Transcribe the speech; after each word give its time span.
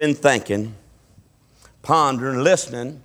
been 0.00 0.14
thinking, 0.14 0.74
pondering, 1.82 2.42
listening 2.42 3.02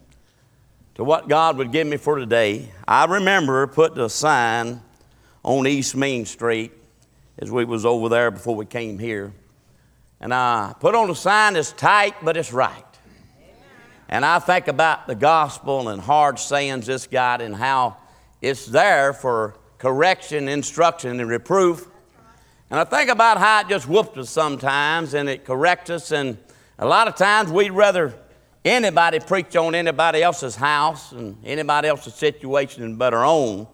to 0.94 1.04
what 1.04 1.28
God 1.28 1.58
would 1.58 1.74
give 1.74 1.86
me 1.86 1.98
for 1.98 2.18
today. 2.18 2.72
I 2.88 3.04
remember 3.04 3.68
putting 3.68 4.00
a 4.00 4.08
sign 4.08 4.80
on 5.44 5.68
East 5.68 5.98
Main 5.98 6.26
Street 6.26 6.72
as 7.38 7.52
we 7.52 7.66
was 7.66 7.86
over 7.86 8.08
there 8.08 8.32
before 8.32 8.56
we 8.56 8.66
came 8.66 8.98
here. 8.98 9.34
And 10.22 10.34
I 10.34 10.74
put 10.80 10.96
on 10.96 11.10
a 11.10 11.16
sign 11.16 11.56
that's 11.56 11.74
tight, 11.74 12.16
but 12.24 12.38
it's 12.38 12.54
right. 12.54 12.86
And 14.08 14.24
I 14.24 14.40
think 14.40 14.70
about 14.70 15.06
the 15.06 15.16
gospel 15.16 15.90
and 15.90 16.02
hard 16.02 16.40
sayings 16.40 16.86
this 16.86 17.08
got 17.08 17.42
and 17.42 17.54
how 17.54 17.98
it's 18.42 18.68
there 18.68 19.12
for 19.12 19.58
correction, 19.80 20.48
instruction, 20.48 21.20
and 21.20 21.30
reproof. 21.30 21.90
And 22.72 22.80
I 22.80 22.86
think 22.86 23.10
about 23.10 23.38
how 23.38 23.60
it 23.60 23.68
just 23.68 23.86
whoops 23.86 24.18
us 24.18 24.30
sometimes 24.30 25.14
and 25.14 25.28
it 25.28 25.44
corrects 25.44 25.90
us 25.90 26.12
and 26.14 26.38
a 26.78 26.86
lot 26.86 27.08
of 27.08 27.16
times 27.16 27.52
we'd 27.52 27.72
rather 27.72 28.14
anybody 28.66 29.20
preach 29.20 29.56
on 29.56 29.76
anybody 29.76 30.22
else's 30.22 30.56
house 30.56 31.14
and 31.14 31.38
anybody 31.46 31.88
else's 31.88 32.16
situation 32.16 32.98
but 32.98 33.14
our 33.14 33.26
own. 33.26 33.68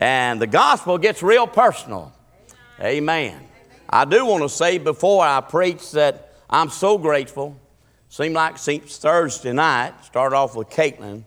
And 0.00 0.40
the 0.40 0.46
gospel 0.46 0.98
gets 0.98 1.22
real 1.22 1.46
personal. 1.46 2.12
Amen. 2.78 3.32
Amen. 3.32 3.48
I 3.88 4.04
do 4.04 4.26
want 4.26 4.42
to 4.42 4.50
say 4.50 4.76
before 4.76 5.24
I 5.24 5.40
preach 5.40 5.92
that 5.92 6.32
I'm 6.50 6.68
so 6.68 6.98
grateful. 6.98 7.58
Seemed 8.08 8.34
like 8.34 8.58
since 8.58 8.98
Thursday 8.98 9.52
night, 9.52 9.94
start 10.04 10.32
off 10.32 10.54
with 10.54 10.68
Caitlin, 10.68 11.24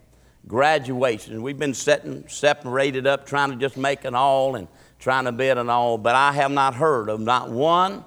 graduation. 0.47 1.41
We've 1.41 1.57
been 1.57 1.73
setting, 1.73 2.27
separated 2.27 3.07
up, 3.07 3.25
trying 3.25 3.49
to 3.49 3.55
just 3.55 3.77
make 3.77 4.05
it 4.05 4.13
all 4.13 4.55
and 4.55 4.67
trying 4.99 5.25
to 5.25 5.31
bid 5.31 5.57
it 5.57 5.69
all, 5.69 5.97
but 5.97 6.15
I 6.15 6.33
have 6.33 6.51
not 6.51 6.75
heard 6.75 7.09
of 7.09 7.19
not 7.19 7.49
one, 7.49 8.03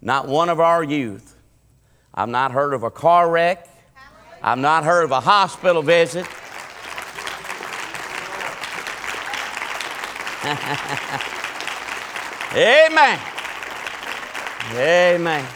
not 0.00 0.26
one 0.26 0.48
of 0.48 0.58
our 0.58 0.82
youth 0.82 1.32
I've 2.14 2.28
not 2.28 2.52
heard 2.52 2.74
of 2.74 2.82
a 2.82 2.90
car 2.90 3.30
wreck. 3.30 3.68
I've 4.42 4.58
not 4.58 4.84
heard 4.84 5.04
of 5.04 5.12
a 5.12 5.20
hospital 5.20 5.82
visit. 5.82 6.26
Amen. 12.54 13.20
Amen. 14.72 15.46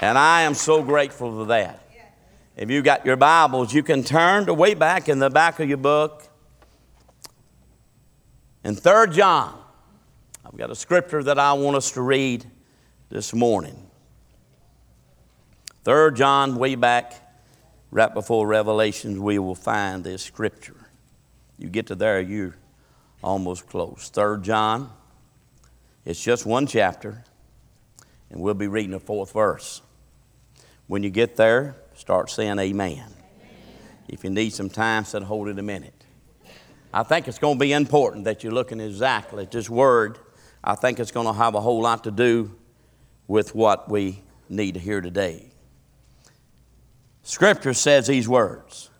And 0.00 0.18
I 0.18 0.42
am 0.42 0.54
so 0.54 0.82
grateful 0.82 1.34
for 1.34 1.46
that. 1.46 1.80
If 2.56 2.70
you 2.70 2.82
got 2.82 3.04
your 3.04 3.16
Bibles, 3.16 3.74
you 3.74 3.82
can 3.82 4.04
turn 4.04 4.46
to 4.46 4.54
way 4.54 4.74
back 4.74 5.08
in 5.08 5.18
the 5.18 5.30
back 5.30 5.58
of 5.58 5.68
your 5.68 5.78
book. 5.78 6.22
In 8.62 8.76
3 8.76 9.08
John, 9.10 9.58
I've 10.44 10.56
got 10.56 10.70
a 10.70 10.76
scripture 10.76 11.22
that 11.24 11.38
I 11.38 11.54
want 11.54 11.76
us 11.76 11.90
to 11.92 12.02
read 12.02 12.44
this 13.08 13.34
morning. 13.34 13.83
Third 15.84 16.16
John, 16.16 16.56
way 16.56 16.76
back, 16.76 17.12
right 17.90 18.12
before 18.12 18.46
Revelations, 18.46 19.18
we 19.18 19.38
will 19.38 19.54
find 19.54 20.02
this 20.02 20.22
scripture. 20.22 20.88
You 21.58 21.68
get 21.68 21.88
to 21.88 21.94
there, 21.94 22.22
you're 22.22 22.56
almost 23.22 23.66
close. 23.66 24.08
Third 24.08 24.42
John, 24.42 24.90
it's 26.06 26.22
just 26.22 26.46
one 26.46 26.66
chapter, 26.66 27.22
and 28.30 28.40
we'll 28.40 28.54
be 28.54 28.66
reading 28.66 28.92
the 28.92 29.00
fourth 29.00 29.34
verse. 29.34 29.82
When 30.86 31.02
you 31.02 31.10
get 31.10 31.36
there, 31.36 31.76
start 31.94 32.30
saying 32.30 32.58
amen. 32.58 32.92
amen. 32.92 33.12
If 34.08 34.24
you 34.24 34.30
need 34.30 34.54
some 34.54 34.70
time, 34.70 35.04
said 35.04 35.22
hold 35.22 35.48
it 35.48 35.58
a 35.58 35.62
minute. 35.62 35.92
I 36.94 37.02
think 37.02 37.28
it's 37.28 37.38
going 37.38 37.58
to 37.58 37.60
be 37.60 37.74
important 37.74 38.24
that 38.24 38.42
you're 38.42 38.54
looking 38.54 38.80
exactly 38.80 39.42
at 39.42 39.50
this 39.50 39.68
word. 39.68 40.18
I 40.62 40.76
think 40.76 40.98
it's 40.98 41.10
going 41.10 41.26
to 41.26 41.34
have 41.34 41.54
a 41.54 41.60
whole 41.60 41.82
lot 41.82 42.04
to 42.04 42.10
do 42.10 42.56
with 43.26 43.54
what 43.54 43.90
we 43.90 44.22
need 44.48 44.74
to 44.74 44.80
hear 44.80 45.02
today. 45.02 45.50
Scripture 47.24 47.72
says 47.72 48.06
these 48.06 48.28
words. 48.28 48.90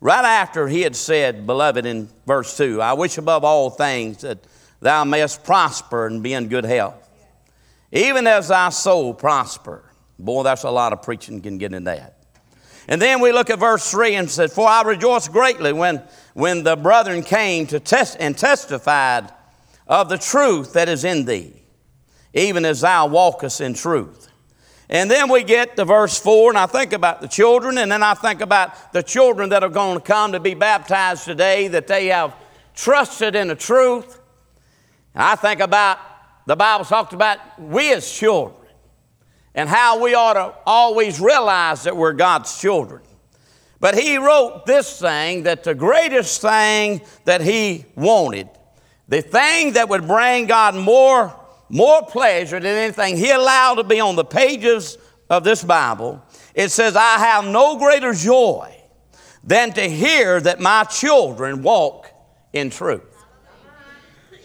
Right 0.00 0.24
after 0.24 0.66
he 0.68 0.82
had 0.82 0.96
said, 0.96 1.46
Beloved, 1.46 1.86
in 1.86 2.08
verse 2.26 2.56
2, 2.56 2.80
I 2.80 2.94
wish 2.94 3.16
above 3.18 3.44
all 3.44 3.70
things 3.70 4.22
that 4.22 4.38
thou 4.80 5.04
mayest 5.04 5.44
prosper 5.44 6.06
and 6.06 6.22
be 6.22 6.32
in 6.32 6.48
good 6.48 6.64
health, 6.64 7.08
even 7.92 8.26
as 8.26 8.48
thy 8.48 8.70
soul 8.70 9.14
prosper. 9.14 9.84
Boy, 10.18 10.42
that's 10.42 10.64
a 10.64 10.70
lot 10.70 10.92
of 10.92 11.02
preaching 11.02 11.40
can 11.40 11.58
get 11.58 11.74
in 11.74 11.84
that. 11.84 12.18
And 12.88 13.00
then 13.00 13.20
we 13.20 13.32
look 13.32 13.50
at 13.50 13.58
verse 13.58 13.90
3 13.90 14.14
and 14.14 14.30
said, 14.30 14.50
For 14.50 14.66
I 14.66 14.82
rejoiced 14.82 15.30
greatly 15.30 15.72
when, 15.72 16.02
when 16.32 16.64
the 16.64 16.76
brethren 16.76 17.22
came 17.22 17.66
to 17.68 17.80
test 17.80 18.16
and 18.18 18.36
testified 18.36 19.30
of 19.86 20.08
the 20.08 20.18
truth 20.18 20.72
that 20.72 20.88
is 20.88 21.04
in 21.04 21.24
thee, 21.24 21.52
even 22.32 22.64
as 22.64 22.80
thou 22.80 23.06
walkest 23.06 23.60
in 23.60 23.74
truth. 23.74 24.28
And 24.94 25.10
then 25.10 25.28
we 25.28 25.42
get 25.42 25.74
to 25.74 25.84
verse 25.84 26.20
4, 26.20 26.52
and 26.52 26.58
I 26.58 26.66
think 26.66 26.92
about 26.92 27.20
the 27.20 27.26
children, 27.26 27.78
and 27.78 27.90
then 27.90 28.04
I 28.04 28.14
think 28.14 28.40
about 28.40 28.92
the 28.92 29.02
children 29.02 29.48
that 29.48 29.64
are 29.64 29.68
going 29.68 29.98
to 29.98 30.00
come 30.00 30.30
to 30.30 30.38
be 30.38 30.54
baptized 30.54 31.24
today, 31.24 31.66
that 31.66 31.88
they 31.88 32.06
have 32.06 32.32
trusted 32.76 33.34
in 33.34 33.48
the 33.48 33.56
truth. 33.56 34.20
And 35.12 35.24
I 35.24 35.34
think 35.34 35.58
about 35.58 35.98
the 36.46 36.54
Bible 36.54 36.84
talks 36.84 37.12
about 37.12 37.40
we 37.60 37.92
as 37.92 38.08
children 38.08 38.54
and 39.56 39.68
how 39.68 40.00
we 40.00 40.14
ought 40.14 40.34
to 40.34 40.54
always 40.64 41.18
realize 41.18 41.82
that 41.82 41.96
we're 41.96 42.12
God's 42.12 42.60
children. 42.60 43.02
But 43.80 43.98
he 43.98 44.16
wrote 44.16 44.64
this 44.64 45.00
thing 45.00 45.42
that 45.42 45.64
the 45.64 45.74
greatest 45.74 46.40
thing 46.40 47.00
that 47.24 47.40
he 47.40 47.84
wanted, 47.96 48.48
the 49.08 49.22
thing 49.22 49.72
that 49.72 49.88
would 49.88 50.06
bring 50.06 50.46
God 50.46 50.76
more 50.76 51.34
more 51.68 52.04
pleasure 52.04 52.60
than 52.60 52.76
anything 52.76 53.16
he 53.16 53.30
allowed 53.30 53.76
to 53.76 53.84
be 53.84 54.00
on 54.00 54.16
the 54.16 54.24
pages 54.24 54.98
of 55.30 55.44
this 55.44 55.64
Bible. 55.64 56.22
It 56.54 56.70
says, 56.70 56.96
I 56.96 57.18
have 57.18 57.44
no 57.46 57.76
greater 57.78 58.12
joy 58.12 58.74
than 59.42 59.72
to 59.72 59.82
hear 59.82 60.40
that 60.40 60.60
my 60.60 60.84
children 60.84 61.62
walk 61.62 62.08
in 62.52 62.70
truth. 62.70 63.02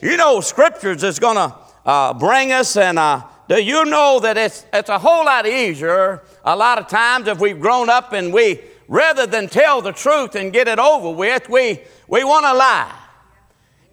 You 0.01 0.17
know, 0.17 0.41
scriptures 0.41 1.03
is 1.03 1.19
going 1.19 1.35
to 1.35 1.55
uh, 1.85 2.13
bring 2.13 2.51
us, 2.51 2.77
and 2.77 2.97
uh, 2.97 3.23
do 3.47 3.61
you 3.61 3.85
know 3.85 4.19
that 4.21 4.37
it's, 4.37 4.65
it's 4.71 4.89
a 4.89 4.99
whole 4.99 5.25
lot 5.25 5.45
easier 5.45 6.23
a 6.43 6.55
lot 6.55 6.79
of 6.79 6.87
times 6.87 7.27
if 7.27 7.39
we've 7.39 7.59
grown 7.59 7.89
up 7.89 8.13
and 8.13 8.33
we, 8.33 8.61
rather 8.87 9.27
than 9.27 9.47
tell 9.47 9.81
the 9.81 9.91
truth 9.91 10.35
and 10.35 10.51
get 10.53 10.67
it 10.67 10.79
over 10.79 11.11
with, 11.11 11.49
we, 11.49 11.79
we 12.07 12.23
want 12.23 12.45
to 12.45 12.53
lie. 12.53 12.98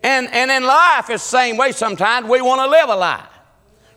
And, 0.06 0.32
and 0.32 0.52
in 0.52 0.62
life, 0.62 1.10
it's 1.10 1.24
the 1.24 1.36
same 1.36 1.56
way 1.56 1.72
sometimes. 1.72 2.28
We 2.28 2.40
want 2.40 2.60
to 2.60 2.68
live 2.68 2.88
a 2.90 2.94
lie. 2.94 3.26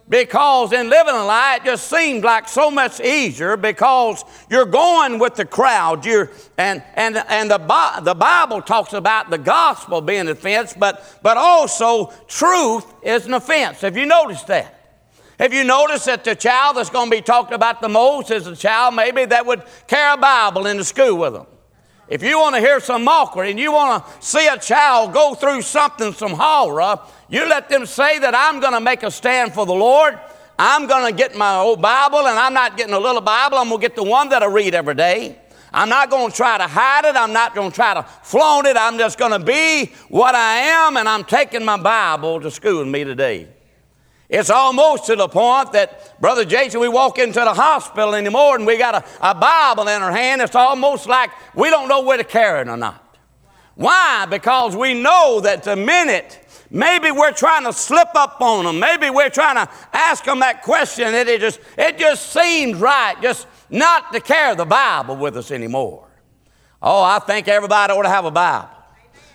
Because 0.09 0.73
in 0.73 0.89
living 0.89 1.13
a 1.13 1.23
lie, 1.23 1.57
it 1.57 1.65
just 1.65 1.87
seems 1.87 2.23
like 2.23 2.47
so 2.47 2.71
much 2.71 2.99
easier 2.99 3.55
because 3.55 4.25
you're 4.49 4.65
going 4.65 5.19
with 5.19 5.35
the 5.35 5.45
crowd. 5.45 6.03
You're, 6.07 6.31
and 6.57 6.81
and, 6.95 7.15
and 7.15 7.51
the, 7.51 7.59
the 8.01 8.15
Bible 8.15 8.63
talks 8.63 8.93
about 8.93 9.29
the 9.29 9.37
gospel 9.37 10.01
being 10.01 10.21
an 10.21 10.29
offense, 10.29 10.73
but, 10.73 11.19
but 11.21 11.37
also 11.37 12.11
truth 12.27 12.91
is 13.03 13.27
an 13.27 13.35
offense. 13.35 13.81
Have 13.81 13.95
you 13.95 14.07
noticed 14.07 14.47
that? 14.47 15.03
Have 15.37 15.53
you 15.53 15.63
noticed 15.63 16.07
that 16.07 16.23
the 16.23 16.33
child 16.33 16.77
that's 16.77 16.89
going 16.89 17.11
to 17.11 17.15
be 17.15 17.21
talked 17.21 17.53
about 17.53 17.81
the 17.81 17.89
most 17.89 18.31
is 18.31 18.47
a 18.47 18.55
child 18.55 18.95
maybe 18.95 19.25
that 19.25 19.45
would 19.45 19.61
carry 19.85 20.15
a 20.15 20.17
Bible 20.17 20.65
into 20.65 20.83
school 20.83 21.19
with 21.19 21.33
them? 21.33 21.45
If 22.09 22.23
you 22.23 22.39
want 22.39 22.55
to 22.55 22.61
hear 22.61 22.79
some 22.79 23.03
mockery 23.03 23.51
and 23.51 23.59
you 23.59 23.71
want 23.71 24.03
to 24.03 24.11
see 24.19 24.47
a 24.47 24.57
child 24.57 25.13
go 25.13 25.35
through 25.35 25.61
something, 25.61 26.11
some 26.13 26.31
horror, 26.33 26.99
you 27.29 27.47
let 27.47 27.69
them 27.69 27.85
say 27.85 28.17
that 28.17 28.33
I'm 28.33 28.59
going 28.59 28.73
to 28.73 28.81
make 28.81 29.03
a 29.03 29.11
stand 29.11 29.53
for 29.53 29.65
the 29.67 29.73
Lord. 29.73 30.19
I'm 30.57 30.87
going 30.87 31.05
to 31.05 31.15
get 31.15 31.37
my 31.37 31.57
old 31.57 31.81
Bible, 31.81 32.27
and 32.27 32.37
I'm 32.39 32.53
not 32.53 32.75
getting 32.75 32.95
a 32.95 32.99
little 32.99 33.21
Bible. 33.21 33.59
I'm 33.59 33.69
going 33.69 33.79
to 33.79 33.87
get 33.87 33.95
the 33.95 34.03
one 34.03 34.29
that 34.29 34.41
I 34.41 34.47
read 34.47 34.73
every 34.73 34.95
day. 34.95 35.37
I'm 35.71 35.87
not 35.87 36.09
going 36.09 36.31
to 36.31 36.35
try 36.35 36.57
to 36.57 36.65
hide 36.65 37.05
it. 37.05 37.15
I'm 37.15 37.31
not 37.31 37.53
going 37.53 37.69
to 37.69 37.75
try 37.75 37.93
to 37.93 38.03
flaunt 38.23 38.65
it. 38.65 38.75
I'm 38.75 38.97
just 38.97 39.19
going 39.19 39.31
to 39.31 39.39
be 39.39 39.91
what 40.09 40.33
I 40.33 40.57
am, 40.57 40.97
and 40.97 41.07
I'm 41.07 41.23
taking 41.23 41.63
my 41.63 41.77
Bible 41.77 42.41
to 42.41 42.49
school 42.49 42.79
with 42.79 42.87
me 42.87 43.03
today. 43.03 43.47
It's 44.29 44.51
almost 44.51 45.07
to 45.07 45.15
the 45.15 45.27
point 45.27 45.71
that, 45.71 46.21
Brother 46.21 46.45
Jason, 46.45 46.79
we 46.79 46.87
walk 46.87 47.17
into 47.17 47.39
the 47.39 47.53
hospital 47.53 48.13
anymore 48.13 48.55
and 48.55 48.65
we 48.65 48.77
got 48.77 48.93
a, 48.93 49.03
a 49.27 49.33
Bible 49.33 49.87
in 49.87 50.03
our 50.03 50.11
hand. 50.11 50.41
It's 50.41 50.55
almost 50.55 51.07
like 51.07 51.31
we 51.55 51.71
don't 51.71 51.89
know 51.89 52.01
where 52.01 52.17
to 52.17 52.23
carry 52.23 52.61
it 52.61 52.67
or 52.67 52.77
not. 52.77 53.17
Why? 53.73 54.27
Because 54.29 54.75
we 54.75 54.93
know 54.93 55.39
that 55.39 55.63
the 55.63 55.75
minute 55.75 56.45
maybe 56.69 57.09
we're 57.09 57.31
trying 57.31 57.63
to 57.63 57.73
slip 57.73 58.09
up 58.13 58.39
on 58.39 58.65
them, 58.65 58.79
maybe 58.79 59.09
we're 59.09 59.31
trying 59.31 59.55
to 59.55 59.71
ask 59.93 60.23
them 60.25 60.41
that 60.41 60.61
question, 60.61 61.15
it 61.15 61.39
just, 61.39 61.59
it 61.75 61.97
just 61.97 62.31
seems 62.31 62.77
right 62.77 63.19
just 63.23 63.47
not 63.71 64.13
to 64.13 64.19
carry 64.19 64.55
the 64.55 64.65
Bible 64.65 65.15
with 65.15 65.37
us 65.37 65.49
anymore. 65.49 66.07
Oh, 66.83 67.01
I 67.01 67.17
think 67.17 67.47
everybody 67.47 67.93
ought 67.93 68.03
to 68.03 68.09
have 68.09 68.25
a 68.25 68.31
Bible. 68.31 68.69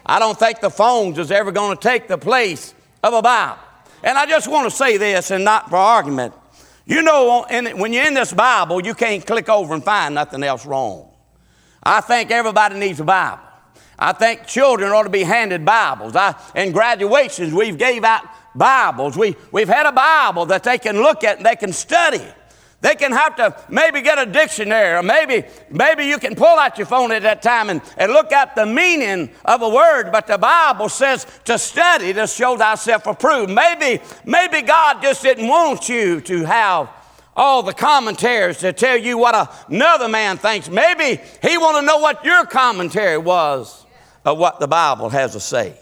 I 0.07 0.21
don't 0.21 0.39
think 0.39 0.61
the 0.61 0.71
phones 0.71 1.19
is 1.19 1.33
ever 1.33 1.51
going 1.51 1.77
to 1.77 1.83
take 1.83 2.07
the 2.07 2.19
place 2.19 2.75
of 3.03 3.13
a 3.13 3.23
Bible. 3.23 3.64
And 4.05 4.19
I 4.19 4.27
just 4.27 4.49
want 4.49 4.71
to 4.71 4.77
say 4.77 4.99
this, 4.99 5.31
and 5.31 5.45
not 5.45 5.71
for 5.71 5.77
argument. 5.77 6.35
You 6.85 7.01
know, 7.01 7.47
when 7.49 7.95
you're 7.95 8.07
in 8.07 8.13
this 8.13 8.35
Bible, 8.35 8.85
you 8.85 8.93
can't 8.95 9.27
click 9.27 9.49
over 9.49 9.73
and 9.73 9.83
find 9.83 10.15
nothing 10.15 10.43
else 10.43 10.67
wrong. 10.67 11.11
I 11.83 12.03
think 12.03 12.31
everybody 12.31 12.79
needs 12.79 13.01
a 13.01 13.05
Bible. 13.05 13.43
I 13.99 14.13
think 14.13 14.47
children 14.47 14.93
ought 14.93 15.05
to 15.05 15.09
be 15.09 15.23
handed 15.23 15.65
Bibles. 15.65 16.15
I, 16.15 16.35
in 16.55 16.73
graduations, 16.73 17.55
we've 17.55 17.79
gave 17.79 18.05
out 18.05 18.25
Bibles. 18.55 19.17
We, 19.17 19.37
we've 19.53 19.69
had 19.69 19.87
a 19.87 19.93
Bible 19.93 20.45
that 20.47 20.65
they 20.65 20.77
can 20.77 21.01
look 21.01 21.25
at 21.25 21.39
and 21.39 21.47
they 21.47 21.57
can 21.57 21.73
study. 21.73 22.25
They 22.85 22.97
can 22.97 23.13
have 23.13 23.37
to 23.37 23.57
maybe 23.71 24.03
get 24.03 24.19
a 24.19 24.31
dictionary, 24.31 24.99
or 24.99 25.03
maybe, 25.03 25.49
maybe 25.71 26.05
you 26.05 26.19
can 26.19 26.35
pull 26.35 26.59
out 26.59 26.77
your 26.77 26.87
phone 26.87 27.13
at 27.13 27.23
that 27.23 27.41
time 27.41 27.71
and, 27.71 27.81
and 27.97 28.13
look 28.13 28.31
at 28.31 28.55
the 28.55 28.67
meaning 28.67 29.31
of 29.43 29.63
a 29.63 29.69
word. 29.71 30.13
But 30.13 30.27
the 30.27 30.37
Bible 30.37 30.91
says 30.91 31.27
to 31.47 31.57
study 31.57 32.13
to 32.13 32.27
show 32.27 32.59
thyself 32.59 33.07
approved. 33.07 33.51
Maybe, 33.51 34.03
maybe 34.27 34.61
God 34.61 35.01
just 35.01 35.23
didn't 35.23 35.49
want 35.49 35.89
you 35.89 36.21
to 36.21 36.45
have 36.45 36.91
all 37.35 37.63
the 37.63 37.73
commentaries 37.73 38.59
to 38.59 38.75
tell 38.75 38.99
you 38.99 39.17
what 39.17 39.67
another 39.71 40.07
man 40.07 40.37
thinks. 40.37 40.69
Maybe 40.69 41.23
he 41.41 41.57
want 41.57 41.79
to 41.79 41.87
know 41.87 41.97
what 41.97 42.23
your 42.23 42.45
commentary 42.45 43.17
was 43.17 43.87
of 44.27 44.37
what 44.37 44.61
the 44.61 44.69
Bible 44.69 45.09
has 45.09 45.33
to 45.33 45.41
say. 45.41 45.75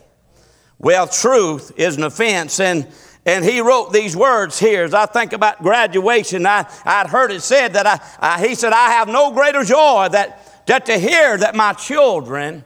Well, 0.79 1.09
truth 1.09 1.73
is 1.77 1.97
an 1.97 2.05
offense, 2.05 2.61
and 2.61 2.87
and 3.25 3.45
he 3.45 3.61
wrote 3.61 3.93
these 3.93 4.17
words 4.17 4.59
here. 4.59 4.85
As 4.85 4.95
I 4.95 5.07
think 5.07 5.33
about 5.33 5.63
graduation, 5.63 6.45
I, 6.45 6.67
I'd 6.85 7.07
heard 7.07 7.31
it 7.31 7.43
said 7.43 7.75
that 7.75 7.87
I, 7.87 8.01
I, 8.19 8.47
he 8.47 8.55
said, 8.55 8.73
I 8.73 8.91
have 8.91 9.09
no 9.09 9.31
greater 9.33 9.63
joy 9.63 10.09
that, 10.11 10.67
that 10.67 10.87
to 10.87 10.99
hear 10.99 11.37
that 11.37 11.55
my 11.55 11.73
children 11.73 12.65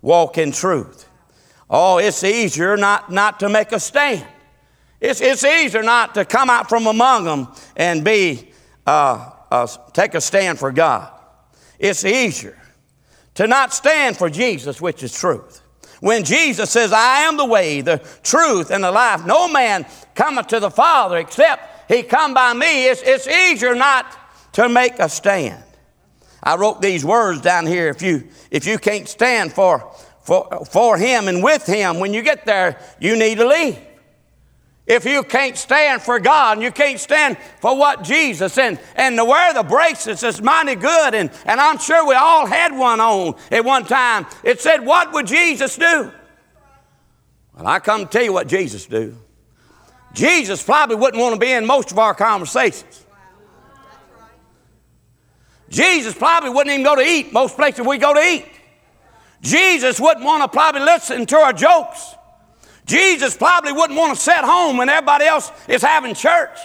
walk 0.00 0.38
in 0.38 0.52
truth. 0.52 1.06
Oh, 1.68 1.98
it's 1.98 2.24
easier 2.24 2.76
not, 2.76 3.12
not 3.12 3.40
to 3.40 3.50
make 3.50 3.72
a 3.72 3.80
stand. 3.80 4.26
It's, 5.00 5.20
it's 5.20 5.44
easier 5.44 5.82
not 5.82 6.14
to 6.14 6.24
come 6.24 6.48
out 6.48 6.68
from 6.68 6.86
among 6.86 7.24
them 7.24 7.48
and 7.76 8.02
be, 8.02 8.50
uh, 8.86 9.30
uh, 9.50 9.66
take 9.92 10.14
a 10.14 10.20
stand 10.20 10.58
for 10.58 10.72
God. 10.72 11.12
It's 11.78 12.04
easier 12.04 12.58
to 13.34 13.46
not 13.46 13.74
stand 13.74 14.16
for 14.16 14.30
Jesus, 14.30 14.80
which 14.80 15.02
is 15.02 15.12
truth. 15.12 15.60
When 16.00 16.24
Jesus 16.24 16.70
says, 16.70 16.92
I 16.92 17.20
am 17.20 17.36
the 17.36 17.44
way, 17.44 17.80
the 17.80 17.98
truth, 18.22 18.70
and 18.70 18.84
the 18.84 18.90
life, 18.90 19.26
no 19.26 19.48
man 19.48 19.86
cometh 20.14 20.48
to 20.48 20.60
the 20.60 20.70
Father 20.70 21.16
except 21.16 21.90
he 21.90 22.02
come 22.02 22.34
by 22.34 22.52
me, 22.52 22.88
it's, 22.88 23.02
it's 23.02 23.26
easier 23.26 23.74
not 23.74 24.06
to 24.52 24.68
make 24.68 24.98
a 24.98 25.08
stand. 25.08 25.62
I 26.42 26.56
wrote 26.56 26.80
these 26.80 27.04
words 27.04 27.40
down 27.40 27.66
here. 27.66 27.88
If 27.88 28.02
you, 28.02 28.28
if 28.50 28.66
you 28.66 28.78
can't 28.78 29.08
stand 29.08 29.52
for, 29.52 29.92
for, 30.22 30.64
for 30.70 30.96
him 30.96 31.26
and 31.26 31.42
with 31.42 31.66
him, 31.66 31.98
when 31.98 32.14
you 32.14 32.22
get 32.22 32.46
there, 32.46 32.80
you 33.00 33.16
need 33.16 33.38
to 33.38 33.46
leave. 33.46 33.78
If 34.88 35.04
you 35.04 35.22
can't 35.22 35.56
stand 35.56 36.00
for 36.00 36.18
God 36.18 36.56
and 36.56 36.62
you 36.62 36.72
can't 36.72 36.98
stand 36.98 37.36
for 37.60 37.76
what 37.76 38.02
Jesus 38.02 38.56
and, 38.56 38.80
and 38.96 39.18
to 39.18 39.24
wear 39.24 39.52
the 39.52 39.62
bracelets 39.62 40.22
is 40.22 40.40
mighty 40.40 40.76
good, 40.76 41.14
and, 41.14 41.30
and 41.44 41.60
I'm 41.60 41.76
sure 41.78 42.06
we 42.08 42.14
all 42.14 42.46
had 42.46 42.76
one 42.76 42.98
on 42.98 43.34
at 43.50 43.66
one 43.66 43.84
time. 43.84 44.26
It 44.42 44.60
said, 44.62 44.78
What 44.86 45.12
would 45.12 45.26
Jesus 45.26 45.76
do? 45.76 46.10
Well, 47.54 47.66
I 47.66 47.80
come 47.80 48.06
to 48.06 48.10
tell 48.10 48.22
you 48.22 48.32
what 48.32 48.48
Jesus 48.48 48.86
do. 48.86 49.14
Jesus 50.14 50.62
probably 50.62 50.96
wouldn't 50.96 51.20
want 51.20 51.34
to 51.34 51.40
be 51.40 51.52
in 51.52 51.66
most 51.66 51.92
of 51.92 51.98
our 51.98 52.14
conversations. 52.14 53.04
Jesus 55.68 56.14
probably 56.14 56.48
wouldn't 56.48 56.72
even 56.72 56.84
go 56.84 56.96
to 56.96 57.02
eat 57.02 57.30
most 57.30 57.56
places 57.56 57.86
we 57.86 57.98
go 57.98 58.14
to 58.14 58.20
eat. 58.20 58.46
Jesus 59.42 60.00
wouldn't 60.00 60.24
want 60.24 60.42
to 60.42 60.48
probably 60.48 60.80
listen 60.80 61.26
to 61.26 61.36
our 61.36 61.52
jokes. 61.52 62.14
Jesus 62.88 63.36
probably 63.36 63.72
wouldn't 63.72 63.98
want 63.98 64.16
to 64.16 64.20
sit 64.20 64.38
home 64.38 64.78
when 64.78 64.88
everybody 64.88 65.26
else 65.26 65.52
is 65.68 65.82
having 65.82 66.14
church. 66.14 66.58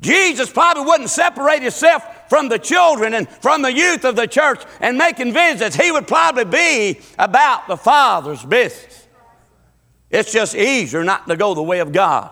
Jesus 0.00 0.50
probably 0.50 0.84
wouldn't 0.84 1.10
separate 1.10 1.62
himself 1.62 2.28
from 2.28 2.48
the 2.48 2.58
children 2.58 3.14
and 3.14 3.28
from 3.28 3.62
the 3.62 3.72
youth 3.72 4.04
of 4.04 4.16
the 4.16 4.26
church 4.26 4.62
and 4.80 4.98
making 4.98 5.32
visits. 5.32 5.76
He 5.76 5.90
would 5.92 6.08
probably 6.08 6.44
be 6.44 7.00
about 7.18 7.68
the 7.68 7.76
Father's 7.76 8.44
business. 8.44 9.06
It's 10.10 10.32
just 10.32 10.56
easier 10.56 11.04
not 11.04 11.28
to 11.28 11.36
go 11.36 11.54
the 11.54 11.62
way 11.62 11.78
of 11.78 11.92
God. 11.92 12.30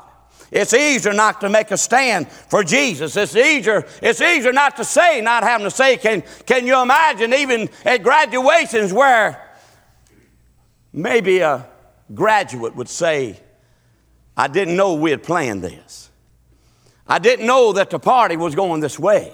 It's 0.51 0.75
easier 0.75 1.13
not 1.13 1.41
to 1.43 1.49
make 1.49 1.71
a 1.71 1.77
stand 1.77 2.29
for 2.29 2.65
Jesus. 2.65 3.17
It's 3.17 3.37
easier, 3.37 3.87
it's 4.03 4.21
easier 4.21 4.53
not 4.53 4.77
to 4.77 4.85
say, 4.85 5.21
not 5.21 5.45
having 5.45 5.65
to 5.65 5.71
say. 5.71 5.97
Can, 5.97 6.23
can 6.45 6.67
you 6.67 6.81
imagine 6.83 7.35
even 7.35 7.69
at 7.85 8.03
graduations 8.03 8.93
where 8.93 9.43
maybe 10.93 11.41
a 11.41 11.69
graduate 12.15 12.77
would 12.77 12.89
say, 12.89 13.41
I 14.37 14.49
didn't 14.49 14.77
know 14.77 14.95
we 14.95 15.11
had 15.11 15.23
planned 15.23 15.63
this. 15.63 16.11
I 17.07 17.19
didn't 17.19 17.47
know 17.47 17.73
that 17.75 17.91
the 17.91 17.99
party 17.99 18.37
was 18.37 18.55
going 18.55 18.81
this 18.81 18.99
way. 18.99 19.33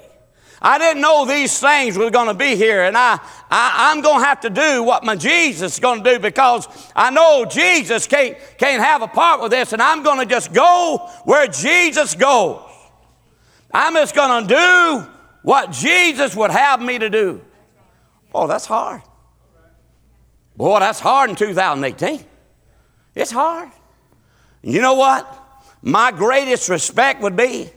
I 0.65 0.79
didn't 0.79 1.03
know 1.03 1.25
these 1.25 1.59
things 1.59 1.99
were 1.99 2.11
going 2.11 2.29
to 2.29 2.35
be 2.35 2.55
here, 2.55 2.85
and 2.85 2.97
I, 2.97 3.19
I, 3.51 3.91
am 3.91 4.01
going 4.01 4.21
to 4.21 4.27
have 4.27 4.43
to 4.43 4.51
do 4.51 4.85
what 4.85 5.03
my 5.03 5.17
Jesus 5.17 5.75
is 5.75 5.81
going 5.81 6.05
to 6.05 6.13
do 6.13 6.19
because 6.21 6.69
I 6.95 7.11
know 7.11 7.45
Jesus 7.45 8.07
can't, 8.07 8.37
can't 8.59 8.81
have 8.81 9.03
a 9.03 9.09
part 9.09 9.43
with 9.43 9.51
this, 9.51 9.73
and 9.73 9.83
I'm 9.83 10.05
going 10.05 10.21
to 10.21 10.27
just 10.27 10.53
go 10.53 11.11
where 11.25 11.49
Jesus 11.49 12.15
goes. 12.15 12.63
I'm 13.75 13.95
just 13.95 14.15
going 14.15 14.47
to 14.47 14.55
do 14.55 15.11
what 15.43 15.73
Jesus 15.73 16.37
would 16.37 16.53
have 16.53 16.81
me 16.81 16.97
to 17.01 17.11
do. 17.11 17.41
Oh, 18.33 18.47
that's 18.47 18.67
hard. 18.67 19.03
Boy, 20.57 20.79
that's 20.79 21.01
hard 21.01 21.31
in 21.31 21.35
2018. 21.35 22.25
It's 23.15 23.31
hard. 23.31 23.71
You 24.63 24.81
know 24.81 24.95
what? 24.95 25.39
My 25.83 26.13
greatest 26.13 26.69
respect 26.69 27.21
would 27.21 27.37
be 27.37 27.71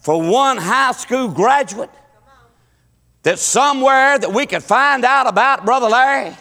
for 0.00 0.20
one 0.20 0.58
high 0.58 0.92
school 0.92 1.28
graduate 1.28 1.90
that 3.22 3.38
somewhere 3.38 4.18
that 4.18 4.32
we 4.32 4.44
could 4.44 4.62
find 4.62 5.04
out 5.04 5.26
about 5.26 5.64
Brother 5.64 5.88
Larry 5.88 6.36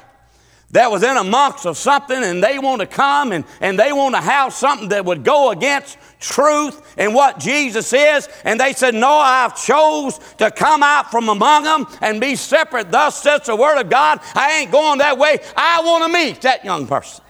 that 0.73 0.89
was 0.89 1.03
in 1.03 1.15
a 1.15 1.21
amongst 1.21 1.65
of 1.65 1.77
something 1.77 2.21
and 2.23 2.43
they 2.43 2.59
want 2.59 2.81
to 2.81 2.87
come 2.87 3.31
and, 3.31 3.45
and 3.61 3.77
they 3.79 3.93
want 3.93 4.15
to 4.15 4.21
have 4.21 4.51
something 4.51 4.89
that 4.89 5.05
would 5.05 5.23
go 5.23 5.51
against 5.51 5.97
truth 6.19 6.95
and 6.97 7.13
what 7.13 7.39
Jesus 7.39 7.93
is. 7.93 8.27
And 8.43 8.59
they 8.59 8.73
said, 8.73 8.95
No, 8.95 9.11
I've 9.11 9.55
chose 9.55 10.19
to 10.39 10.49
come 10.51 10.81
out 10.81 11.11
from 11.11 11.29
among 11.29 11.63
them 11.63 11.85
and 12.01 12.19
be 12.19 12.35
separate. 12.35 12.91
Thus 12.91 13.21
says 13.21 13.45
the 13.45 13.55
word 13.55 13.79
of 13.79 13.89
God. 13.89 14.19
I 14.33 14.59
ain't 14.59 14.71
going 14.71 14.97
that 14.97 15.17
way. 15.17 15.37
I 15.55 15.81
want 15.83 16.05
to 16.05 16.09
meet 16.11 16.41
that 16.41 16.65
young 16.65 16.87
person. 16.87 17.23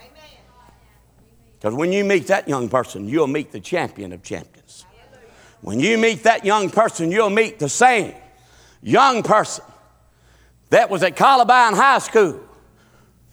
Because 1.63 1.77
when 1.77 1.93
you 1.93 2.03
meet 2.03 2.27
that 2.27 2.49
young 2.49 2.67
person, 2.67 3.07
you'll 3.07 3.27
meet 3.27 3.53
the 3.53 3.59
champion 3.61 4.11
of 4.11 4.21
champions. 4.21 4.85
When 5.61 5.79
you 5.79 5.97
meet 5.97 6.23
that 6.23 6.43
young 6.43 6.69
person, 6.69 7.09
you'll 7.09 7.29
meet 7.29 7.57
the 7.57 7.69
same 7.69 8.13
young 8.81 9.23
person 9.23 9.63
that 10.71 10.89
was 10.89 11.03
at 11.03 11.15
Columbine 11.15 11.73
High 11.73 11.99
School. 11.99 12.41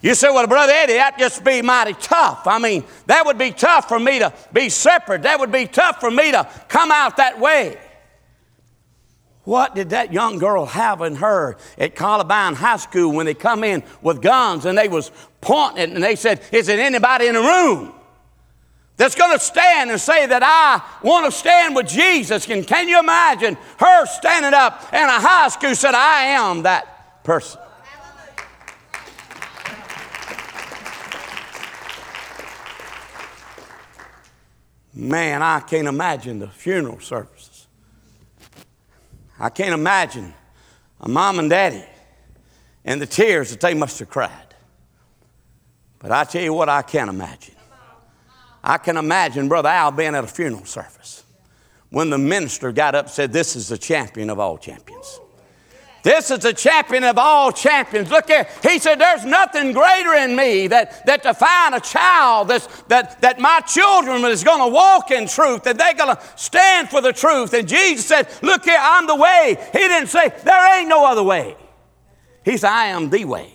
You 0.01 0.15
say, 0.15 0.31
well, 0.31 0.47
Brother 0.47 0.73
Eddie, 0.73 0.93
that'd 0.93 1.19
just 1.19 1.43
be 1.43 1.61
mighty 1.61 1.95
tough. 1.95 2.47
I 2.47 2.61
mean, 2.61 2.85
that 3.07 3.27
would 3.27 3.37
be 3.37 3.51
tough 3.51 3.89
for 3.89 3.99
me 3.99 4.21
to 4.21 4.33
be 4.53 4.69
separate. 4.69 5.23
That 5.23 5.41
would 5.41 5.51
be 5.51 5.67
tough 5.67 5.99
for 5.99 6.13
me 6.13 6.31
to 6.31 6.49
come 6.69 6.93
out 6.93 7.17
that 7.17 7.41
way. 7.41 7.79
What 9.43 9.75
did 9.75 9.91
that 9.91 10.13
young 10.13 10.39
girl 10.39 10.67
have 10.67 11.01
in 11.01 11.17
her 11.17 11.57
at 11.77 11.97
Columbine 11.97 12.55
High 12.55 12.77
School 12.77 13.13
when 13.13 13.27
they 13.27 13.35
come 13.35 13.65
in 13.65 13.83
with 14.03 14.23
guns 14.23 14.67
and 14.67 14.79
they 14.79 14.87
was 14.87 15.11
pointing 15.41 15.97
and 15.97 16.05
they 16.05 16.15
said, 16.15 16.41
is 16.53 16.69
it 16.69 16.79
anybody 16.79 17.27
in 17.27 17.35
the 17.35 17.41
room? 17.41 17.95
That's 19.01 19.15
going 19.15 19.33
to 19.33 19.43
stand 19.43 19.91
and 19.91 19.99
say 19.99 20.27
that 20.27 20.43
I 20.45 20.83
want 21.03 21.25
to 21.25 21.33
stand 21.33 21.75
with 21.75 21.89
Jesus. 21.89 22.47
And 22.51 22.67
can 22.67 22.87
you 22.87 22.99
imagine 22.99 23.57
her 23.79 24.05
standing 24.05 24.53
up 24.53 24.93
in 24.93 25.03
a 25.03 25.19
high 25.19 25.49
school 25.49 25.75
said, 25.75 25.95
I 25.95 26.25
am 26.25 26.65
that 26.65 27.25
person? 27.25 27.63
Man, 34.93 35.43
I 35.43 35.61
can't 35.61 35.89
imagine 35.89 36.39
the 36.39 36.49
funeral 36.49 37.01
services. 37.01 37.69
I 39.39 39.49
can't 39.49 39.73
imagine 39.73 40.35
a 41.01 41.09
mom 41.09 41.39
and 41.39 41.49
daddy 41.49 41.87
and 42.85 43.01
the 43.01 43.07
tears 43.07 43.49
that 43.51 43.61
they 43.61 43.73
must 43.73 43.99
have 44.01 44.11
cried. 44.11 44.55
But 46.01 46.13
I 46.13 46.25
tell 46.25 46.43
you 46.43 46.53
what, 46.53 46.69
I 46.69 46.83
can't 46.83 47.09
imagine. 47.09 47.55
I 48.63 48.79
can 48.79 48.97
imagine 48.97 49.49
Brother 49.49 49.69
Al 49.69 49.91
being 49.91 50.15
at 50.15 50.25
a 50.25 50.27
funeral 50.27 50.65
service 50.65 51.25
when 51.91 52.11
the 52.11 52.19
minister 52.19 52.73
got 52.73 52.95
up 52.95 53.07
and 53.07 53.13
said, 53.13 53.33
This 53.33 53.57
is 53.57 53.69
the 53.69 53.79
champion 53.79 54.31
of 54.31 54.39
all 54.39 54.59
champions. 54.59 55.21
This 56.03 56.31
is 56.31 56.39
the 56.39 56.55
champion 56.55 57.05
of 57.05 57.19
all 57.19 57.53
champions. 57.53 58.11
Look 58.11 58.29
here. 58.29 58.49
He 58.63 58.79
said, 58.79 58.99
There's 58.99 59.25
nothing 59.25 59.73
greater 59.73 60.15
in 60.15 60.37
me 60.37 60.67
that, 60.69 61.05
that 61.07 61.23
to 61.25 61.35
find 61.35 61.75
a 61.75 61.81
child 61.81 62.49
that's, 62.49 62.67
that, 62.85 63.21
that 63.21 63.39
my 63.39 63.61
children 63.61 64.25
is 64.25 64.45
going 64.45 64.61
to 64.61 64.75
walk 64.75 65.11
in 65.11 65.27
truth, 65.27 65.65
that 65.65 65.77
they're 65.77 65.95
going 65.95 66.17
to 66.17 66.23
stand 66.37 66.89
for 66.89 67.01
the 67.01 67.13
truth. 67.13 67.53
And 67.55 67.69
Jesus 67.69 68.07
said, 68.07 68.29
Look 68.43 68.65
here, 68.65 68.79
I'm 68.81 69.07
the 69.07 69.17
way. 69.17 69.57
He 69.73 69.79
didn't 69.79 70.09
say, 70.09 70.33
There 70.45 70.79
ain't 70.79 70.89
no 70.89 71.07
other 71.07 71.23
way. 71.23 71.57
He 72.45 72.57
said, 72.57 72.71
I 72.71 72.87
am 72.87 73.11
the 73.11 73.25
way 73.25 73.53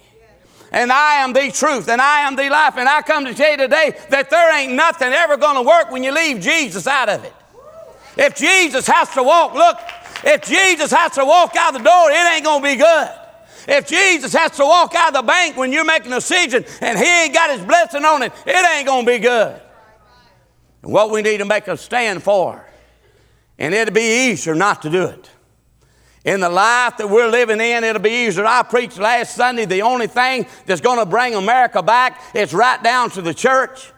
and 0.76 0.92
I 0.92 1.24
am 1.24 1.32
the 1.32 1.50
truth, 1.52 1.88
and 1.88 2.02
I 2.02 2.28
am 2.28 2.36
the 2.36 2.50
life. 2.50 2.76
And 2.76 2.88
I 2.90 3.02
come 3.02 3.24
to 3.24 3.34
tell 3.34 3.50
you 3.50 3.58
today 3.58 3.98
that 4.10 4.30
there 4.30 4.60
ain't 4.60 4.74
nothing 4.74 5.14
ever 5.14 5.38
going 5.38 5.56
to 5.56 5.62
work 5.62 5.90
when 5.90 6.04
you 6.04 6.12
leave 6.12 6.42
Jesus 6.42 6.86
out 6.86 7.08
of 7.08 7.24
it. 7.24 7.34
If 8.18 8.36
Jesus 8.36 8.86
has 8.88 9.10
to 9.14 9.24
walk, 9.24 9.54
look, 9.54 9.78
if 10.26 10.42
Jesus 10.42 10.92
has 10.92 11.14
to 11.14 11.24
walk 11.24 11.56
out 11.56 11.72
the 11.72 11.80
door, 11.80 12.12
it 12.12 12.34
ain't 12.34 12.44
going 12.44 12.62
to 12.62 12.68
be 12.68 12.76
good. 12.76 13.10
If 13.70 13.88
Jesus 13.88 14.34
has 14.34 14.52
to 14.58 14.64
walk 14.64 14.94
out 14.96 15.16
of 15.16 15.22
the 15.22 15.22
bank 15.24 15.56
when 15.56 15.72
you're 15.72 15.86
making 15.86 16.12
a 16.12 16.16
decision 16.16 16.66
and 16.82 17.00
he 17.00 17.06
ain't 17.06 17.34
got 17.34 17.58
his 17.58 17.66
blessing 17.66 18.04
on 18.04 18.24
it, 18.24 18.34
it 18.46 18.76
ain't 18.76 18.86
going 18.86 19.06
to 19.06 19.12
be 19.12 19.20
good. 19.20 19.62
What 20.82 21.10
we 21.10 21.22
need 21.22 21.38
to 21.38 21.46
make 21.46 21.70
a 21.70 21.78
stand 21.78 22.22
for, 22.22 22.68
and 23.58 23.74
it'll 23.74 23.94
be 23.94 24.30
easier 24.30 24.56
not 24.56 24.82
to 24.82 24.90
do 24.90 25.06
it. 25.06 25.30
In 26.26 26.40
the 26.40 26.50
life 26.50 26.98
that 26.98 27.08
we're 27.08 27.30
living 27.30 27.62
in, 27.62 27.84
it'll 27.84 28.02
be 28.02 28.26
easier. 28.26 28.46
I 28.46 28.64
preached 28.64 28.98
last 28.98 29.36
Sunday 29.36 29.66
the 29.66 29.84
only 29.84 30.08
thing 30.08 30.48
that's 30.66 30.82
going 30.82 30.98
to 30.98 31.06
bring 31.06 31.36
America 31.36 31.84
back 31.84 32.20
is 32.34 32.52
right 32.52 32.82
down 32.82 33.12
to 33.12 33.22
the 33.22 33.34
church. 33.34 33.92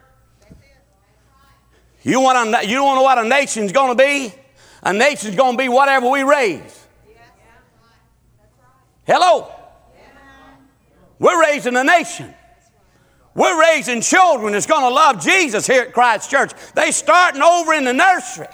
You 2.04 2.20
want 2.20 2.54
to, 2.54 2.68
you 2.68 2.76
know 2.76 3.02
what 3.02 3.18
a 3.18 3.28
nation's 3.28 3.72
going 3.72 3.98
to 3.98 4.04
be? 4.04 4.34
A 4.84 4.92
nation's 4.92 5.38
going 5.38 5.54
to 5.54 5.58
be 5.58 5.70
whatever 5.70 6.10
we 6.10 6.24
raise. 6.24 6.86
Hello? 9.06 9.50
We're 11.20 11.42
raising 11.42 11.78
a 11.78 11.84
nation. 11.84 12.34
We're 13.34 13.60
raising 13.60 14.02
children 14.02 14.52
that's 14.52 14.66
going 14.66 14.84
to 14.84 14.90
love 14.90 15.22
Jesus 15.24 15.66
here 15.66 15.84
at 15.84 15.94
Christ 15.94 16.30
Church. 16.30 16.52
They 16.76 16.92
starting 16.92 17.42
over 17.42 17.74
in 17.74 17.86
the 17.86 17.94
nursery. 17.94 18.48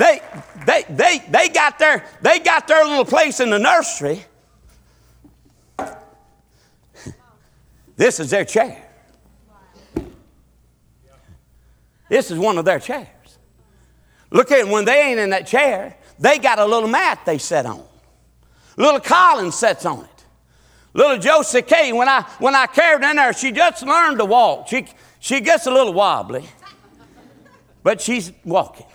They, 0.00 0.22
they, 0.64 0.84
they, 0.88 1.18
they, 1.28 1.48
got 1.50 1.78
their, 1.78 2.02
they 2.22 2.38
got 2.38 2.66
their 2.66 2.86
little 2.86 3.04
place 3.04 3.38
in 3.38 3.50
the 3.50 3.58
nursery. 3.58 4.24
This 7.98 8.18
is 8.18 8.30
their 8.30 8.46
chair. 8.46 8.82
This 12.08 12.30
is 12.30 12.38
one 12.38 12.56
of 12.56 12.64
their 12.64 12.78
chairs. 12.78 13.08
Look 14.30 14.50
at 14.50 14.66
when 14.66 14.86
they 14.86 15.02
ain't 15.02 15.20
in 15.20 15.30
that 15.30 15.46
chair, 15.46 15.98
they 16.18 16.38
got 16.38 16.58
a 16.58 16.64
little 16.64 16.88
mat 16.88 17.20
they 17.26 17.36
sit 17.36 17.66
on. 17.66 17.84
Little 18.78 19.00
Colin 19.00 19.52
sits 19.52 19.84
on 19.84 20.04
it. 20.06 20.24
Little 20.94 21.18
Josie 21.18 21.60
Kay, 21.60 21.92
when 21.92 22.08
I 22.08 22.22
when 22.38 22.54
I 22.54 22.66
carried 22.68 23.04
in 23.04 23.16
there, 23.16 23.34
she 23.34 23.52
just 23.52 23.82
learned 23.82 24.18
to 24.18 24.24
walk. 24.24 24.68
She 24.68 24.86
she 25.18 25.40
gets 25.40 25.66
a 25.66 25.70
little 25.70 25.92
wobbly, 25.92 26.46
but 27.82 28.00
she's 28.00 28.32
walking. 28.46 28.86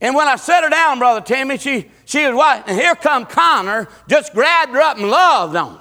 And 0.00 0.14
when 0.14 0.28
I 0.28 0.36
set 0.36 0.62
her 0.62 0.70
down, 0.70 0.98
Brother 0.98 1.22
Timmy, 1.22 1.56
she, 1.58 1.90
she 2.04 2.26
was 2.26 2.34
what? 2.34 2.68
And 2.68 2.78
here 2.78 2.94
come 2.94 3.24
Connor, 3.24 3.88
just 4.08 4.34
grabbed 4.34 4.72
her 4.72 4.80
up 4.80 4.98
and 4.98 5.08
loved 5.08 5.56
on 5.56 5.80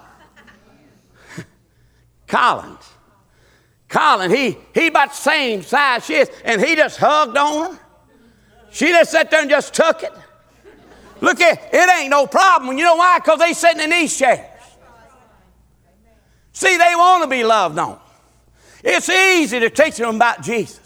her. 1.38 1.46
Collins. 2.28 2.90
Colin, 3.90 4.32
he, 4.32 4.58
he 4.74 4.88
about 4.88 5.10
the 5.10 5.16
same 5.16 5.62
size 5.62 6.06
she 6.06 6.16
is, 6.16 6.30
and 6.44 6.62
he 6.62 6.76
just 6.76 6.98
hugged 6.98 7.38
on 7.38 7.72
her. 7.72 7.80
She 8.72 8.88
just 8.88 9.12
sat 9.12 9.32
there 9.32 9.42
and 9.42 9.50
just 9.50 9.74
took 9.74 10.04
it. 10.04 10.12
Look 11.22 11.40
at 11.40 11.74
it 11.74 11.90
ain't 11.98 12.10
no 12.10 12.28
problem. 12.28 12.78
You 12.78 12.84
know 12.84 12.96
why? 12.96 13.20
Because 13.20 13.40
they 13.40 13.54
sitting 13.54 13.82
in 13.82 13.90
these 13.90 14.18
chairs. 14.18 14.46
See, 16.52 16.78
they 16.78 16.94
want 16.96 17.24
to 17.24 17.30
be 17.30 17.44
loved 17.44 17.78
on. 17.80 18.00
It's 18.84 19.10
easy 19.10 19.60
to 19.60 19.70
teach 19.70 19.98
them 19.98 20.16
about 20.16 20.42
Jesus. 20.42 20.85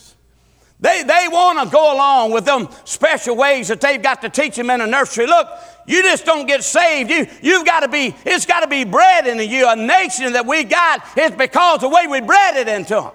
They, 0.81 1.03
they 1.03 1.27
want 1.29 1.59
to 1.59 1.69
go 1.73 1.93
along 1.93 2.31
with 2.31 2.45
them 2.45 2.69
special 2.85 3.35
ways 3.35 3.67
that 3.67 3.81
they've 3.81 4.01
got 4.01 4.21
to 4.21 4.29
teach 4.29 4.55
them 4.55 4.69
in 4.69 4.79
a 4.79 4.87
nursery. 4.87 5.27
Look, 5.27 5.47
you 5.85 6.01
just 6.03 6.25
don't 6.25 6.45
get 6.45 6.63
saved. 6.63 7.09
You, 7.09 7.27
you've 7.41 7.65
got 7.65 7.81
to 7.81 7.89
be, 7.89 8.15
it's 8.25 8.45
got 8.45 8.61
to 8.61 8.67
be 8.67 8.85
bred 8.85 9.27
into 9.27 9.45
you. 9.45 9.67
A 9.67 9.75
nation 9.75 10.33
that 10.33 10.45
we 10.45 10.63
got 10.63 11.03
is 11.17 11.31
because 11.31 11.81
the 11.81 11.89
way 11.89 12.07
we 12.07 12.21
bred 12.21 12.55
it 12.55 12.69
into 12.69 13.11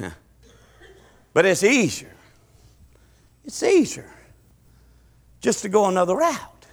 them. 0.00 0.12
but 1.34 1.44
it's 1.44 1.62
easier. 1.62 2.14
It's 3.44 3.62
easier 3.62 4.10
just 5.42 5.62
to 5.62 5.68
go 5.68 5.86
another 5.86 6.16
route. 6.16 6.66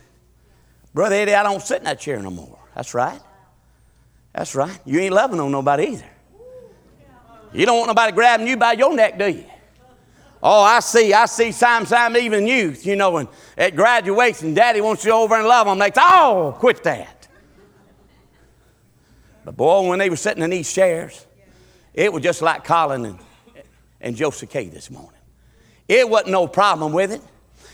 Brother 0.93 1.15
Eddie, 1.15 1.33
I 1.33 1.43
don't 1.43 1.61
sit 1.61 1.79
in 1.79 1.83
that 1.83 1.99
chair 1.99 2.19
no 2.19 2.29
more. 2.29 2.59
That's 2.75 2.93
right. 2.93 3.19
That's 4.33 4.55
right. 4.55 4.79
You 4.85 4.99
ain't 4.99 5.13
loving 5.13 5.39
on 5.41 5.51
nobody 5.51 5.87
either. 5.87 6.09
You 7.53 7.65
don't 7.65 7.77
want 7.77 7.87
nobody 7.87 8.13
grabbing 8.13 8.47
you 8.47 8.57
by 8.57 8.73
your 8.73 8.93
neck, 8.95 9.17
do 9.17 9.27
you? 9.27 9.45
Oh, 10.41 10.61
I 10.61 10.79
see, 10.79 11.13
I 11.13 11.25
see 11.25 11.51
sometimes 11.51 12.17
even 12.17 12.47
youth, 12.47 12.85
you 12.85 12.95
know, 12.95 13.17
and 13.17 13.27
at 13.57 13.75
graduation, 13.75 14.53
daddy 14.53 14.79
wants 14.79 15.03
you 15.03 15.11
over 15.11 15.35
and 15.35 15.45
love 15.45 15.67
them. 15.67 15.79
They 15.79 15.87
say, 15.87 16.01
oh, 16.01 16.55
quit 16.57 16.83
that. 16.83 17.27
But 19.43 19.57
boy, 19.57 19.89
when 19.89 19.99
they 19.99 20.09
were 20.09 20.15
sitting 20.15 20.43
in 20.43 20.49
these 20.49 20.71
chairs, 20.71 21.25
it 21.93 22.13
was 22.13 22.23
just 22.23 22.41
like 22.41 22.63
Colin 22.63 23.05
and, 23.05 23.19
and 23.99 24.15
Josie 24.15 24.47
Kay 24.47 24.69
this 24.69 24.89
morning. 24.89 25.19
It 25.87 26.07
wasn't 26.07 26.31
no 26.31 26.47
problem 26.47 26.93
with 26.93 27.11
it. 27.11 27.21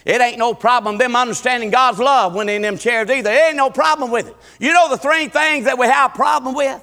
It 0.06 0.22
ain't 0.22 0.38
no 0.38 0.54
problem 0.54 0.98
them 0.98 1.16
understanding 1.16 1.72
God's 1.72 2.00
love 2.00 2.34
when 2.34 2.48
in 2.48 2.62
them 2.62 2.78
chairs 2.78 3.10
either. 3.10 3.32
It 3.32 3.50
ain't 3.50 3.58
no 3.58 3.70
problem 3.70 4.10
with 4.10 4.28
it. 4.28 4.36
You 4.60 4.72
know 4.72 4.90
the 4.90 4.98
three 4.98 5.28
things 5.28 5.66
that 5.66 5.78
we 5.78 5.88
have 5.88 6.14
problem 6.14 6.56
with? 6.56 6.82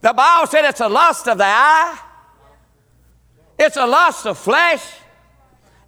The 0.00 0.12
Bible 0.12 0.46
said 0.46 0.64
it's 0.64 0.80
a 0.80 0.88
lust 0.88 1.28
of 1.28 1.38
the 1.38 1.46
eye, 1.46 1.98
it's 3.58 3.76
a 3.76 3.86
lust 3.86 4.26
of 4.26 4.38
flesh, 4.38 4.84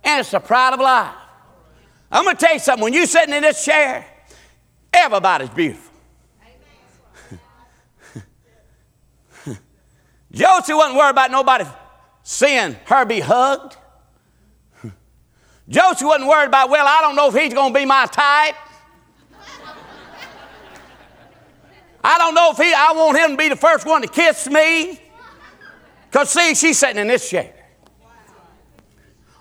and 0.05 0.21
it's 0.21 0.33
a 0.33 0.41
pride 0.41 0.75
of 0.75 0.81
life. 0.81 1.15
I'm 2.11 2.25
going 2.25 2.37
to 2.37 2.45
tell 2.45 2.55
you 2.55 2.61
something. 2.61 2.85
When 2.85 2.93
you're 2.93 3.07
sitting 3.07 3.35
in 3.35 3.43
this 3.43 3.65
chair, 3.65 4.07
everybody's 4.93 5.51
beautiful. 5.51 5.93
Josie 10.33 10.75
wasn't 10.75 10.97
worried 10.97 11.11
about 11.11 11.31
nobody 11.31 11.65
seeing 12.23 12.77
her 12.87 13.05
be 13.05 13.21
hugged. 13.21 13.77
Josie 15.69 16.05
wasn't 16.05 16.29
worried 16.29 16.47
about, 16.47 16.71
well, 16.71 16.87
I 16.87 17.01
don't 17.01 17.17
know 17.17 17.29
if 17.29 17.35
he's 17.35 17.53
going 17.53 17.73
to 17.73 17.79
be 17.79 17.85
my 17.85 18.07
type. 18.07 18.55
I 22.05 22.19
don't 22.19 22.35
know 22.35 22.53
if 22.53 22.57
he, 22.57 22.73
I 22.73 22.93
want 22.95 23.19
him 23.19 23.33
to 23.33 23.37
be 23.37 23.49
the 23.49 23.57
first 23.57 23.85
one 23.85 24.03
to 24.03 24.09
kiss 24.09 24.49
me. 24.49 25.01
Because, 26.09 26.31
see, 26.31 26.55
she's 26.55 26.79
sitting 26.79 26.99
in 26.99 27.09
this 27.09 27.29
chair. 27.29 27.53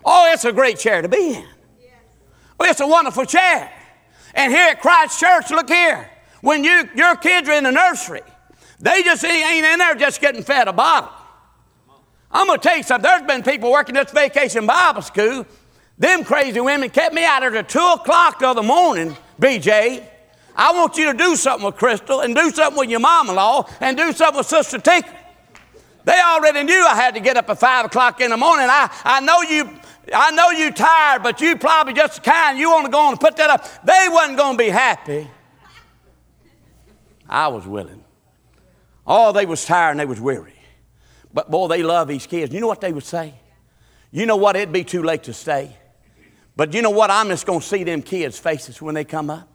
Oh, 0.05 0.31
it's 0.31 0.45
a 0.45 0.53
great 0.53 0.77
chair 0.77 1.01
to 1.01 1.09
be 1.09 1.33
in. 1.33 1.45
Oh, 2.59 2.65
it's 2.65 2.79
a 2.79 2.87
wonderful 2.87 3.25
chair. 3.25 3.73
And 4.35 4.51
here 4.51 4.69
at 4.69 4.81
Christ 4.81 5.19
Church, 5.19 5.49
look 5.49 5.69
here. 5.69 6.09
When 6.41 6.63
you, 6.63 6.87
your 6.95 7.15
kids 7.15 7.49
are 7.49 7.53
in 7.53 7.63
the 7.63 7.71
nursery, 7.71 8.21
they 8.79 9.01
just 9.01 9.23
ain't 9.25 9.65
in 9.65 9.79
there 9.79 9.95
just 9.95 10.21
getting 10.21 10.43
fed 10.43 10.67
a 10.67 10.73
bottle. 10.73 11.09
I'm 12.31 12.47
going 12.47 12.59
to 12.59 12.67
tell 12.67 12.77
you 12.77 12.83
something. 12.83 13.09
There's 13.09 13.23
been 13.23 13.43
people 13.43 13.71
working 13.71 13.95
this 13.95 14.11
vacation 14.11 14.67
Bible 14.67 15.01
school. 15.01 15.45
Them 15.97 16.23
crazy 16.23 16.59
women 16.59 16.89
kept 16.89 17.15
me 17.15 17.23
out 17.25 17.39
there 17.39 17.55
at 17.55 17.69
2 17.69 17.79
o'clock 17.79 18.39
the 18.39 18.49
other 18.49 18.63
morning, 18.63 19.15
BJ. 19.39 20.05
I 20.55 20.73
want 20.73 20.97
you 20.97 21.11
to 21.11 21.17
do 21.17 21.35
something 21.35 21.65
with 21.65 21.75
Crystal 21.75 22.21
and 22.21 22.35
do 22.35 22.51
something 22.51 22.77
with 22.79 22.89
your 22.89 22.99
mom 22.99 23.29
in 23.29 23.35
law 23.35 23.67
and 23.79 23.97
do 23.97 24.11
something 24.11 24.37
with 24.37 24.47
Sister 24.47 24.79
Tinker. 24.79 25.09
They 26.05 26.19
already 26.19 26.63
knew 26.63 26.85
I 26.87 26.95
had 26.95 27.15
to 27.15 27.19
get 27.19 27.35
up 27.35 27.49
at 27.49 27.59
5 27.59 27.85
o'clock 27.85 28.21
in 28.21 28.29
the 28.29 28.37
morning. 28.37 28.67
I, 28.69 28.89
I 29.03 29.19
know 29.19 29.41
you 29.41 29.69
I 30.13 30.31
know 30.31 30.51
you 30.51 30.71
tired, 30.71 31.23
but 31.23 31.41
you 31.41 31.57
probably 31.57 31.93
just 31.93 32.15
the 32.15 32.21
kind. 32.21 32.59
You 32.59 32.69
want 32.69 32.85
to 32.85 32.91
go 32.91 32.99
on 32.99 33.13
and 33.13 33.19
put 33.19 33.35
that 33.37 33.49
up. 33.49 33.83
They 33.83 34.07
wasn't 34.09 34.37
going 34.37 34.57
to 34.57 34.63
be 34.63 34.69
happy. 34.69 35.27
I 37.27 37.47
was 37.47 37.65
willing. 37.65 38.03
Oh, 39.07 39.31
they 39.31 39.45
was 39.45 39.65
tired 39.65 39.91
and 39.91 39.99
they 39.99 40.05
was 40.05 40.21
weary. 40.21 40.53
But 41.33 41.49
boy, 41.49 41.67
they 41.67 41.83
love 41.83 42.07
these 42.07 42.27
kids. 42.27 42.53
You 42.53 42.61
know 42.61 42.67
what 42.67 42.81
they 42.81 42.93
would 42.93 43.03
say? 43.03 43.33
You 44.11 44.25
know 44.25 44.35
what? 44.35 44.55
It'd 44.55 44.71
be 44.71 44.83
too 44.83 45.03
late 45.03 45.23
to 45.23 45.33
stay. 45.33 45.75
But 46.55 46.73
you 46.73 46.81
know 46.81 46.91
what? 46.91 47.11
I'm 47.11 47.27
just 47.27 47.45
going 47.45 47.59
to 47.59 47.65
see 47.65 47.83
them 47.83 48.01
kids' 48.01 48.39
faces 48.39 48.81
when 48.81 48.95
they 48.95 49.03
come 49.03 49.29
up. 49.29 49.49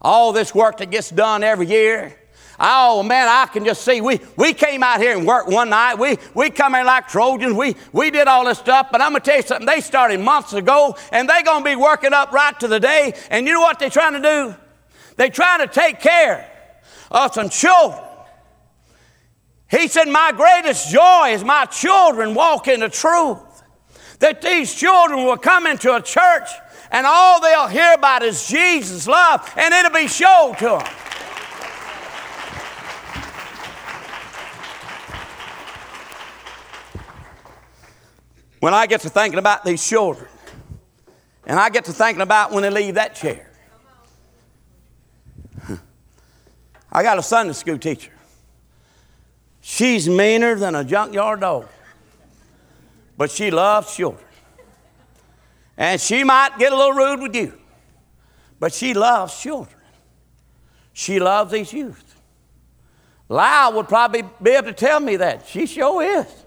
All 0.00 0.32
this 0.32 0.54
work 0.54 0.78
that 0.78 0.90
gets 0.90 1.10
done 1.10 1.42
every 1.42 1.66
year. 1.66 2.18
Oh 2.60 3.02
man, 3.02 3.28
I 3.28 3.46
can 3.46 3.64
just 3.64 3.82
see. 3.82 4.00
We, 4.00 4.20
we 4.36 4.52
came 4.52 4.82
out 4.82 5.00
here 5.00 5.16
and 5.16 5.26
worked 5.26 5.48
one 5.48 5.70
night. 5.70 5.98
We, 5.98 6.18
we 6.34 6.50
come 6.50 6.74
in 6.74 6.86
like 6.86 7.08
Trojans. 7.08 7.54
We, 7.54 7.76
we 7.92 8.10
did 8.10 8.28
all 8.28 8.44
this 8.44 8.58
stuff. 8.58 8.88
But 8.92 9.00
I'm 9.00 9.14
to 9.14 9.20
tell 9.20 9.36
you 9.36 9.42
something. 9.42 9.66
They 9.66 9.80
started 9.80 10.20
months 10.20 10.52
ago 10.52 10.96
and 11.10 11.28
they're 11.28 11.42
going 11.42 11.64
to 11.64 11.70
be 11.70 11.76
working 11.76 12.12
up 12.12 12.32
right 12.32 12.58
to 12.60 12.68
the 12.68 12.80
day. 12.80 13.14
And 13.30 13.46
you 13.46 13.54
know 13.54 13.60
what 13.60 13.78
they're 13.78 13.90
trying 13.90 14.14
to 14.14 14.20
do? 14.20 14.54
They're 15.16 15.30
trying 15.30 15.60
to 15.60 15.66
take 15.66 16.00
care 16.00 16.50
of 17.10 17.34
some 17.34 17.48
children. 17.48 18.00
He 19.70 19.88
said, 19.88 20.08
My 20.08 20.32
greatest 20.32 20.90
joy 20.90 21.30
is 21.32 21.42
my 21.42 21.64
children 21.66 22.34
walk 22.34 22.68
in 22.68 22.80
the 22.80 22.88
truth. 22.88 23.38
That 24.18 24.42
these 24.42 24.74
children 24.74 25.24
will 25.24 25.38
come 25.38 25.66
into 25.66 25.94
a 25.94 26.00
church 26.00 26.48
and 26.92 27.06
all 27.06 27.40
they'll 27.40 27.68
hear 27.68 27.94
about 27.94 28.22
is 28.22 28.46
Jesus' 28.46 29.08
love 29.08 29.50
and 29.56 29.74
it'll 29.74 29.90
be 29.90 30.06
shown 30.06 30.54
to 30.56 30.64
them. 30.64 31.11
When 38.62 38.74
I 38.74 38.86
get 38.86 39.00
to 39.00 39.10
thinking 39.10 39.40
about 39.40 39.64
these 39.64 39.84
children, 39.84 40.28
and 41.44 41.58
I 41.58 41.68
get 41.68 41.84
to 41.86 41.92
thinking 41.92 42.22
about 42.22 42.52
when 42.52 42.62
they 42.62 42.70
leave 42.70 42.94
that 42.94 43.16
chair. 43.16 43.50
I 46.92 47.02
got 47.02 47.18
a 47.18 47.24
Sunday 47.24 47.54
school 47.54 47.76
teacher. 47.76 48.12
She's 49.62 50.08
meaner 50.08 50.54
than 50.54 50.76
a 50.76 50.84
junkyard 50.84 51.40
dog, 51.40 51.66
but 53.16 53.32
she 53.32 53.50
loves 53.50 53.96
children. 53.96 54.24
And 55.76 56.00
she 56.00 56.22
might 56.22 56.56
get 56.56 56.72
a 56.72 56.76
little 56.76 56.92
rude 56.92 57.20
with 57.20 57.34
you, 57.34 57.58
but 58.60 58.72
she 58.72 58.94
loves 58.94 59.42
children. 59.42 59.80
She 60.92 61.18
loves 61.18 61.50
these 61.50 61.72
youth. 61.72 62.14
Lyle 63.28 63.72
would 63.72 63.88
probably 63.88 64.22
be 64.40 64.50
able 64.52 64.68
to 64.68 64.72
tell 64.72 65.00
me 65.00 65.16
that. 65.16 65.48
She 65.48 65.66
sure 65.66 66.00
is. 66.00 66.41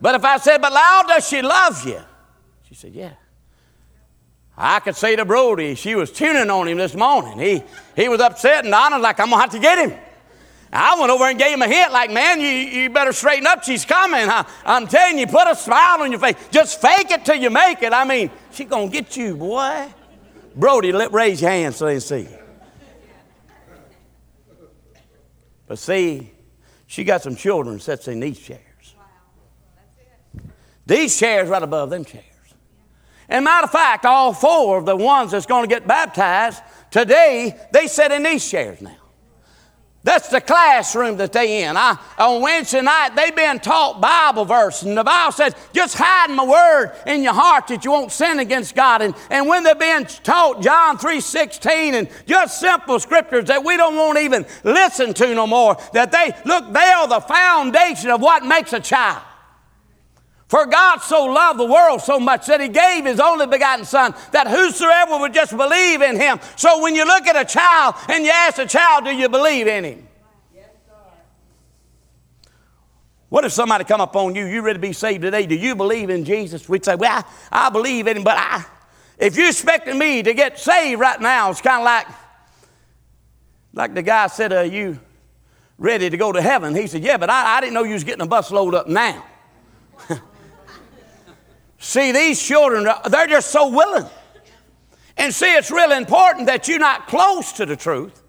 But 0.00 0.14
if 0.14 0.24
I 0.24 0.38
said, 0.38 0.60
But 0.60 0.72
Lyle, 0.72 1.06
does 1.06 1.28
she 1.28 1.42
love 1.42 1.86
you? 1.86 2.00
She 2.68 2.74
said, 2.74 2.92
Yeah. 2.92 3.12
I 4.58 4.80
could 4.80 4.96
say 4.96 5.16
to 5.16 5.24
Brody, 5.24 5.74
she 5.74 5.94
was 5.94 6.10
tuning 6.10 6.48
on 6.48 6.66
him 6.66 6.78
this 6.78 6.94
morning. 6.94 7.38
He, 7.38 7.62
he 7.94 8.08
was 8.08 8.20
upset, 8.20 8.64
and 8.64 8.72
Donna's 8.72 9.02
like, 9.02 9.20
I'm 9.20 9.28
going 9.28 9.36
to 9.36 9.42
have 9.42 9.50
to 9.50 9.58
get 9.58 9.78
him. 9.78 9.98
I 10.72 10.98
went 10.98 11.10
over 11.10 11.24
and 11.24 11.38
gave 11.38 11.52
him 11.52 11.62
a 11.62 11.68
hint, 11.68 11.92
like, 11.92 12.10
man, 12.10 12.40
you, 12.40 12.48
you 12.48 12.90
better 12.90 13.12
straighten 13.12 13.46
up. 13.46 13.64
She's 13.64 13.84
coming. 13.84 14.28
I, 14.28 14.46
am 14.64 14.86
telling 14.86 15.18
you, 15.18 15.26
put 15.26 15.46
a 15.46 15.54
smile 15.54 16.00
on 16.00 16.10
your 16.10 16.20
face. 16.20 16.36
Just 16.50 16.80
fake 16.80 17.10
it 17.10 17.24
till 17.24 17.36
you 17.36 17.50
make 17.50 17.82
it. 17.82 17.92
I 17.92 18.04
mean, 18.04 18.30
she's 18.50 18.68
going 18.68 18.90
to 18.90 18.92
get 18.92 19.16
you, 19.16 19.36
boy. 19.36 19.88
Brody, 20.54 20.90
let, 20.90 21.12
raise 21.12 21.42
your 21.42 21.50
hand 21.50 21.74
so 21.74 21.84
they 21.84 22.00
see 22.00 22.26
But 25.66 25.78
see, 25.78 26.30
she 26.86 27.04
got 27.04 27.22
some 27.22 27.36
children 27.36 27.78
sits 27.78 28.08
in 28.08 28.20
these 28.20 28.38
chairs. 28.38 28.60
These 30.86 31.18
chairs 31.18 31.48
right 31.48 31.62
above 31.62 31.90
them 31.90 32.04
chairs. 32.04 32.24
And 33.28 33.44
matter 33.44 33.64
of 33.64 33.72
fact, 33.72 34.04
all 34.04 34.32
four 34.32 34.78
of 34.78 34.86
the 34.86 34.96
ones 34.96 35.32
that's 35.32 35.46
going 35.46 35.68
to 35.68 35.74
get 35.74 35.86
baptized 35.86 36.62
today, 36.90 37.58
they 37.72 37.88
sit 37.88 38.12
in 38.12 38.22
these 38.22 38.48
chairs 38.48 38.80
now. 38.80 38.96
That's 40.04 40.28
the 40.28 40.40
classroom 40.40 41.16
that 41.16 41.32
they 41.32 41.64
in. 41.64 41.76
I, 41.76 41.98
on 42.16 42.40
Wednesday 42.40 42.80
night, 42.80 43.16
they've 43.16 43.34
been 43.34 43.58
taught 43.58 44.00
Bible 44.00 44.44
verse, 44.44 44.84
and 44.84 44.96
the 44.96 45.02
Bible 45.02 45.32
says, 45.32 45.52
just 45.72 45.96
hide 45.98 46.30
my 46.30 46.44
word 46.46 46.92
in 47.08 47.24
your 47.24 47.32
heart 47.32 47.66
that 47.66 47.84
you 47.84 47.90
won't 47.90 48.12
sin 48.12 48.38
against 48.38 48.76
God. 48.76 49.02
And, 49.02 49.16
and 49.30 49.48
when 49.48 49.64
they're 49.64 49.74
being 49.74 50.04
taught 50.04 50.62
John 50.62 50.96
3.16 50.96 51.94
and 51.94 52.08
just 52.24 52.60
simple 52.60 53.00
scriptures 53.00 53.46
that 53.46 53.64
we 53.64 53.76
don't 53.76 53.96
want 53.96 54.20
even 54.20 54.46
listen 54.62 55.12
to 55.14 55.34
no 55.34 55.48
more, 55.48 55.76
that 55.92 56.12
they, 56.12 56.30
look, 56.44 56.72
they 56.72 56.78
are 56.78 57.08
the 57.08 57.20
foundation 57.22 58.10
of 58.10 58.20
what 58.20 58.44
makes 58.44 58.72
a 58.72 58.78
child. 58.78 59.24
For 60.48 60.64
God 60.64 60.98
so 60.98 61.24
loved 61.24 61.58
the 61.58 61.64
world 61.64 62.02
so 62.02 62.20
much 62.20 62.46
that 62.46 62.60
he 62.60 62.68
gave 62.68 63.04
his 63.04 63.18
only 63.18 63.46
begotten 63.46 63.84
Son, 63.84 64.14
that 64.30 64.46
whosoever 64.46 65.18
would 65.18 65.34
just 65.34 65.56
believe 65.56 66.02
in 66.02 66.20
him. 66.20 66.38
So 66.54 66.82
when 66.82 66.94
you 66.94 67.04
look 67.04 67.26
at 67.26 67.36
a 67.36 67.44
child 67.44 67.96
and 68.08 68.24
you 68.24 68.30
ask 68.30 68.58
a 68.58 68.66
child, 68.66 69.04
do 69.04 69.10
you 69.10 69.28
believe 69.28 69.66
in 69.66 69.84
him? 69.84 70.08
Yes, 70.54 70.66
sir. 70.86 72.52
what 73.28 73.44
if 73.44 73.52
somebody 73.52 73.82
come 73.82 74.00
up 74.00 74.14
on 74.14 74.36
you, 74.36 74.46
you 74.46 74.62
ready 74.62 74.76
to 74.76 74.80
be 74.80 74.92
saved 74.92 75.22
today? 75.22 75.46
Do 75.46 75.56
you 75.56 75.74
believe 75.74 76.10
in 76.10 76.24
Jesus? 76.24 76.68
We'd 76.68 76.84
say, 76.84 76.94
well, 76.94 77.26
I, 77.50 77.66
I 77.66 77.70
believe 77.70 78.06
in 78.06 78.18
him, 78.18 78.22
but 78.22 78.36
I, 78.38 78.64
if 79.18 79.36
you're 79.36 79.48
expecting 79.48 79.98
me 79.98 80.22
to 80.22 80.32
get 80.32 80.60
saved 80.60 81.00
right 81.00 81.20
now, 81.20 81.50
it's 81.50 81.60
kind 81.60 81.80
of 81.80 81.84
like, 81.84 82.06
like 83.72 83.94
the 83.94 84.02
guy 84.02 84.28
said, 84.28 84.52
are 84.52 84.64
you 84.64 85.00
ready 85.76 86.08
to 86.08 86.16
go 86.16 86.30
to 86.30 86.40
heaven? 86.40 86.72
He 86.76 86.86
said, 86.86 87.02
yeah, 87.02 87.16
but 87.16 87.30
I, 87.30 87.56
I 87.56 87.60
didn't 87.60 87.74
know 87.74 87.82
you 87.82 87.94
was 87.94 88.04
getting 88.04 88.22
a 88.22 88.28
bus 88.28 88.52
load 88.52 88.76
up 88.76 88.86
now. 88.86 89.24
See, 91.86 92.10
these 92.10 92.42
children, 92.42 92.88
they're 93.08 93.28
just 93.28 93.50
so 93.50 93.68
willing. 93.68 94.06
And 95.16 95.32
see, 95.32 95.54
it's 95.54 95.70
really 95.70 95.96
important 95.96 96.46
that 96.46 96.66
you're 96.66 96.80
not 96.80 97.06
close 97.06 97.52
to 97.52 97.64
the 97.64 97.76
truth. 97.76 98.24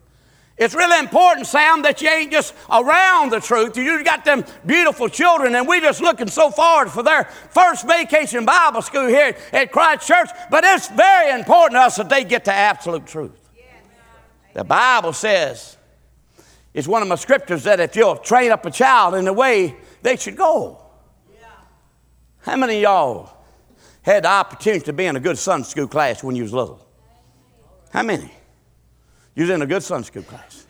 It's 0.57 0.75
really 0.75 0.99
important, 0.99 1.47
Sam, 1.47 1.81
that 1.81 1.99
you 1.99 2.07
ain't 2.07 2.31
just 2.31 2.53
around 2.69 3.31
the 3.31 3.39
truth. 3.39 3.75
You've 3.75 4.05
got 4.05 4.23
them 4.23 4.45
beautiful 4.63 5.09
children, 5.09 5.55
and 5.55 5.67
we're 5.67 5.81
just 5.81 6.01
looking 6.01 6.27
so 6.27 6.51
forward 6.51 6.91
for 6.91 7.01
their 7.01 7.23
first 7.23 7.87
vacation 7.87 8.45
Bible 8.45 8.83
school 8.83 9.07
here 9.07 9.35
at 9.51 9.71
Christ 9.71 10.07
Church. 10.07 10.29
But 10.51 10.63
it's 10.63 10.89
very 10.89 11.31
important 11.31 11.79
to 11.79 11.79
us 11.79 11.95
that 11.95 12.09
they 12.09 12.25
get 12.25 12.45
the 12.45 12.53
absolute 12.53 13.07
truth. 13.07 13.49
The 14.53 14.65
Bible 14.65 15.13
says, 15.13 15.77
it's 16.75 16.87
one 16.87 17.01
of 17.01 17.07
my 17.07 17.15
scriptures 17.15 17.63
that 17.63 17.79
if 17.79 17.95
you'll 17.95 18.17
train 18.17 18.51
up 18.51 18.67
a 18.67 18.71
child 18.71 19.15
in 19.15 19.25
the 19.25 19.33
way 19.33 19.75
they 20.03 20.15
should 20.15 20.35
go. 20.35 20.79
How 22.41 22.55
many 22.55 22.81
y'all 22.81 23.36
had 24.13 24.23
the 24.23 24.29
opportunity 24.29 24.85
to 24.85 24.93
be 24.93 25.05
in 25.05 25.15
a 25.15 25.19
good 25.19 25.37
Sunday 25.37 25.67
school 25.67 25.87
class 25.87 26.23
when 26.23 26.35
you 26.35 26.43
was 26.43 26.53
little? 26.53 26.85
How 27.91 28.03
many? 28.03 28.31
You 29.35 29.43
was 29.43 29.49
in 29.49 29.61
a 29.61 29.67
good 29.67 29.83
Sunday 29.83 30.07
school 30.07 30.23
class. 30.23 30.65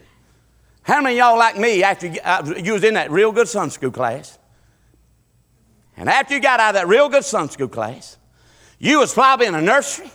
How 0.81 1.01
many 1.01 1.17
y'all 1.17 1.37
like 1.37 1.57
me 1.57 1.83
after 1.83 2.13
uh, 2.23 2.53
you 2.57 2.73
was 2.73 2.83
in 2.83 2.95
that 2.95 3.11
real 3.11 3.31
good 3.31 3.47
Sunday 3.47 3.73
school 3.73 3.91
class? 3.91 4.37
And 5.95 6.09
after 6.09 6.33
you 6.33 6.39
got 6.39 6.59
out 6.59 6.69
of 6.69 6.75
that 6.75 6.87
real 6.87 7.09
good 7.09 7.25
Sunday 7.25 7.53
school 7.53 7.67
class, 7.67 8.17
you 8.79 8.99
was 8.99 9.13
probably 9.13 9.47
in 9.47 9.55
a 9.55 9.61
nursery. 9.61 10.11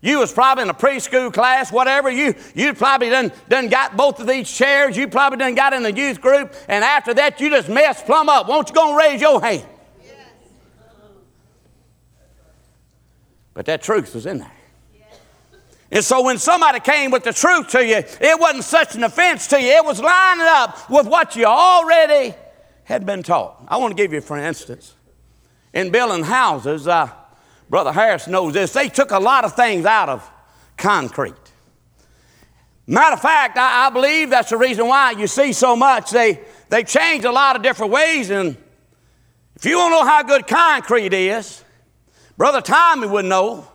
You 0.00 0.18
was 0.18 0.32
probably 0.32 0.64
in 0.64 0.70
a 0.70 0.74
preschool 0.74 1.32
class, 1.32 1.72
whatever. 1.72 2.10
You 2.10 2.34
you 2.54 2.74
probably 2.74 3.08
done, 3.08 3.32
done 3.48 3.68
got 3.68 3.96
both 3.96 4.20
of 4.20 4.26
these 4.26 4.50
chairs. 4.50 4.96
You 4.96 5.08
probably 5.08 5.38
done 5.38 5.54
got 5.54 5.72
in 5.72 5.82
the 5.82 5.92
youth 5.92 6.20
group. 6.20 6.54
And 6.68 6.84
after 6.84 7.14
that, 7.14 7.40
you 7.40 7.48
just 7.48 7.70
messed 7.70 8.04
plumb 8.04 8.28
up. 8.28 8.46
Won't 8.46 8.68
you 8.68 8.74
go 8.74 8.88
and 8.88 8.98
raise 8.98 9.20
your 9.20 9.40
hand? 9.40 9.64
But 13.54 13.66
that 13.66 13.82
truth 13.82 14.14
was 14.14 14.26
in 14.26 14.38
there. 14.38 14.52
And 15.90 16.04
so 16.04 16.22
when 16.22 16.38
somebody 16.38 16.80
came 16.80 17.12
with 17.12 17.22
the 17.22 17.32
truth 17.32 17.68
to 17.68 17.86
you, 17.86 17.98
it 17.98 18.40
wasn't 18.40 18.64
such 18.64 18.96
an 18.96 19.04
offense 19.04 19.46
to 19.48 19.60
you. 19.60 19.68
It 19.68 19.84
was 19.84 20.00
lining 20.00 20.46
up 20.48 20.90
with 20.90 21.06
what 21.06 21.36
you 21.36 21.44
already 21.44 22.34
had 22.82 23.06
been 23.06 23.22
taught. 23.22 23.64
I 23.68 23.76
want 23.76 23.96
to 23.96 24.02
give 24.02 24.12
you, 24.12 24.20
for 24.20 24.36
instance, 24.36 24.94
in 25.72 25.90
building 25.90 26.24
houses, 26.24 26.88
uh, 26.88 27.10
Brother 27.70 27.92
Harris 27.92 28.26
knows 28.26 28.54
this, 28.54 28.72
they 28.72 28.88
took 28.88 29.10
a 29.10 29.18
lot 29.18 29.44
of 29.44 29.54
things 29.54 29.86
out 29.86 30.08
of 30.08 30.28
concrete. 30.76 31.34
Matter 32.86 33.14
of 33.14 33.20
fact, 33.20 33.56
I, 33.56 33.86
I 33.86 33.90
believe 33.90 34.30
that's 34.30 34.50
the 34.50 34.58
reason 34.58 34.86
why 34.86 35.12
you 35.12 35.26
see 35.26 35.52
so 35.52 35.74
much. 35.74 36.10
They, 36.10 36.40
they 36.68 36.84
changed 36.84 37.24
a 37.24 37.32
lot 37.32 37.56
of 37.56 37.62
different 37.62 37.92
ways, 37.92 38.30
and 38.30 38.56
if 39.56 39.64
you 39.64 39.76
to 39.76 39.90
know 39.90 40.04
how 40.04 40.22
good 40.22 40.46
concrete 40.46 41.14
is, 41.14 41.63
Brother 42.36 42.60
Tommy 42.60 43.06
would 43.06 43.24
know. 43.24 43.68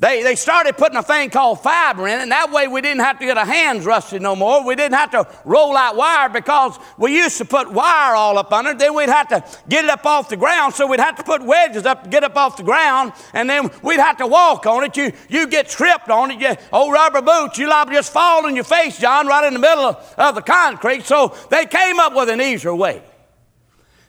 They, 0.00 0.24
they 0.24 0.34
started 0.34 0.76
putting 0.76 0.98
a 0.98 1.02
thing 1.04 1.30
called 1.30 1.62
fiber 1.62 2.08
in 2.08 2.20
and 2.20 2.32
that 2.32 2.50
way 2.50 2.66
we 2.66 2.80
didn't 2.80 3.04
have 3.04 3.20
to 3.20 3.24
get 3.24 3.38
our 3.38 3.46
hands 3.46 3.86
rusted 3.86 4.20
no 4.20 4.34
more. 4.34 4.66
We 4.66 4.74
didn't 4.74 4.98
have 4.98 5.12
to 5.12 5.26
roll 5.44 5.76
out 5.76 5.94
wire 5.94 6.28
because 6.28 6.76
we 6.98 7.16
used 7.16 7.38
to 7.38 7.44
put 7.44 7.70
wire 7.70 8.14
all 8.14 8.36
up 8.36 8.52
under 8.52 8.72
it. 8.72 8.78
Then 8.78 8.94
we'd 8.94 9.08
have 9.08 9.28
to 9.28 9.44
get 9.68 9.84
it 9.84 9.90
up 9.90 10.04
off 10.04 10.28
the 10.28 10.36
ground, 10.36 10.74
so 10.74 10.88
we'd 10.88 10.98
have 10.98 11.16
to 11.16 11.22
put 11.22 11.42
wedges 11.42 11.86
up 11.86 12.04
to 12.04 12.10
get 12.10 12.24
up 12.24 12.36
off 12.36 12.56
the 12.56 12.64
ground, 12.64 13.12
and 13.32 13.48
then 13.48 13.70
we'd 13.82 14.00
have 14.00 14.16
to 14.16 14.26
walk 14.26 14.66
on 14.66 14.82
it. 14.82 14.96
You, 14.96 15.12
you 15.28 15.46
get 15.46 15.68
tripped 15.68 16.10
on 16.10 16.32
it. 16.32 16.40
You, 16.40 16.56
old 16.72 16.92
rubber 16.92 17.22
boots, 17.22 17.56
you 17.56 17.68
liable 17.68 17.92
just 17.92 18.12
fall 18.12 18.44
on 18.46 18.56
your 18.56 18.64
face, 18.64 18.98
John, 18.98 19.28
right 19.28 19.46
in 19.46 19.54
the 19.54 19.60
middle 19.60 19.84
of, 19.84 20.14
of 20.18 20.34
the 20.34 20.42
concrete. 20.42 21.04
So 21.04 21.36
they 21.50 21.66
came 21.66 22.00
up 22.00 22.14
with 22.14 22.28
an 22.28 22.40
easier 22.40 22.74
way. 22.74 23.02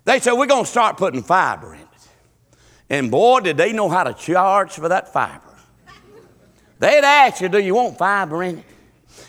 They 0.04 0.20
said, 0.20 0.34
We're 0.34 0.48
going 0.48 0.66
to 0.66 0.70
start 0.70 0.98
putting 0.98 1.22
fiber 1.22 1.76
in. 1.76 1.85
And 2.90 3.10
boy, 3.10 3.40
did 3.40 3.58
they 3.58 3.74
know 3.74 3.90
how 3.90 4.04
to 4.04 4.14
charge 4.14 4.72
for 4.72 4.90
that 4.90 5.12
fiber. 5.12 5.42
They'd 6.80 7.04
ask 7.04 7.42
you, 7.42 7.50
Do 7.50 7.60
you 7.60 7.76
want 7.76 7.98
fiber 7.98 8.44
in 8.44 8.60
it? 8.60 8.66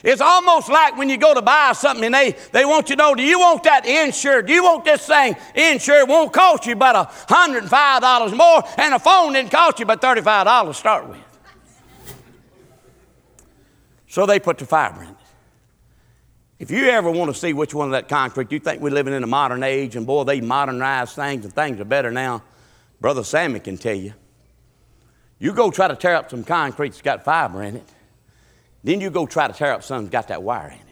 It's 0.02 0.20
almost 0.20 0.68
like 0.68 0.96
when 0.96 1.08
you 1.08 1.16
go 1.16 1.34
to 1.34 1.42
buy 1.42 1.72
something 1.72 2.04
and 2.04 2.14
they, 2.14 2.36
they 2.52 2.64
want 2.64 2.90
you 2.90 2.96
to 2.96 3.02
know, 3.02 3.14
do 3.14 3.22
you 3.22 3.38
want 3.38 3.64
that 3.64 3.86
insured? 3.86 4.46
Do 4.46 4.52
you 4.52 4.62
want 4.62 4.84
this 4.84 5.06
thing 5.06 5.36
insured? 5.54 6.02
It 6.02 6.08
won't 6.08 6.32
cost 6.32 6.66
you 6.66 6.76
but 6.76 7.08
$105 7.10 8.36
more, 8.36 8.62
and 8.78 8.94
a 8.94 8.98
phone 8.98 9.32
didn't 9.32 9.50
cost 9.50 9.80
you 9.80 9.86
but 9.86 10.00
$35 10.00 10.66
to 10.66 10.74
start 10.74 11.08
with. 11.08 11.18
So 14.08 14.26
they 14.26 14.38
put 14.38 14.58
the 14.58 14.66
fiber 14.66 15.02
in 15.02 15.08
it. 15.10 15.16
If 16.58 16.70
you 16.70 16.86
ever 16.86 17.10
want 17.10 17.32
to 17.32 17.38
see 17.38 17.52
which 17.52 17.74
one 17.74 17.88
of 17.88 17.92
that 17.92 18.08
concrete, 18.08 18.50
you 18.50 18.58
think 18.58 18.80
we're 18.80 18.90
living 18.90 19.12
in 19.12 19.22
a 19.22 19.26
modern 19.26 19.62
age, 19.62 19.94
and 19.94 20.06
boy, 20.06 20.24
they 20.24 20.40
modernize 20.40 21.14
things 21.14 21.44
and 21.44 21.54
things 21.54 21.80
are 21.80 21.84
better 21.84 22.10
now. 22.10 22.42
Brother 23.00 23.24
Sammy 23.24 23.60
can 23.60 23.76
tell 23.76 23.94
you. 23.94 24.14
You 25.38 25.52
go 25.52 25.70
try 25.70 25.88
to 25.88 25.96
tear 25.96 26.16
up 26.16 26.30
some 26.30 26.44
concrete 26.44 26.90
that's 26.90 27.02
got 27.02 27.24
fiber 27.24 27.62
in 27.62 27.76
it. 27.76 27.88
Then 28.82 29.00
you 29.00 29.10
go 29.10 29.26
try 29.26 29.48
to 29.48 29.52
tear 29.52 29.72
up 29.72 29.82
something 29.82 30.06
that's 30.06 30.26
got 30.26 30.28
that 30.28 30.42
wire 30.42 30.68
in 30.68 30.78
it. 30.78 30.85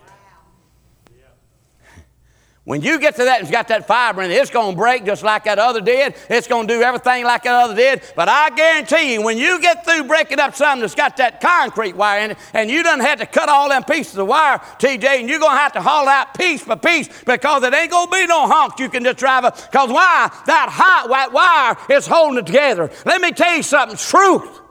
When 2.64 2.80
you 2.80 2.98
get 2.98 3.16
to 3.16 3.24
that 3.24 3.42
it's 3.42 3.50
got 3.50 3.68
that 3.68 3.86
fiber 3.86 4.22
in 4.22 4.30
it, 4.30 4.36
it's 4.36 4.50
going 4.50 4.72
to 4.72 4.76
break 4.76 5.04
just 5.04 5.22
like 5.22 5.44
that 5.44 5.58
other 5.58 5.82
did. 5.82 6.14
It's 6.30 6.46
going 6.46 6.66
to 6.66 6.74
do 6.74 6.80
everything 6.80 7.24
like 7.24 7.42
that 7.42 7.52
other 7.52 7.74
did. 7.74 8.00
But 8.16 8.30
I 8.30 8.48
guarantee 8.48 9.12
you, 9.12 9.22
when 9.22 9.36
you 9.36 9.60
get 9.60 9.84
through 9.84 10.04
breaking 10.04 10.40
up 10.40 10.54
something 10.54 10.80
that's 10.80 10.94
got 10.94 11.18
that 11.18 11.42
concrete 11.42 11.94
wire 11.94 12.20
in 12.20 12.30
it, 12.30 12.38
and 12.54 12.70
you 12.70 12.82
done 12.82 13.00
had 13.00 13.18
to 13.18 13.26
cut 13.26 13.50
all 13.50 13.68
them 13.68 13.84
pieces 13.84 14.16
of 14.16 14.28
wire, 14.28 14.58
TJ, 14.78 15.04
and 15.04 15.28
you're 15.28 15.40
going 15.40 15.52
to 15.52 15.58
have 15.58 15.74
to 15.74 15.82
haul 15.82 16.08
out 16.08 16.32
piece 16.38 16.64
by 16.64 16.76
piece 16.76 17.08
because 17.24 17.62
it 17.64 17.74
ain't 17.74 17.90
going 17.90 18.06
to 18.06 18.12
be 18.12 18.26
no 18.26 18.48
hunk 18.48 18.78
you 18.78 18.88
can 18.88 19.04
just 19.04 19.18
drive 19.18 19.44
up. 19.44 19.56
Because 19.56 19.90
why? 19.90 20.30
That 20.46 20.70
hot 20.70 21.10
white 21.10 21.32
wire 21.32 21.76
is 21.94 22.06
holding 22.06 22.38
it 22.38 22.46
together. 22.46 22.90
Let 23.04 23.20
me 23.20 23.32
tell 23.32 23.56
you 23.56 23.62
something. 23.62 23.98
Truth 23.98 24.63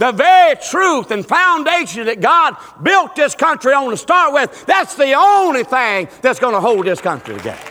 the 0.00 0.12
very 0.12 0.56
truth 0.56 1.10
and 1.10 1.24
foundation 1.24 2.06
that 2.06 2.20
God 2.20 2.56
built 2.82 3.14
this 3.14 3.34
country 3.34 3.74
on 3.74 3.90
to 3.90 3.96
start 3.98 4.32
with, 4.32 4.64
that's 4.64 4.94
the 4.94 5.12
only 5.12 5.62
thing 5.62 6.08
that's 6.22 6.40
going 6.40 6.54
to 6.54 6.60
hold 6.60 6.86
this 6.86 7.02
country 7.02 7.36
together. 7.36 7.69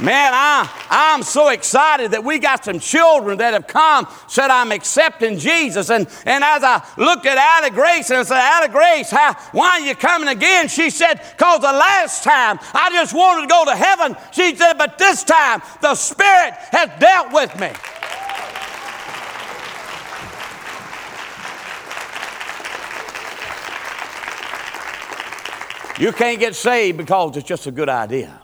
Man, 0.00 0.32
I, 0.34 0.68
I'm 0.90 1.22
so 1.22 1.50
excited 1.50 2.10
that 2.12 2.24
we 2.24 2.38
got 2.38 2.64
some 2.64 2.80
children 2.80 3.38
that 3.38 3.52
have 3.52 3.66
come, 3.66 4.08
said, 4.26 4.50
I'm 4.50 4.72
accepting 4.72 5.38
Jesus. 5.38 5.90
And, 5.90 6.08
and 6.24 6.42
as 6.42 6.64
I 6.64 6.84
looked 6.96 7.24
at 7.26 7.62
Ada 7.62 7.72
Grace 7.72 8.10
and 8.10 8.18
I 8.18 8.22
said, 8.24 8.58
Ada 8.64 8.72
Grace, 8.72 9.10
how, 9.10 9.34
why 9.52 9.80
are 9.80 9.80
you 9.80 9.94
coming 9.94 10.28
again? 10.28 10.66
She 10.68 10.90
said, 10.90 11.20
because 11.36 11.60
the 11.60 11.72
last 11.72 12.24
time 12.24 12.58
I 12.74 12.90
just 12.90 13.14
wanted 13.14 13.42
to 13.42 13.46
go 13.48 13.64
to 13.66 13.76
heaven. 13.76 14.16
She 14.32 14.56
said, 14.56 14.74
but 14.74 14.98
this 14.98 15.22
time 15.22 15.62
the 15.80 15.94
Spirit 15.94 16.54
has 16.70 16.90
dealt 16.98 17.32
with 17.32 17.58
me. 17.60 17.70
You 26.04 26.10
can't 26.12 26.40
get 26.40 26.56
saved 26.56 26.98
because 26.98 27.36
it's 27.36 27.46
just 27.46 27.68
a 27.68 27.70
good 27.70 27.88
idea. 27.88 28.41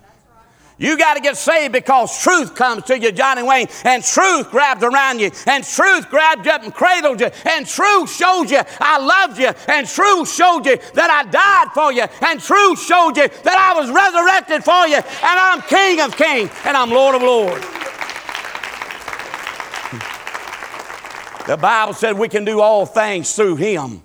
You 0.79 0.97
got 0.97 1.15
to 1.15 1.21
get 1.21 1.37
saved 1.37 1.73
because 1.73 2.23
truth 2.23 2.55
comes 2.55 2.85
to 2.85 2.99
you, 2.99 3.11
Johnny 3.11 3.43
Wayne, 3.43 3.67
and 3.85 4.03
truth 4.05 4.49
grabs 4.51 4.85
around 4.85 5.19
you, 5.19 5.31
and 5.47 5.65
truth 5.65 6.09
grabbed 6.09 6.47
you 6.47 6.53
up 6.53 6.63
and 6.63 6.73
cradled 6.73 7.21
you, 7.21 7.27
and 7.45 7.67
truth 7.67 8.15
showed 8.15 8.49
you 8.51 8.61
I 8.81 8.99
loved 8.99 9.39
you, 9.41 9.51
and 9.67 9.89
truth 9.89 10.33
showed 10.33 10.67
you 10.67 10.79
that 10.95 11.11
I 11.11 11.29
died 11.29 11.75
for 11.75 11.93
you, 11.93 12.05
and 12.27 12.41
truth 12.41 12.81
showed 12.81 13.17
you 13.17 13.27
that 13.27 13.59
I 13.59 13.79
was 13.79 13.91
resurrected 13.91 14.63
for 14.63 14.87
you, 14.87 14.97
and 14.97 15.05
I'm 15.23 15.63
King 15.63 16.01
of 16.01 16.17
Kings, 16.17 16.51
and 16.65 16.77
I'm 16.77 16.91
Lord 16.91 17.17
of 17.17 17.23
Lords. 17.23 17.67
The 21.49 21.57
Bible 21.57 21.95
said 21.95 22.19
we 22.19 22.29
can 22.29 22.45
do 22.45 22.61
all 22.61 22.87
things 22.87 23.35
through 23.35 23.57
Him 23.57 24.03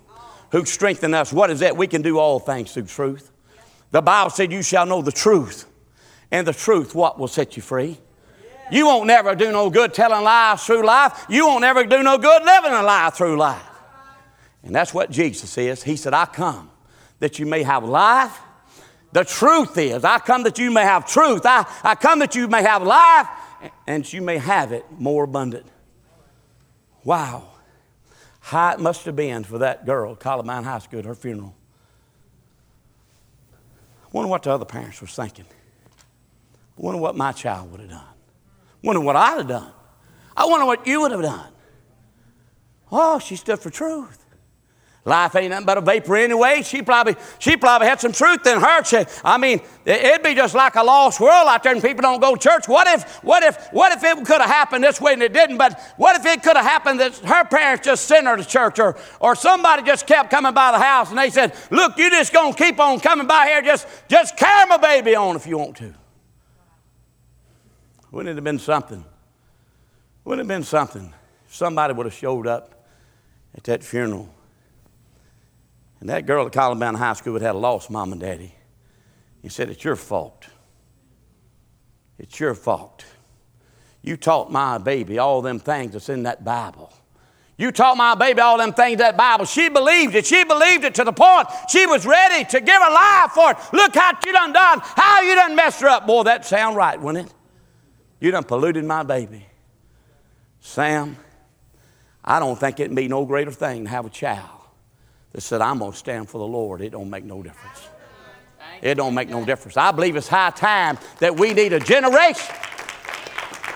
who 0.51 0.65
strengthened 0.65 1.13
us. 1.13 1.33
What 1.33 1.49
is 1.49 1.59
that? 1.59 1.75
We 1.75 1.88
can 1.88 2.01
do 2.01 2.17
all 2.17 2.39
things 2.39 2.73
through 2.73 2.86
truth. 2.86 3.29
The 3.91 4.01
Bible 4.01 4.29
said, 4.31 4.51
You 4.51 4.63
shall 4.63 4.86
know 4.86 5.01
the 5.01 5.12
truth, 5.12 5.65
and 6.34 6.48
the 6.48 6.54
truth, 6.54 6.96
what 6.96 7.19
will 7.19 7.28
set 7.28 7.56
you 7.56 7.62
free? 7.62 7.96
You 8.72 8.88
won't 8.88 9.06
never 9.06 9.36
do 9.36 9.52
no 9.52 9.69
good 9.69 9.93
telling 9.93 10.24
lies 10.24 10.65
through 10.65 10.84
life. 10.84 11.28
You 11.30 11.46
won't 11.46 11.62
never 11.62 11.84
do 11.84 12.02
no 12.02 12.17
good 12.17 12.43
living 12.43 12.72
a 12.74 12.82
lie 12.82 13.12
through 13.12 13.38
life. 13.38 13.62
And 14.63 14.74
that's 14.74 14.96
what 14.96 15.12
Jesus 15.12 15.56
is. 15.60 15.84
He 15.84 15.96
said, 15.96 16.15
I 16.15 16.26
come 16.26 16.72
that 17.19 17.38
you 17.38 17.46
may 17.46 17.62
have 17.62 17.84
life. 17.84 18.36
The 19.12 19.24
truth 19.24 19.78
is, 19.78 20.04
I 20.04 20.17
come 20.17 20.41
that 20.43 20.58
you 20.58 20.72
may 20.72 20.82
have 20.82 21.06
truth. 21.06 21.43
I, 21.46 21.72
I 21.84 21.93
come 21.93 22.17
that 22.19 22.34
you 22.34 22.48
may 22.48 22.63
have 22.63 22.82
life 22.82 23.28
and 23.86 24.12
you 24.12 24.24
may 24.24 24.39
have 24.39 24.72
it 24.72 24.86
more 24.98 25.26
abundant. 25.26 25.67
Wow. 27.04 27.43
How 28.39 28.74
it 28.74 28.80
must 28.80 29.06
have 29.06 29.15
been 29.15 29.43
for 29.43 29.60
that 29.60 29.86
girl, 29.86 30.15
Columbine 30.15 30.63
High 30.63 30.80
School, 30.80 31.00
at 31.00 31.06
her 31.06 31.13
funeral. 31.13 31.54
Wonder 34.12 34.30
what 34.30 34.41
the 34.41 34.50
other 34.50 34.65
parents 34.65 35.00
were 35.00 35.06
thinking. 35.06 35.46
Wonder 36.75 36.99
what 36.99 37.15
my 37.15 37.31
child 37.31 37.71
would 37.71 37.81
have 37.81 37.89
done. 37.89 38.07
Wonder 38.81 39.01
what 39.01 39.15
I'd 39.15 39.38
have 39.38 39.47
done. 39.47 39.71
I 40.36 40.45
wonder 40.45 40.65
what 40.65 40.88
you 40.88 41.01
would 41.01 41.12
have 41.12 41.21
done. 41.21 41.47
Oh, 42.91 43.19
she 43.19 43.36
stood 43.36 43.59
for 43.59 43.69
truth. 43.69 44.19
Life 45.05 45.36
ain't 45.36 45.49
nothing 45.49 45.65
but 45.65 45.77
a 45.77 45.81
vapor 45.81 46.15
anyway. 46.15 46.62
She 46.62 46.81
probably, 46.81 47.17
she 47.38 47.57
probably 47.57 47.88
had 47.88 47.99
some 47.99 48.13
truth 48.13 48.47
in 48.47 48.62
her. 48.62 48.83
She, 48.86 49.03
I 49.25 49.38
mean, 49.38 49.59
it'd 49.83 50.23
be 50.23 50.33
just 50.33 50.55
like 50.55 50.75
a 50.75 50.83
lost 50.83 51.19
world 51.19 51.47
out 51.47 51.62
there 51.62 51.73
and 51.73 51.81
people 51.81 52.01
don't 52.01 52.21
go 52.21 52.36
to 52.36 52.39
church. 52.39 52.69
What 52.69 52.88
if, 52.88 53.21
what 53.21 53.43
if, 53.43 53.67
what 53.73 53.91
if 53.91 54.01
it 54.01 54.25
could 54.25 54.39
have 54.39 54.49
happened 54.49 54.83
this 54.83 55.01
way 55.01 55.12
and 55.12 55.21
it 55.21 55.33
didn't? 55.33 55.57
But 55.57 55.77
what 55.97 56.15
if 56.15 56.25
it 56.25 56.41
could 56.41 56.55
have 56.55 56.65
happened 56.65 57.01
that 57.01 57.17
her 57.17 57.43
parents 57.43 57.86
just 57.86 58.05
sent 58.05 58.27
her 58.27 58.38
to 58.38 58.45
church 58.45 58.79
or, 58.79 58.95
or 59.19 59.36
somebody 59.36 59.83
just 59.83 60.07
kept 60.07 60.29
coming 60.29 60.53
by 60.53 60.71
the 60.71 60.79
house 60.79 61.09
and 61.09 61.17
they 61.17 61.29
said, 61.29 61.53
look, 61.69 61.97
you 61.97 62.09
just 62.09 62.31
gonna 62.31 62.55
keep 62.55 62.79
on 62.79 63.01
coming 63.01 63.27
by 63.27 63.47
here. 63.47 63.62
Just, 63.62 63.88
just 64.07 64.38
carry 64.38 64.69
my 64.69 64.77
baby 64.77 65.15
on 65.15 65.36
if 65.36 65.45
you 65.45 65.57
want 65.57 65.75
to. 65.77 65.93
Wouldn't 68.13 68.30
it 68.30 68.36
have 68.36 68.43
been 68.43 68.60
something? 68.60 69.04
Wouldn't 70.23 70.47
it 70.47 70.52
have 70.52 70.60
been 70.60 70.63
something 70.63 71.12
if 71.47 71.56
somebody 71.56 71.93
would 71.93 72.06
have 72.06 72.13
showed 72.13 72.45
up 72.45 72.86
at 73.58 73.63
that 73.63 73.84
funeral 73.84 74.30
and 75.99 76.10
that 76.10 76.28
girl 76.28 76.45
at 76.45 76.52
Columbine 76.52 76.93
High 76.93 77.13
School 77.13 77.39
had 77.39 77.56
lost 77.56 77.89
mom 77.89 78.12
and 78.12 78.21
daddy. 78.21 78.54
He 79.41 79.49
said, 79.49 79.69
It's 79.69 79.84
your 79.84 79.95
fault. 79.95 80.45
It's 82.19 82.39
your 82.39 82.54
fault. 82.54 83.04
You 84.04 84.15
taught 84.15 84.52
my 84.52 84.78
baby 84.78 85.17
all 85.17 85.41
them 85.41 85.58
things 85.60 85.93
that's 85.93 86.10
in 86.10 86.23
that 86.23 86.45
Bible. 86.45 86.93
You 87.58 87.71
taught 87.71 87.97
my 87.97 88.13
baby 88.13 88.41
all 88.41 88.60
them 88.60 88.73
things 88.73 88.99
that 88.99 89.17
Bible. 89.17 89.45
She 89.45 89.69
believed 89.69 90.13
it. 90.13 90.28
She 90.28 90.43
believed 90.43 90.84
it 90.84 90.93
to 90.95 91.04
the 91.04 91.13
point 91.13 91.47
she 91.69 91.88
was 91.88 92.06
ready 92.06 92.45
to 92.45 92.62
give 92.62 92.80
her 92.80 92.91
life 92.91 93.32
for 93.32 93.52
it. 93.52 93.58
Look 93.73 93.95
how 93.95 94.12
you 94.23 94.34
done 94.34 94.54
done. 94.54 94.82
How 94.84 95.21
you 95.21 95.34
done 95.34 95.56
messed 95.56 95.82
her 95.82 95.88
up. 95.88 96.06
Boy, 96.06 96.23
that 96.23 96.45
sound 96.45 96.76
right, 96.76 97.02
wouldn't 97.02 97.30
it? 97.30 97.34
You 98.23 98.31
done 98.31 98.45
polluted 98.45 98.86
my 98.86 99.03
baby. 99.03 99.45
Sam, 100.62 101.17
I 102.23 102.39
don't 102.39 102.57
think 102.57 102.79
it'd 102.79 102.95
be 102.95 103.09
no 103.09 103.25
greater 103.25 103.51
thing 103.51 103.83
to 103.83 103.89
have 103.89 104.05
a 104.05 104.09
child 104.09 104.62
that 105.33 105.41
said, 105.41 105.59
I'm 105.59 105.79
going 105.79 105.91
to 105.91 105.97
stand 105.97 106.29
for 106.29 106.38
the 106.38 106.47
Lord, 106.47 106.79
it 106.79 106.91
don't 106.91 107.09
make 107.09 107.25
no 107.25 107.43
difference. 107.43 107.89
It 108.81 108.95
don't 108.95 109.13
make 109.13 109.27
no 109.27 109.43
difference. 109.43 109.75
I 109.75 109.91
believe 109.91 110.15
it's 110.15 110.29
high 110.29 110.51
time 110.51 110.99
that 111.19 111.38
we 111.38 111.53
need 111.53 111.73
a 111.73 111.81
generation. 111.81 112.55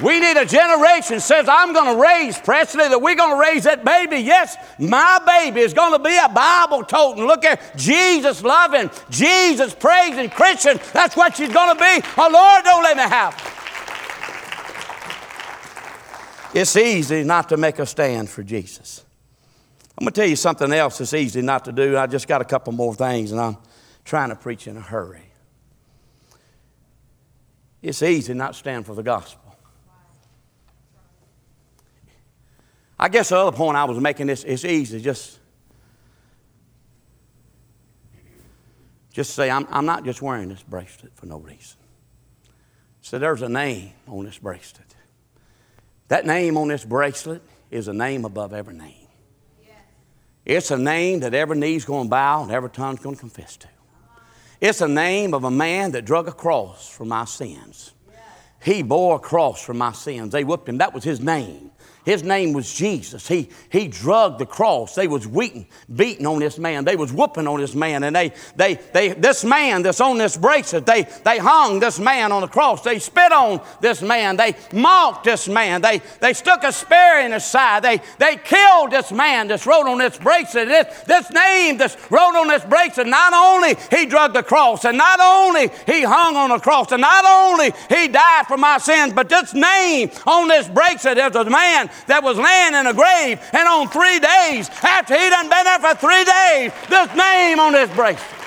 We 0.02 0.18
need 0.22 0.38
a 0.38 0.46
generation 0.46 1.20
says, 1.20 1.50
I'm 1.50 1.74
going 1.74 1.98
to 1.98 2.02
raise 2.02 2.40
Presley, 2.40 2.88
that 2.88 3.02
we're 3.02 3.16
going 3.16 3.32
to 3.32 3.42
raise 3.42 3.66
that 3.66 3.84
baby. 3.84 4.20
Yes, 4.20 4.56
my 4.80 5.20
baby 5.26 5.60
is 5.60 5.74
going 5.74 5.92
to 5.92 6.00
be 6.00 6.18
a 6.18 6.30
Bible 6.30 6.86
toting. 6.86 7.28
Look 7.28 7.44
at 7.44 7.76
Jesus 7.76 8.42
loving, 8.42 8.92
Jesus 9.10 9.74
praising 9.74 10.30
Christian. 10.30 10.80
That's 10.94 11.18
what 11.18 11.36
she's 11.36 11.52
going 11.52 11.76
to 11.76 11.84
be. 11.84 12.08
Oh, 12.18 12.30
Lord, 12.32 12.64
don't 12.64 12.84
let 12.84 12.96
me 12.96 13.04
have 13.04 13.57
It's 16.60 16.76
easy 16.76 17.24
not 17.24 17.50
to 17.50 17.58
make 17.58 17.78
a 17.78 17.86
stand 17.86 18.32
for 18.32 18.42
Jesus. 18.42 19.06
I'm 19.96 20.06
going 20.06 20.12
to 20.12 20.22
tell 20.22 20.28
you 20.28 20.36
something 20.36 20.74
else 20.74 20.98
that's 20.98 21.14
easy 21.14 21.44
not 21.44 21.66
to 21.66 21.72
do. 21.72 21.96
I 21.96 22.08
just 22.08 22.28
got 22.28 22.42
a 22.42 22.46
couple 22.46 22.74
more 22.74 22.96
things, 22.96 23.32
and 23.32 23.40
I'm 23.40 23.58
trying 24.04 24.30
to 24.30 24.36
preach 24.36 24.66
in 24.66 24.76
a 24.76 24.82
hurry. 24.82 25.22
It's 27.84 28.02
easy 28.02 28.34
not 28.34 28.54
to 28.54 28.58
stand 28.58 28.88
for 28.88 28.96
the 28.96 29.04
gospel. 29.04 29.56
I 33.00 33.10
guess 33.10 33.30
the 33.30 33.38
other 33.38 33.56
point 33.56 33.78
I 33.78 33.84
was 33.84 34.00
making 34.00 34.28
is 34.30 34.44
it's 34.44 34.66
easy 34.66 35.00
just 35.00 35.38
just 39.12 39.36
say 39.36 39.52
I'm, 39.52 39.68
I'm 39.70 39.86
not 39.86 40.06
just 40.06 40.24
wearing 40.24 40.50
this 40.50 40.64
bracelet 40.64 41.16
for 41.16 41.28
no 41.28 41.38
reason. 41.38 41.78
So 43.02 43.20
there's 43.20 43.44
a 43.44 43.50
name 43.50 43.92
on 44.08 44.26
this 44.26 44.40
bracelet. 44.40 44.97
That 46.08 46.26
name 46.26 46.58
on 46.58 46.70
this 46.70 46.86
bracelet 46.86 47.42
is 47.70 47.88
a 47.88 47.94
name 47.94 48.26
above 48.26 48.54
every 48.54 48.76
name. 48.76 49.08
It's 50.46 50.72
a 50.72 50.78
name 50.78 51.20
that 51.20 51.34
every 51.34 51.58
knee's 51.58 51.84
going 51.84 52.06
to 52.06 52.10
bow 52.10 52.44
and 52.44 52.52
every 52.52 52.70
tongue's 52.70 53.02
going 53.02 53.16
to 53.16 53.20
confess 53.20 53.58
to. 53.58 53.68
It's 54.62 54.80
a 54.80 54.88
name 54.88 55.34
of 55.34 55.44
a 55.44 55.52
man 55.52 55.92
that 55.92 56.06
drug 56.06 56.28
a 56.28 56.32
cross 56.32 56.88
for 56.88 57.04
my 57.04 57.26
sins. 57.26 57.94
He 58.64 58.82
bore 58.82 59.18
a 59.18 59.20
cross 59.20 59.62
for 59.62 59.74
my 59.74 59.92
sins. 59.92 60.32
They 60.32 60.44
whipped 60.44 60.70
him. 60.70 60.78
That 60.80 60.94
was 60.94 61.04
his 61.04 61.20
name. 61.20 61.72
His 62.08 62.24
name 62.24 62.54
was 62.54 62.74
Jesus. 62.74 63.28
He, 63.28 63.50
he 63.70 63.90
drugged 63.90 64.40
the 64.40 64.46
cross. 64.46 64.96
They 64.96 65.10
was 65.10 65.28
beating, 65.28 65.68
beating 65.94 66.26
on 66.26 66.40
this 66.40 66.58
man. 66.58 66.86
They 66.86 66.96
was 66.96 67.12
whooping 67.12 67.46
on 67.48 67.60
this 67.60 67.76
man. 67.76 68.04
And 68.06 68.16
they, 68.16 68.32
they, 68.56 68.76
they, 68.94 69.10
this 69.10 69.44
man 69.44 69.82
that's 69.82 70.00
on 70.00 70.18
this 70.18 70.38
bracelet, 70.38 70.86
they, 70.86 71.06
they 71.26 71.38
hung 71.38 71.82
this 71.82 72.00
man 72.00 72.32
on 72.32 72.44
the 72.44 72.48
cross. 72.48 72.82
They 72.82 73.00
spit 73.00 73.34
on 73.34 73.60
this 73.82 74.02
man. 74.02 74.38
They 74.38 74.56
mocked 74.72 75.26
this 75.26 75.50
man. 75.50 75.82
They, 75.82 76.02
they 76.22 76.32
stuck 76.32 76.64
a 76.64 76.72
spear 76.72 77.20
in 77.26 77.34
his 77.34 77.44
side. 77.44 77.84
They, 77.84 78.00
they 78.20 78.38
killed 78.38 78.92
this 78.92 79.12
man 79.12 79.50
that's 79.50 79.68
wrote 79.68 79.90
on 79.90 79.98
this 79.98 80.18
bracelet. 80.18 80.70
This, 80.70 81.04
this 81.04 81.30
name 81.32 81.78
that's 81.78 81.98
wrote 82.10 82.38
on 82.38 82.48
this 82.48 82.64
bracelet, 82.64 83.08
not 83.08 83.34
only 83.34 83.76
he 83.92 84.06
drugged 84.06 84.34
the 84.34 84.44
cross, 84.44 84.86
and 84.86 84.98
not 84.98 85.20
only 85.20 85.70
he 85.86 86.04
hung 86.04 86.38
on 86.38 86.52
the 86.52 86.60
cross, 86.60 86.90
and 86.94 87.02
not 87.02 87.26
only 87.26 87.74
he 87.90 88.08
died 88.08 88.46
for 88.48 88.56
my 88.56 88.78
sins, 88.78 89.12
but 89.12 89.28
this 89.28 89.54
name 89.54 90.10
on 90.26 90.48
this 90.48 90.70
bracelet 90.70 91.18
is 91.18 91.36
a 91.36 91.50
man 91.50 91.90
that 92.06 92.24
was 92.24 92.38
laying 92.38 92.76
in 92.76 92.88
a 92.88 92.94
grave, 92.94 93.40
and 93.54 93.68
on 93.68 93.90
three 93.90 94.20
days, 94.20 94.70
after 94.84 95.18
he 95.18 95.30
done 95.30 95.50
been 95.50 95.64
there 95.64 95.80
for 95.80 95.96
three 95.96 96.24
days, 96.24 96.72
this 96.90 97.10
name 97.16 97.60
on 97.60 97.74
his 97.74 97.90
bracelet. 97.96 98.38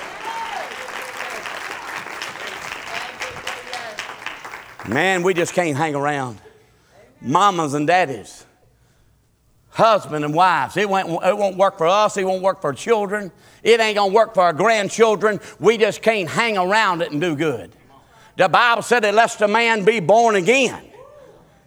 Man, 4.88 5.22
we 5.22 5.34
just 5.34 5.52
can't 5.52 5.76
hang 5.76 5.94
around. 5.94 6.40
Mamas 7.20 7.74
and 7.74 7.86
daddies, 7.86 8.44
husband 9.68 10.24
and 10.24 10.34
wives. 10.34 10.76
It 10.76 10.88
won't, 10.88 11.08
it 11.24 11.36
won't 11.36 11.56
work 11.56 11.78
for 11.78 11.86
us. 11.86 12.16
It 12.16 12.24
won't 12.24 12.42
work 12.42 12.60
for 12.60 12.72
children. 12.72 13.30
It 13.62 13.78
ain't 13.78 13.96
going 13.96 14.10
to 14.10 14.14
work 14.14 14.34
for 14.34 14.42
our 14.42 14.52
grandchildren. 14.54 15.38
We 15.58 15.76
just 15.76 16.00
can't 16.00 16.28
hang 16.28 16.56
around 16.56 17.02
it 17.02 17.12
and 17.12 17.20
do 17.20 17.36
good. 17.36 17.70
The 18.36 18.48
Bible 18.48 18.82
said 18.82 19.04
that 19.04 19.14
lest 19.14 19.42
a 19.42 19.48
man 19.48 19.84
be 19.84 20.00
born 20.00 20.34
again. 20.34 20.82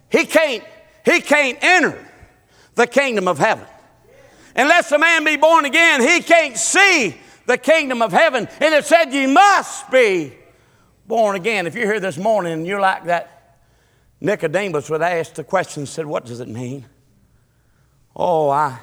He 0.09 0.25
can't, 0.25 0.63
he 1.05 1.21
can't 1.21 1.57
enter 1.61 1.97
the 2.75 2.87
kingdom 2.87 3.27
of 3.27 3.37
heaven. 3.37 3.65
Unless 4.55 4.91
a 4.91 4.99
man 4.99 5.23
be 5.23 5.35
born 5.35 5.65
again, 5.65 6.01
he 6.01 6.21
can't 6.21 6.57
see 6.57 7.15
the 7.45 7.57
kingdom 7.57 8.01
of 8.01 8.11
heaven. 8.11 8.47
And 8.59 8.73
it 8.73 8.85
said, 8.85 9.13
You 9.13 9.27
must 9.27 9.89
be 9.91 10.33
born 11.07 11.35
again. 11.35 11.67
If 11.67 11.75
you're 11.75 11.91
here 11.91 11.99
this 11.99 12.17
morning 12.17 12.53
and 12.53 12.67
you're 12.67 12.79
like 12.79 13.05
that 13.05 13.57
Nicodemus 14.21 14.89
would 14.89 15.01
ask 15.01 15.33
the 15.33 15.43
question, 15.43 15.85
said, 15.85 16.05
What 16.05 16.25
does 16.25 16.39
it 16.39 16.47
mean? 16.47 16.85
Oh, 18.15 18.49
I 18.49 18.79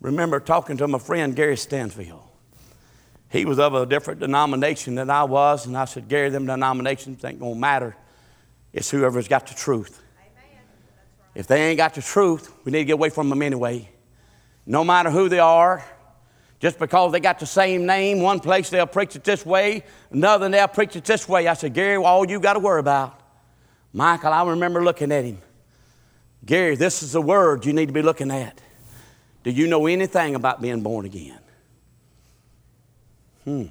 remember 0.00 0.40
talking 0.40 0.76
to 0.78 0.88
my 0.88 0.98
friend 0.98 1.34
Gary 1.34 1.56
Stanfield. 1.56 2.22
He 3.30 3.44
was 3.44 3.58
of 3.58 3.74
a 3.74 3.86
different 3.86 4.20
denomination 4.20 4.94
than 4.94 5.10
I 5.10 5.24
was, 5.24 5.66
and 5.66 5.76
I 5.76 5.84
said, 5.84 6.08
Gary, 6.08 6.30
them 6.30 6.46
denominations 6.46 7.24
ain't 7.24 7.40
gonna 7.40 7.54
matter. 7.54 7.96
It's 8.72 8.90
whoever's 8.90 9.28
got 9.28 9.46
the 9.46 9.54
truth. 9.54 10.02
If 11.36 11.46
they 11.46 11.68
ain't 11.68 11.76
got 11.76 11.92
the 11.92 12.00
truth, 12.00 12.50
we 12.64 12.72
need 12.72 12.78
to 12.78 12.84
get 12.86 12.94
away 12.94 13.10
from 13.10 13.28
them 13.28 13.42
anyway. 13.42 13.90
No 14.64 14.82
matter 14.82 15.10
who 15.10 15.28
they 15.28 15.38
are, 15.38 15.84
just 16.60 16.78
because 16.78 17.12
they 17.12 17.20
got 17.20 17.38
the 17.38 17.46
same 17.46 17.84
name, 17.84 18.22
one 18.22 18.40
place 18.40 18.70
they'll 18.70 18.86
preach 18.86 19.16
it 19.16 19.22
this 19.22 19.44
way, 19.44 19.84
another 20.10 20.48
they'll 20.48 20.66
preach 20.66 20.96
it 20.96 21.04
this 21.04 21.28
way. 21.28 21.46
I 21.46 21.52
said, 21.52 21.74
Gary, 21.74 22.02
all 22.02 22.26
you 22.26 22.40
got 22.40 22.54
to 22.54 22.58
worry 22.58 22.80
about. 22.80 23.20
Michael, 23.92 24.32
I 24.32 24.46
remember 24.46 24.82
looking 24.82 25.12
at 25.12 25.24
him. 25.24 25.38
Gary, 26.42 26.74
this 26.74 27.02
is 27.02 27.12
the 27.12 27.20
word 27.20 27.66
you 27.66 27.74
need 27.74 27.86
to 27.86 27.92
be 27.92 28.02
looking 28.02 28.30
at. 28.30 28.58
Do 29.44 29.50
you 29.50 29.66
know 29.66 29.86
anything 29.86 30.36
about 30.36 30.62
being 30.62 30.80
born 30.80 31.04
again? 31.04 31.38
Hmm. 33.44 33.64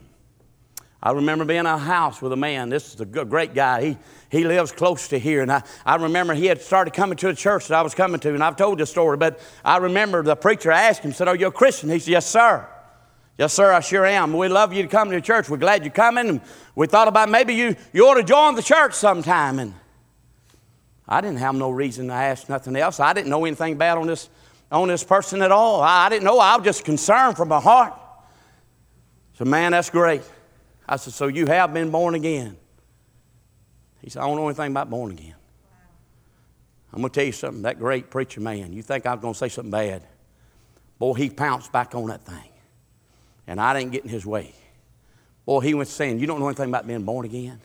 I 1.05 1.11
remember 1.11 1.45
being 1.45 1.59
in 1.59 1.65
a 1.67 1.77
house 1.77 2.19
with 2.19 2.31
a 2.31 2.35
man. 2.35 2.69
This 2.69 2.95
is 2.95 2.99
a 2.99 3.05
good, 3.05 3.29
great 3.29 3.53
guy. 3.53 3.81
He, 3.83 3.97
he 4.39 4.43
lives 4.43 4.71
close 4.71 5.07
to 5.09 5.19
here. 5.19 5.43
And 5.43 5.51
I, 5.51 5.61
I 5.85 5.97
remember 5.97 6.33
he 6.33 6.47
had 6.47 6.59
started 6.59 6.95
coming 6.95 7.15
to 7.19 7.29
a 7.29 7.35
church 7.35 7.67
that 7.67 7.77
I 7.77 7.83
was 7.83 7.93
coming 7.93 8.19
to, 8.21 8.33
and 8.33 8.43
I've 8.43 8.55
told 8.55 8.79
this 8.79 8.89
story, 8.89 9.15
but 9.15 9.39
I 9.63 9.77
remember 9.77 10.23
the 10.23 10.35
preacher 10.35 10.71
asked 10.71 11.03
him, 11.03 11.13
said, 11.13 11.27
Are 11.27 11.35
you 11.35 11.45
a 11.45 11.51
Christian? 11.51 11.91
He 11.91 11.99
said, 11.99 12.11
Yes, 12.11 12.25
sir. 12.25 12.67
Yes, 13.37 13.53
sir, 13.53 13.71
I 13.71 13.81
sure 13.81 14.03
am. 14.03 14.33
We 14.33 14.47
love 14.47 14.73
you 14.73 14.81
to 14.81 14.89
come 14.89 15.11
to 15.11 15.21
church. 15.21 15.47
We're 15.47 15.57
glad 15.57 15.83
you're 15.83 15.93
coming. 15.93 16.27
And 16.27 16.41
we 16.73 16.87
thought 16.87 17.07
about 17.07 17.29
maybe 17.29 17.53
you, 17.53 17.75
you 17.93 18.07
ought 18.07 18.15
to 18.15 18.23
join 18.23 18.55
the 18.55 18.63
church 18.63 18.95
sometime. 18.95 19.59
And 19.59 19.75
I 21.07 21.21
didn't 21.21 21.37
have 21.37 21.53
no 21.53 21.69
reason 21.69 22.07
to 22.07 22.13
ask 22.13 22.49
nothing 22.49 22.75
else. 22.75 22.99
I 22.99 23.13
didn't 23.13 23.29
know 23.29 23.45
anything 23.45 23.77
bad 23.77 23.99
on 23.99 24.07
this, 24.07 24.27
on 24.71 24.87
this 24.87 25.03
person 25.03 25.43
at 25.43 25.51
all. 25.51 25.81
I, 25.83 26.07
I 26.07 26.09
didn't 26.09 26.23
know. 26.23 26.39
I 26.39 26.55
was 26.55 26.65
just 26.65 26.83
concerned 26.83 27.37
from 27.37 27.49
my 27.49 27.59
heart. 27.59 27.93
So, 29.33 29.45
man, 29.45 29.73
that's 29.73 29.91
great. 29.91 30.23
I 30.87 30.97
said, 30.97 31.13
So 31.13 31.27
you 31.27 31.45
have 31.47 31.73
been 31.73 31.91
born 31.91 32.15
again? 32.15 32.57
He 34.01 34.09
said, 34.09 34.21
I 34.21 34.27
don't 34.27 34.35
know 34.35 34.47
anything 34.47 34.71
about 34.71 34.89
born 34.89 35.11
again. 35.11 35.35
I'm 36.93 37.01
going 37.01 37.11
to 37.11 37.19
tell 37.19 37.25
you 37.25 37.31
something. 37.31 37.63
That 37.63 37.79
great 37.79 38.09
preacher 38.09 38.39
man, 38.39 38.71
you 38.71 38.81
think 38.81 39.05
I 39.05 39.13
was 39.13 39.21
going 39.21 39.33
to 39.33 39.37
say 39.37 39.49
something 39.49 39.71
bad? 39.71 40.03
Boy, 40.97 41.13
he 41.13 41.29
pounced 41.29 41.71
back 41.71 41.93
on 41.93 42.07
that 42.07 42.23
thing 42.23 42.51
and 43.47 43.59
I 43.59 43.77
didn't 43.77 43.91
get 43.91 44.03
in 44.03 44.09
his 44.09 44.25
way. 44.25 44.53
Boy, 45.45 45.59
he 45.59 45.73
went 45.73 45.89
saying, 45.89 46.19
You 46.19 46.27
don't 46.27 46.39
know 46.39 46.47
anything 46.47 46.69
about 46.69 46.87
being 46.87 47.03
born 47.03 47.25
again? 47.25 47.59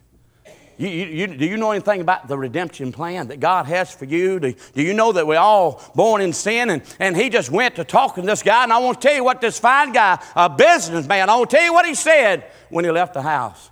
You, 0.81 0.89
you, 0.89 1.27
do 1.27 1.45
you 1.45 1.59
know 1.59 1.73
anything 1.73 2.01
about 2.01 2.27
the 2.27 2.39
redemption 2.39 2.91
plan 2.91 3.29
that 3.29 3.39
God 3.39 3.67
has 3.67 3.93
for 3.93 4.07
you? 4.07 4.41
Do, 4.41 4.55
do 4.73 4.83
you 4.83 4.95
know 4.95 5.13
that 5.13 5.27
we're 5.27 5.37
all 5.37 5.83
born 5.95 6.23
in 6.23 6.33
sin? 6.33 6.71
And, 6.71 6.83
and 6.99 7.15
he 7.15 7.29
just 7.29 7.51
went 7.51 7.77
to 7.77 7.85
talking 7.85 8.23
to 8.23 8.27
this 8.27 8.43
guy, 8.43 8.63
and 8.63 8.73
I 8.73 8.79
want 8.79 8.99
to 8.99 9.07
tell 9.07 9.15
you 9.15 9.23
what 9.23 9.43
this 9.43 9.59
fine 9.59 9.93
guy, 9.93 10.19
a 10.35 10.49
businessman, 10.49 11.29
I 11.29 11.37
want 11.37 11.51
to 11.51 11.57
tell 11.57 11.67
you 11.67 11.75
what 11.75 11.85
he 11.85 11.95
said 11.95 12.51
when 12.71 12.87
he 12.87 12.91
left 12.91 13.13
the 13.13 13.21
house. 13.21 13.69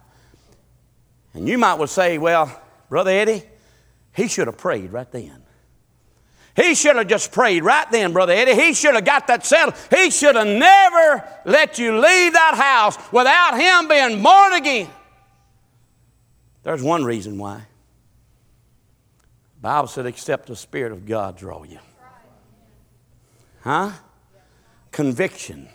And 1.32 1.48
you 1.48 1.56
might 1.56 1.76
well 1.76 1.86
say, 1.86 2.18
Well, 2.18 2.54
Brother 2.90 3.12
Eddie, 3.12 3.42
he 4.14 4.28
should 4.28 4.46
have 4.46 4.58
prayed 4.58 4.92
right 4.92 5.10
then. 5.10 5.42
He 6.56 6.74
should 6.74 6.96
have 6.96 7.06
just 7.06 7.32
prayed 7.32 7.64
right 7.64 7.90
then, 7.90 8.12
Brother 8.12 8.34
Eddie. 8.34 8.54
He 8.54 8.74
should 8.74 8.94
have 8.94 9.06
got 9.06 9.28
that 9.28 9.46
settled. 9.46 9.76
He 9.96 10.10
should 10.10 10.36
have 10.36 10.46
never 10.46 11.26
let 11.46 11.78
you 11.78 11.92
leave 11.92 12.34
that 12.34 12.54
house 12.54 12.98
without 13.12 13.58
him 13.58 13.88
being 13.88 14.22
born 14.22 14.52
again. 14.52 14.90
There's 16.68 16.82
one 16.82 17.02
reason 17.02 17.38
why. 17.38 17.62
The 19.54 19.60
Bible 19.62 19.88
said, 19.88 20.04
except 20.04 20.48
the 20.48 20.54
Spirit 20.54 20.92
of 20.92 21.06
God 21.06 21.34
draw 21.34 21.62
you. 21.62 21.78
Huh? 23.62 23.92
Conviction 24.92 25.70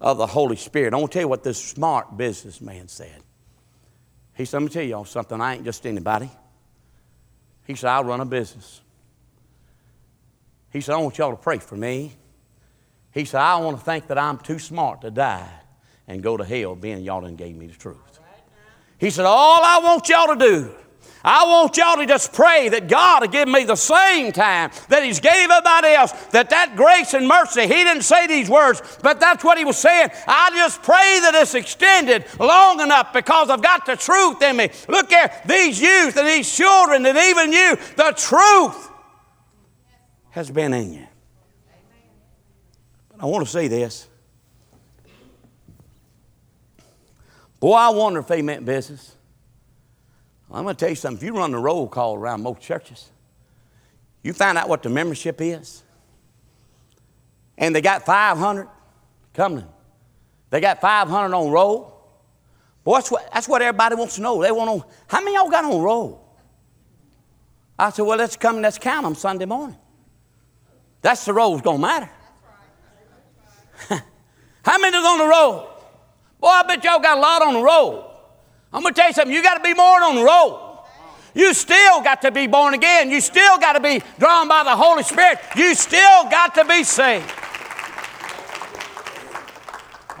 of 0.00 0.16
the 0.16 0.26
Holy 0.26 0.56
Spirit. 0.56 0.94
I 0.94 0.96
want 0.96 1.12
to 1.12 1.16
tell 1.16 1.24
you 1.24 1.28
what 1.28 1.44
this 1.44 1.62
smart 1.62 2.16
businessman 2.16 2.88
said. 2.88 3.20
He 4.32 4.46
said, 4.46 4.56
Let 4.56 4.62
me 4.62 4.68
tell 4.70 4.84
y'all 4.84 5.04
something. 5.04 5.38
I 5.38 5.56
ain't 5.56 5.66
just 5.66 5.84
anybody. 5.84 6.30
He 7.66 7.74
said, 7.74 7.90
I'll 7.90 8.04
run 8.04 8.22
a 8.22 8.24
business. 8.24 8.80
He 10.72 10.80
said, 10.80 10.94
I 10.94 10.96
want 10.96 11.18
y'all 11.18 11.32
to 11.32 11.36
pray 11.36 11.58
for 11.58 11.76
me. 11.76 12.12
He 13.12 13.26
said, 13.26 13.42
I 13.42 13.56
want 13.58 13.78
to 13.78 13.84
think 13.84 14.06
that 14.06 14.16
I'm 14.16 14.38
too 14.38 14.60
smart 14.60 15.02
to 15.02 15.10
die 15.10 15.52
and 16.08 16.22
go 16.22 16.38
to 16.38 16.44
hell, 16.46 16.74
being 16.74 17.02
y'all 17.02 17.20
done 17.20 17.36
gave 17.36 17.54
me 17.54 17.66
the 17.66 17.74
truth. 17.74 18.05
He 18.98 19.10
said, 19.10 19.26
All 19.26 19.60
I 19.62 19.80
want 19.82 20.08
y'all 20.08 20.34
to 20.34 20.36
do, 20.36 20.74
I 21.22 21.44
want 21.46 21.76
y'all 21.76 21.96
to 21.96 22.06
just 22.06 22.32
pray 22.32 22.68
that 22.68 22.88
God 22.88 23.22
will 23.22 23.28
give 23.28 23.48
me 23.48 23.64
the 23.64 23.76
same 23.76 24.30
time 24.30 24.70
that 24.88 25.02
He's 25.02 25.18
gave 25.18 25.50
everybody 25.50 25.88
else, 25.88 26.12
that 26.28 26.50
that 26.50 26.76
grace 26.76 27.14
and 27.14 27.26
mercy, 27.26 27.62
He 27.62 27.68
didn't 27.68 28.02
say 28.02 28.26
these 28.26 28.48
words, 28.48 28.80
but 29.02 29.18
that's 29.18 29.42
what 29.42 29.58
He 29.58 29.64
was 29.64 29.76
saying. 29.76 30.10
I 30.26 30.50
just 30.54 30.82
pray 30.82 31.18
that 31.22 31.34
it's 31.34 31.54
extended 31.54 32.24
long 32.38 32.80
enough 32.80 33.12
because 33.12 33.50
I've 33.50 33.62
got 33.62 33.86
the 33.86 33.96
truth 33.96 34.40
in 34.40 34.56
me. 34.56 34.70
Look 34.88 35.12
at 35.12 35.46
these 35.48 35.80
youth 35.80 36.16
and 36.16 36.28
these 36.28 36.54
children 36.54 37.04
and 37.04 37.18
even 37.18 37.52
you, 37.52 37.76
the 37.96 38.14
truth 38.16 38.88
has 40.30 40.50
been 40.50 40.72
in 40.72 40.92
you. 40.92 41.06
But 43.08 43.22
I 43.22 43.26
want 43.26 43.44
to 43.44 43.50
say 43.50 43.68
this. 43.68 44.06
Boy, 47.60 47.74
I 47.74 47.88
wonder 47.90 48.20
if 48.20 48.26
they 48.26 48.42
meant 48.42 48.64
business. 48.64 49.14
I'm 50.50 50.64
going 50.64 50.76
to 50.76 50.80
tell 50.80 50.90
you 50.90 50.94
something. 50.94 51.18
If 51.18 51.24
you 51.24 51.38
run 51.38 51.50
the 51.50 51.58
roll 51.58 51.88
call 51.88 52.14
around 52.14 52.42
most 52.42 52.60
churches, 52.60 53.10
you 54.22 54.32
find 54.32 54.56
out 54.58 54.68
what 54.68 54.82
the 54.82 54.88
membership 54.88 55.40
is, 55.40 55.82
and 57.58 57.74
they 57.74 57.80
got 57.80 58.04
500 58.04 58.68
coming. 59.34 59.66
They 60.50 60.60
got 60.60 60.80
500 60.80 61.34
on 61.34 61.50
roll. 61.50 61.92
Boy, 62.84 62.94
that's 62.94 63.10
what, 63.10 63.28
that's 63.32 63.48
what 63.48 63.62
everybody 63.62 63.96
wants 63.96 64.16
to 64.16 64.22
know. 64.22 64.42
They 64.42 64.52
want 64.52 64.82
to 64.82 64.88
how 65.08 65.20
many 65.20 65.34
y'all 65.34 65.50
got 65.50 65.64
on 65.64 65.82
roll? 65.82 66.22
I 67.78 67.90
said, 67.90 68.02
well, 68.02 68.16
let's 68.16 68.36
come, 68.36 68.56
and 68.56 68.62
let's 68.62 68.78
count 68.78 69.04
them 69.04 69.14
Sunday 69.14 69.44
morning. 69.44 69.76
That's 71.02 71.24
the 71.24 71.32
roll's 71.32 71.60
going 71.60 71.78
to 71.78 71.82
matter. 71.82 72.10
How 74.64 74.78
many's 74.78 75.04
on 75.04 75.18
the 75.18 75.26
roll? 75.26 75.75
Boy, 76.40 76.48
I 76.48 76.62
bet 76.64 76.84
y'all 76.84 77.00
got 77.00 77.18
a 77.18 77.20
lot 77.20 77.42
on 77.42 77.54
the 77.54 77.62
roll. 77.62 78.12
I'm 78.72 78.82
going 78.82 78.94
to 78.94 79.00
tell 79.00 79.08
you 79.08 79.14
something. 79.14 79.34
You 79.34 79.42
got 79.42 79.54
to 79.54 79.62
be 79.62 79.74
more 79.74 80.02
on 80.02 80.16
the 80.16 80.24
roll. 80.24 80.84
You 81.34 81.52
still 81.52 82.00
got 82.00 82.22
to 82.22 82.30
be 82.30 82.46
born 82.46 82.72
again. 82.72 83.10
You 83.10 83.20
still 83.20 83.58
got 83.58 83.74
to 83.74 83.80
be 83.80 84.02
drawn 84.18 84.48
by 84.48 84.64
the 84.64 84.74
Holy 84.74 85.02
Spirit. 85.02 85.38
You 85.54 85.74
still 85.74 86.24
got 86.30 86.54
to 86.54 86.64
be 86.64 86.82
saved. 86.82 87.30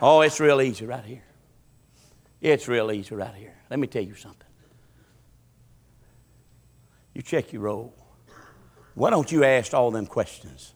Oh, 0.00 0.20
it's 0.20 0.38
real 0.40 0.60
easy 0.60 0.84
right 0.84 1.04
here. 1.04 1.22
It's 2.40 2.68
real 2.68 2.92
easy 2.92 3.14
right 3.14 3.34
here. 3.34 3.54
Let 3.70 3.78
me 3.78 3.86
tell 3.86 4.02
you 4.02 4.14
something. 4.14 4.46
You 7.14 7.22
check 7.22 7.52
your 7.54 7.62
roll. 7.62 7.94
Why 8.94 9.08
don't 9.08 9.32
you 9.32 9.42
ask 9.42 9.72
all 9.72 9.90
them 9.90 10.06
questions? 10.06 10.74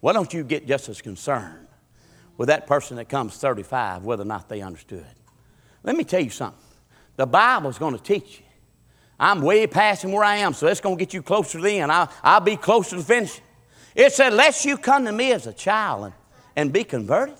Why 0.00 0.12
don't 0.12 0.34
you 0.34 0.42
get 0.42 0.66
just 0.66 0.88
as 0.88 1.00
concerned 1.00 1.67
with 2.38 2.48
that 2.48 2.66
person 2.66 2.96
that 2.96 3.10
comes 3.10 3.36
35, 3.36 4.04
whether 4.04 4.22
or 4.22 4.26
not 4.26 4.48
they 4.48 4.62
understood? 4.62 5.04
Let 5.82 5.94
me 5.96 6.04
tell 6.04 6.20
you 6.20 6.30
something. 6.30 6.58
The 7.16 7.26
Bible's 7.26 7.78
going 7.78 7.94
to 7.94 8.02
teach 8.02 8.38
you. 8.38 8.44
I'm 9.20 9.42
way 9.42 9.66
past 9.66 10.04
where 10.04 10.24
I 10.24 10.36
am, 10.36 10.54
so 10.54 10.68
it's 10.68 10.80
going 10.80 10.96
to 10.96 11.04
get 11.04 11.12
you 11.12 11.22
closer 11.22 11.58
to 11.58 11.64
the 11.64 11.80
end. 11.80 11.90
I'll, 11.90 12.10
I'll 12.22 12.40
be 12.40 12.56
closer 12.56 12.96
to 12.96 13.02
finishing. 13.02 13.44
It 13.94 14.12
said, 14.12 14.32
Lest 14.32 14.64
you 14.64 14.78
come 14.78 15.04
to 15.04 15.12
me 15.12 15.32
as 15.32 15.46
a 15.48 15.52
child 15.52 16.04
and, 16.04 16.14
and 16.54 16.72
be 16.72 16.84
converted, 16.84 17.36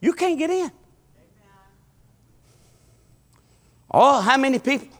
you 0.00 0.12
can't 0.12 0.38
get 0.38 0.50
in. 0.50 0.70
Oh, 3.90 4.20
how 4.20 4.36
many 4.36 4.60
people 4.60 4.96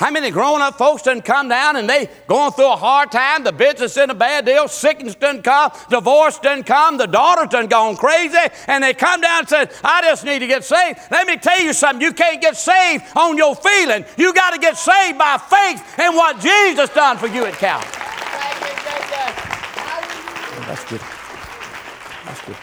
how 0.00 0.10
many 0.10 0.30
grown 0.30 0.62
up 0.62 0.78
folks 0.78 1.02
done 1.02 1.20
come 1.20 1.50
down 1.50 1.76
and 1.76 1.86
they 1.86 2.08
going 2.26 2.50
through 2.52 2.72
a 2.72 2.76
hard 2.76 3.12
time, 3.12 3.44
the 3.44 3.52
business 3.52 3.98
in 3.98 4.08
a 4.08 4.14
bad 4.14 4.46
deal, 4.46 4.66
sickness 4.66 5.14
done 5.14 5.42
come, 5.42 5.70
divorce 5.90 6.38
done 6.38 6.64
come, 6.64 6.96
the 6.96 7.04
daughter's 7.04 7.48
done 7.48 7.66
gone 7.66 7.98
crazy, 7.98 8.38
and 8.66 8.82
they 8.82 8.94
come 8.94 9.20
down 9.20 9.40
and 9.40 9.48
say, 9.50 9.68
I 9.84 10.00
just 10.00 10.24
need 10.24 10.38
to 10.38 10.46
get 10.46 10.64
saved. 10.64 10.98
Let 11.10 11.26
me 11.26 11.36
tell 11.36 11.60
you 11.60 11.74
something, 11.74 12.00
you 12.00 12.14
can't 12.14 12.40
get 12.40 12.56
saved 12.56 13.04
on 13.14 13.36
your 13.36 13.54
feeling. 13.54 14.06
You 14.16 14.32
got 14.32 14.54
to 14.54 14.58
get 14.58 14.78
saved 14.78 15.18
by 15.18 15.36
faith 15.36 15.98
in 15.98 16.14
what 16.14 16.40
Jesus 16.40 16.88
done 16.94 17.18
for 17.18 17.26
you 17.26 17.44
at 17.44 17.52
Calvary. 17.58 17.90
That's 20.66 20.84
good. 20.86 21.00
That's 22.24 22.40
good. 22.46 22.56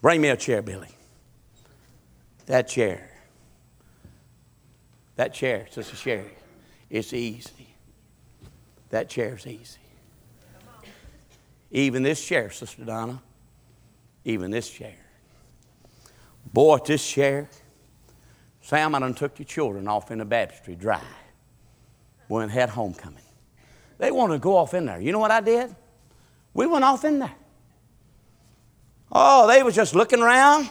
Bring 0.00 0.22
me 0.22 0.30
a 0.30 0.38
chair, 0.38 0.62
Billy. 0.62 0.88
That 2.46 2.66
chair. 2.66 3.09
That 5.20 5.34
chair, 5.34 5.66
Sister 5.70 5.96
Sherry, 5.96 6.32
it's 6.88 7.12
easy. 7.12 7.74
That 8.88 9.10
chair's 9.10 9.46
easy. 9.46 9.76
Even 11.70 12.02
this 12.02 12.24
chair, 12.24 12.48
Sister 12.48 12.86
Donna, 12.86 13.20
even 14.24 14.50
this 14.50 14.70
chair. 14.70 14.94
Boy, 16.54 16.78
this 16.86 17.06
chair, 17.06 17.50
Sam, 18.62 18.94
I 18.94 19.00
done 19.00 19.12
took 19.12 19.38
your 19.38 19.44
children 19.44 19.88
off 19.88 20.10
in 20.10 20.20
the 20.20 20.24
baptistry 20.24 20.74
dry. 20.74 21.02
and 22.30 22.50
had 22.50 22.70
homecoming. 22.70 23.18
They 23.98 24.10
wanted 24.10 24.32
to 24.32 24.38
go 24.38 24.56
off 24.56 24.72
in 24.72 24.86
there. 24.86 25.02
You 25.02 25.12
know 25.12 25.18
what 25.18 25.30
I 25.30 25.42
did? 25.42 25.76
We 26.54 26.66
went 26.66 26.86
off 26.86 27.04
in 27.04 27.18
there. 27.18 27.34
Oh, 29.12 29.46
they 29.48 29.62
was 29.62 29.74
just 29.74 29.94
looking 29.94 30.22
around. 30.22 30.70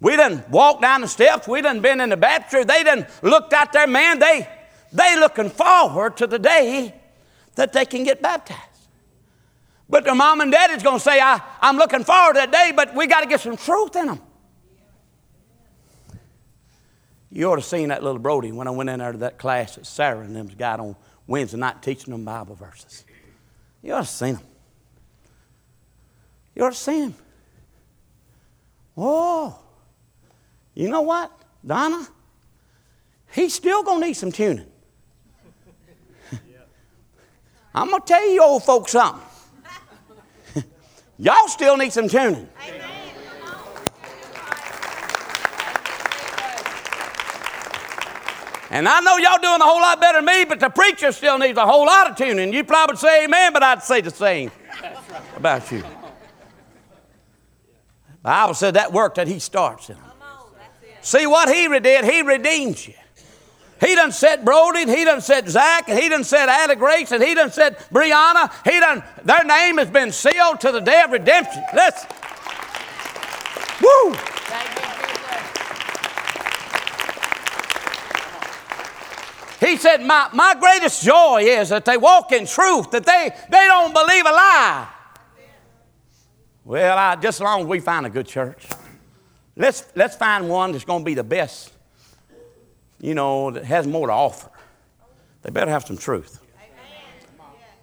We 0.00 0.16
done 0.16 0.42
walked 0.50 0.82
down 0.82 1.02
the 1.02 1.08
steps. 1.08 1.46
We 1.46 1.60
done 1.60 1.80
been 1.80 2.00
in 2.00 2.08
the 2.08 2.16
baptistry. 2.16 2.64
They 2.64 2.82
done 2.82 3.06
looked 3.22 3.52
out 3.52 3.72
there, 3.72 3.86
man. 3.86 4.18
They 4.18 4.48
they 4.92 5.18
looking 5.18 5.50
forward 5.50 6.16
to 6.16 6.26
the 6.26 6.38
day 6.38 6.94
that 7.54 7.72
they 7.72 7.84
can 7.84 8.04
get 8.04 8.22
baptized. 8.22 8.60
But 9.88 10.04
their 10.04 10.14
mom 10.14 10.40
and 10.40 10.52
daddy's 10.52 10.82
going 10.82 10.98
to 10.98 11.02
say, 11.02 11.20
I, 11.20 11.40
I'm 11.60 11.76
looking 11.76 12.04
forward 12.04 12.34
to 12.34 12.40
that 12.40 12.52
day, 12.52 12.72
but 12.74 12.94
we 12.94 13.06
got 13.06 13.20
to 13.20 13.26
get 13.26 13.40
some 13.40 13.56
truth 13.56 13.96
in 13.96 14.06
them. 14.06 14.20
You 17.32 17.50
ought 17.50 17.56
to 17.56 17.62
seen 17.62 17.88
that 17.88 18.02
little 18.02 18.18
Brody 18.18 18.50
when 18.52 18.66
I 18.66 18.70
went 18.70 18.90
in 18.90 18.98
there 18.98 19.12
to 19.12 19.18
that 19.18 19.38
class 19.38 19.76
that 19.76 19.86
Sarah 19.86 20.20
and 20.20 20.34
them's 20.34 20.54
got 20.54 20.80
on 20.80 20.96
Wednesday 21.26 21.58
night 21.58 21.82
teaching 21.82 22.12
them 22.12 22.24
Bible 22.24 22.56
verses. 22.56 23.04
You 23.82 23.94
ought 23.94 24.02
to 24.02 24.06
seen 24.06 24.34
them. 24.34 24.44
You 26.54 26.64
ought 26.64 26.72
to 26.72 26.78
seen 26.78 27.02
them. 27.02 27.14
Oh, 28.96 29.58
you 30.74 30.88
know 30.88 31.02
what, 31.02 31.30
Donna? 31.66 32.06
He's 33.32 33.54
still 33.54 33.82
going 33.82 34.00
to 34.00 34.06
need 34.08 34.14
some 34.14 34.32
tuning. 34.32 34.66
I'm 37.74 37.88
going 37.90 38.02
to 38.02 38.06
tell 38.06 38.28
you 38.28 38.42
old 38.42 38.64
folks 38.64 38.92
something. 38.92 39.22
Y'all 41.18 41.48
still 41.48 41.76
need 41.76 41.92
some 41.92 42.08
tuning. 42.08 42.48
And 48.72 48.88
I 48.88 49.00
know 49.00 49.16
y'all 49.16 49.38
doing 49.42 49.60
a 49.60 49.64
whole 49.64 49.80
lot 49.80 50.00
better 50.00 50.18
than 50.18 50.26
me, 50.26 50.44
but 50.44 50.60
the 50.60 50.68
preacher 50.68 51.10
still 51.10 51.38
needs 51.38 51.58
a 51.58 51.66
whole 51.66 51.86
lot 51.86 52.08
of 52.08 52.16
tuning. 52.16 52.52
You 52.52 52.62
probably 52.62 52.96
say 52.96 53.24
amen, 53.24 53.52
but 53.52 53.64
I'd 53.64 53.82
say 53.82 54.00
the 54.00 54.12
same 54.12 54.52
about 55.36 55.72
you. 55.72 55.80
The 55.80 55.86
Bible 58.22 58.54
said 58.54 58.74
that 58.74 58.92
work 58.92 59.16
that 59.16 59.26
he 59.26 59.40
starts 59.40 59.90
in 59.90 59.96
them. 59.96 60.09
See 61.02 61.26
what 61.26 61.48
he 61.48 61.66
did? 61.80 62.04
He 62.04 62.22
redeems 62.22 62.86
you. 62.86 62.94
He 63.80 63.94
done 63.94 64.12
said 64.12 64.44
Brody, 64.44 64.82
and 64.82 64.90
he 64.90 65.04
done 65.04 65.22
said 65.22 65.48
Zach, 65.48 65.88
and 65.88 65.98
he 65.98 66.10
done 66.10 66.24
said 66.24 66.50
Ada 66.50 66.76
Grace, 66.76 67.12
and 67.12 67.22
he 67.22 67.34
done 67.34 67.50
said 67.50 67.78
Brianna. 67.90 68.52
He 68.70 68.78
done, 68.78 69.02
their 69.24 69.42
name 69.42 69.78
has 69.78 69.88
been 69.88 70.12
sealed 70.12 70.60
to 70.60 70.70
the 70.70 70.80
day 70.80 71.02
of 71.02 71.12
redemption. 71.12 71.64
Let's, 71.74 72.04
woo! 73.80 74.14
He 79.66 79.76
said, 79.76 80.04
my, 80.04 80.28
my 80.34 80.54
greatest 80.58 81.02
joy 81.02 81.42
is 81.42 81.70
that 81.70 81.84
they 81.84 81.96
walk 81.96 82.32
in 82.32 82.46
truth, 82.46 82.90
that 82.90 83.06
they, 83.06 83.30
they 83.50 83.66
don't 83.66 83.94
believe 83.94 84.26
a 84.26 84.32
lie. 84.32 84.88
Well, 86.64 86.98
I, 86.98 87.16
just 87.16 87.40
as 87.40 87.44
long 87.44 87.62
as 87.62 87.66
we 87.66 87.80
find 87.80 88.04
a 88.04 88.10
good 88.10 88.26
church, 88.26 88.66
let's, 89.60 89.84
let's 89.94 90.16
find 90.16 90.48
one 90.48 90.72
that's 90.72 90.84
going 90.84 91.02
to 91.02 91.04
be 91.04 91.14
the 91.14 91.24
best 91.24 91.72
you 93.00 93.14
know, 93.14 93.50
that 93.50 93.64
has 93.64 93.86
more 93.86 94.06
to 94.06 94.12
offer. 94.12 94.50
They 95.42 95.50
better 95.50 95.70
have 95.70 95.86
some 95.86 95.96
truth. 95.96 96.40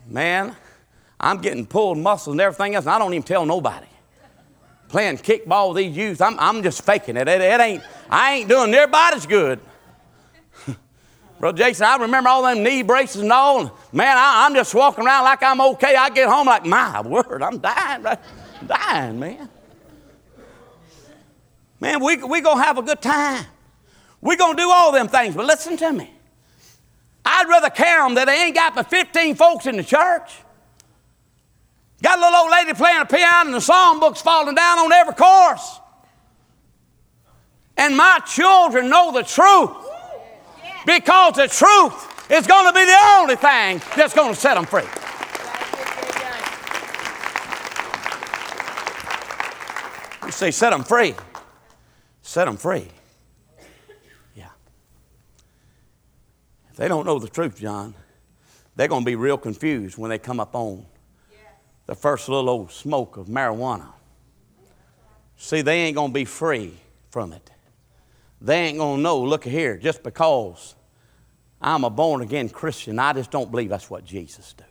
Man, 0.08 0.56
I'm 1.20 1.42
getting 1.42 1.66
pulled 1.66 1.98
muscles 1.98 2.34
and 2.34 2.42
everything 2.42 2.76
else, 2.76 2.86
and 2.86 2.92
I 2.92 3.00
don't 3.00 3.14
even 3.14 3.24
tell 3.24 3.46
nobody. 3.46 3.88
Playing 4.88 5.18
kickball 5.18 5.70
with 5.70 5.78
these 5.78 5.98
youth, 5.98 6.22
I'm, 6.22 6.40
I'm 6.40 6.64
just 6.64 6.86
faking 6.86 7.18
it. 7.18 7.28
it. 7.28 7.42
It 7.42 7.60
ain't, 7.60 7.84
I 8.10 8.36
ain't 8.36 8.50
doing 8.50 8.72
bodies 8.90 9.26
good. 9.26 9.60
Brother 11.40 11.58
Jason, 11.58 11.86
I 11.86 11.98
remember 11.98 12.30
all 12.30 12.44
them 12.44 12.64
knee 12.64 12.84
braces 12.84 13.22
and 13.22 13.32
all. 13.32 13.78
Man, 13.92 14.18
I, 14.18 14.46
am 14.46 14.54
just 14.54 14.74
walking 14.74 15.06
around 15.06 15.26
like 15.26 15.44
I'm 15.44 15.60
okay. 15.60 15.96
I 15.96 16.10
get 16.10 16.30
home 16.30 16.48
like, 16.48 16.66
my 16.66 17.02
word, 17.02 17.42
I'm 17.42 17.58
dying, 17.58 18.04
right? 18.04 18.20
Dying, 18.66 19.20
man. 19.20 19.50
Man, 21.80 22.04
we 22.04 22.18
we 22.24 22.42
gonna 22.42 22.64
have 22.64 22.78
a 22.78 22.82
good 22.82 23.02
time. 23.02 23.46
We're 24.22 24.38
going 24.38 24.56
to 24.56 24.62
do 24.62 24.70
all 24.70 24.92
them 24.92 25.08
things, 25.08 25.36
but 25.36 25.46
listen 25.46 25.78
to 25.78 25.92
me. 25.94 26.12
I'd 27.24 27.48
rather 27.48 27.70
carry 27.70 28.04
them 28.04 28.16
that 28.16 28.26
they 28.26 28.46
ain't 28.46 28.56
got 28.56 28.74
but 28.74 28.90
15 28.90 29.36
folks 29.36 29.66
in 29.68 29.78
the 29.78 29.84
church. 29.84 30.32
Got 32.02 32.20
a 32.20 32.22
little 32.22 32.40
old 32.40 32.52
lady 32.52 32.74
playing 32.74 33.02
a 33.02 33.06
piano 33.06 33.48
and 33.48 33.54
the 33.54 33.62
song 33.62 34.00
book's 34.00 34.22
falling 34.22 34.56
down 34.56 34.80
on 34.80 34.92
every 34.92 35.14
course. 35.14 35.80
And 37.76 37.96
my 37.96 38.20
children 38.26 38.90
know 38.90 39.12
the 39.12 39.24
truth 39.24 39.72
because 40.86 41.36
the 41.36 41.48
truth 41.48 42.32
is 42.32 42.48
going 42.48 42.68
to 42.68 42.74
be 42.74 42.86
the 42.86 43.00
only 43.18 43.36
thing 43.36 43.82
that's 43.96 44.14
going 44.14 44.34
to 44.34 44.40
set 44.40 44.56
them 44.56 44.66
free. 44.66 44.84
You 50.26 50.32
say, 50.32 50.52
set 50.52 50.72
them 50.72 50.84
free. 50.84 51.16
Set 52.38 52.46
them 52.46 52.58
free. 52.58 52.86
Yeah. 54.36 54.50
If 56.70 56.76
they 56.76 56.88
don't 56.88 57.08
know 57.08 57.18
the 57.18 57.28
truth, 57.28 57.58
John, 57.60 57.96
they're 58.76 58.88
going 58.88 59.02
to 59.02 59.06
be 59.08 59.16
real 59.16 59.40
confused 59.40 59.98
when 59.98 60.12
they 60.12 60.20
come 60.20 60.40
up 60.40 60.54
on 60.54 60.86
the 61.88 61.96
first 61.96 62.30
little 62.30 62.48
old 62.48 62.72
smoke 62.72 63.18
of 63.18 63.26
marijuana. 63.26 63.88
See, 65.36 65.64
they 65.64 65.80
ain't 65.80 65.96
going 65.96 66.12
to 66.12 66.14
be 66.14 66.26
free 66.26 66.76
from 67.10 67.34
it. 67.34 67.50
They 68.40 68.66
ain't 68.66 68.78
going 68.78 68.98
to 68.98 69.02
know, 69.02 69.20
look 69.20 69.44
here, 69.44 69.76
just 69.76 70.04
because 70.04 70.76
I'm 71.60 71.86
a 71.86 71.90
born 71.90 72.22
again 72.22 72.50
Christian, 72.50 73.00
I 73.00 73.14
just 73.14 73.32
don't 73.32 73.50
believe 73.50 73.70
that's 73.70 73.90
what 73.90 74.06
Jesus 74.06 74.54
did 74.54 74.67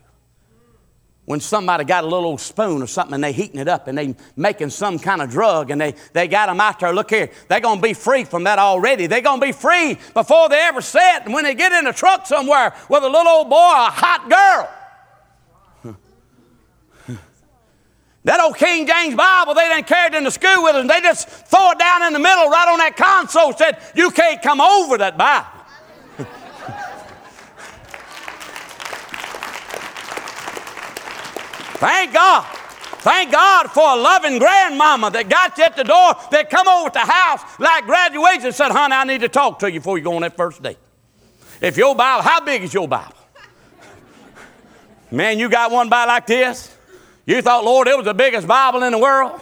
when 1.26 1.40
somebody 1.40 1.84
got 1.84 2.04
a 2.04 2.06
little 2.06 2.24
old 2.24 2.40
spoon 2.40 2.80
or 2.80 2.86
something 2.86 3.14
and 3.14 3.22
they 3.22 3.32
heating 3.32 3.60
it 3.60 3.68
up 3.68 3.88
and 3.88 3.98
they 3.98 4.14
making 4.36 4.70
some 4.70 4.98
kind 4.98 5.20
of 5.20 5.28
drug 5.28 5.70
and 5.72 5.80
they, 5.80 5.94
they 6.12 6.28
got 6.28 6.46
them 6.46 6.60
out 6.60 6.78
there, 6.80 6.94
look 6.94 7.10
here, 7.10 7.28
they're 7.48 7.60
going 7.60 7.78
to 7.78 7.82
be 7.82 7.92
free 7.94 8.24
from 8.24 8.44
that 8.44 8.60
already. 8.60 9.08
They're 9.08 9.20
going 9.20 9.40
to 9.40 9.46
be 9.46 9.52
free 9.52 9.98
before 10.14 10.48
they 10.48 10.60
ever 10.60 10.80
set. 10.80 11.24
And 11.24 11.34
when 11.34 11.42
they 11.44 11.54
get 11.54 11.72
in 11.72 11.86
a 11.88 11.92
truck 11.92 12.26
somewhere 12.26 12.74
with 12.88 13.02
a 13.02 13.08
little 13.08 13.28
old 13.28 13.50
boy 13.50 13.56
or 13.56 13.76
a 13.76 13.90
hot 13.90 14.30
girl, 15.84 15.96
that 18.24 18.40
old 18.40 18.56
King 18.56 18.86
James 18.86 19.16
Bible, 19.16 19.54
they 19.54 19.68
didn't 19.68 19.88
carry 19.88 20.06
it 20.06 20.14
into 20.14 20.30
school 20.30 20.62
with 20.62 20.74
them. 20.74 20.86
They 20.86 21.00
just 21.00 21.28
throw 21.28 21.72
it 21.72 21.78
down 21.80 22.04
in 22.04 22.12
the 22.12 22.20
middle 22.20 22.48
right 22.48 22.68
on 22.68 22.78
that 22.78 22.96
console, 22.96 23.52
said, 23.52 23.78
You 23.96 24.12
can't 24.12 24.40
come 24.40 24.60
over 24.60 24.96
that 24.98 25.18
Bible. 25.18 25.55
Thank 31.78 32.12
God. 32.12 32.44
Thank 33.00 33.30
God 33.30 33.70
for 33.70 33.88
a 33.88 33.96
loving 33.96 34.38
grandmama 34.38 35.10
that 35.12 35.28
got 35.28 35.56
you 35.58 35.64
at 35.64 35.76
the 35.76 35.84
door, 35.84 36.14
that 36.32 36.50
come 36.50 36.66
over 36.66 36.88
to 36.88 36.94
the 36.94 36.98
house 37.00 37.40
like 37.60 37.84
graduation 37.84 38.46
and 38.46 38.54
said, 38.54 38.72
honey, 38.72 38.94
I 38.94 39.04
need 39.04 39.20
to 39.20 39.28
talk 39.28 39.60
to 39.60 39.70
you 39.70 39.78
before 39.78 39.96
you 39.96 40.04
go 40.04 40.14
on 40.16 40.22
that 40.22 40.36
first 40.36 40.62
date. 40.62 40.78
If 41.60 41.76
your 41.76 41.94
Bible, 41.94 42.22
how 42.22 42.40
big 42.40 42.62
is 42.62 42.74
your 42.74 42.88
Bible? 42.88 43.14
Man, 45.10 45.38
you 45.38 45.48
got 45.48 45.70
one 45.70 45.88
Bible 45.88 46.08
like 46.08 46.26
this? 46.26 46.74
You 47.26 47.40
thought, 47.42 47.64
Lord, 47.64 47.86
it 47.86 47.96
was 47.96 48.06
the 48.06 48.14
biggest 48.14 48.48
Bible 48.48 48.82
in 48.82 48.92
the 48.92 48.98
world? 48.98 49.40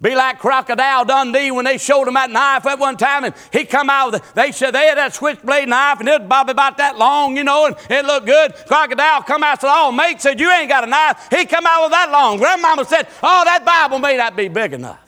Be 0.00 0.14
like 0.14 0.38
Crocodile 0.38 1.04
Dundee 1.04 1.50
when 1.50 1.64
they 1.64 1.76
showed 1.76 2.06
him 2.06 2.14
that 2.14 2.30
knife 2.30 2.64
at 2.66 2.78
one 2.78 2.96
time, 2.96 3.24
and 3.24 3.34
he 3.52 3.64
come 3.64 3.90
out 3.90 4.12
with, 4.12 4.34
they 4.34 4.52
said 4.52 4.70
they 4.70 4.86
had 4.86 4.96
that 4.96 5.12
switchblade 5.12 5.68
knife, 5.68 5.98
and 5.98 6.08
it 6.08 6.20
was 6.20 6.28
probably 6.28 6.52
about 6.52 6.76
that 6.76 6.96
long, 6.96 7.36
you 7.36 7.42
know, 7.42 7.66
and 7.66 7.76
it 7.90 8.04
looked 8.04 8.26
good. 8.26 8.54
Crocodile 8.66 9.24
come 9.24 9.42
out 9.42 9.52
and 9.52 9.60
said, 9.62 9.70
oh, 9.72 9.90
mate 9.90 10.20
said, 10.20 10.38
you 10.38 10.48
ain't 10.52 10.68
got 10.68 10.84
a 10.84 10.86
knife. 10.86 11.26
He 11.30 11.44
come 11.46 11.66
out 11.66 11.82
with 11.82 11.90
that 11.90 12.12
long. 12.12 12.38
Grandmama 12.38 12.84
said, 12.84 13.08
oh, 13.24 13.42
that 13.44 13.64
Bible 13.64 13.98
may 13.98 14.16
not 14.16 14.36
be 14.36 14.46
big 14.46 14.72
enough. 14.72 15.00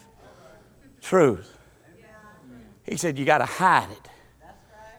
Truth. 1.01 1.57
He 2.85 2.97
said, 2.97 3.17
you 3.17 3.25
got 3.25 3.39
to 3.39 3.45
hide 3.45 3.91
it, 3.93 4.09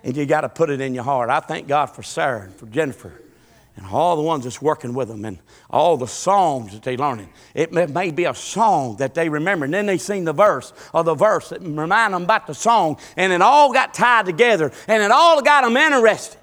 and 0.05 0.15
you 0.15 0.25
got 0.25 0.41
to 0.41 0.49
put 0.49 0.69
it 0.69 0.79
in 0.79 0.93
your 0.93 1.03
heart. 1.03 1.29
I 1.29 1.41
thank 1.41 1.67
God 1.67 1.87
for 1.87 2.01
Sarah 2.01 2.43
and 2.43 2.55
for 2.55 2.65
Jennifer 2.67 3.21
and 3.75 3.85
all 3.85 4.15
the 4.15 4.21
ones 4.21 4.43
that's 4.43 4.61
working 4.61 4.93
with 4.93 5.07
them 5.07 5.23
and 5.25 5.39
all 5.69 5.97
the 5.97 6.07
songs 6.07 6.73
that 6.73 6.83
they're 6.83 6.97
learning. 6.97 7.29
It 7.53 7.71
may, 7.71 7.85
may, 7.85 8.11
be 8.11 8.25
a 8.25 8.33
song 8.33 8.97
that 8.97 9.13
they 9.13 9.29
remember, 9.29 9.65
and 9.65 9.73
then 9.73 9.85
they 9.85 9.97
sing 9.97 10.25
the 10.25 10.33
verse 10.33 10.73
or 10.93 11.03
the 11.03 11.15
verse 11.15 11.49
that 11.49 11.61
remind 11.61 12.13
them 12.13 12.23
about 12.23 12.47
the 12.47 12.53
song, 12.53 12.97
and 13.15 13.31
it 13.31 13.41
all 13.41 13.71
got 13.71 13.93
tied 13.93 14.25
together, 14.25 14.71
and 14.87 15.01
it 15.01 15.11
all 15.11 15.41
got 15.41 15.63
them 15.63 15.77
interested. 15.77 16.39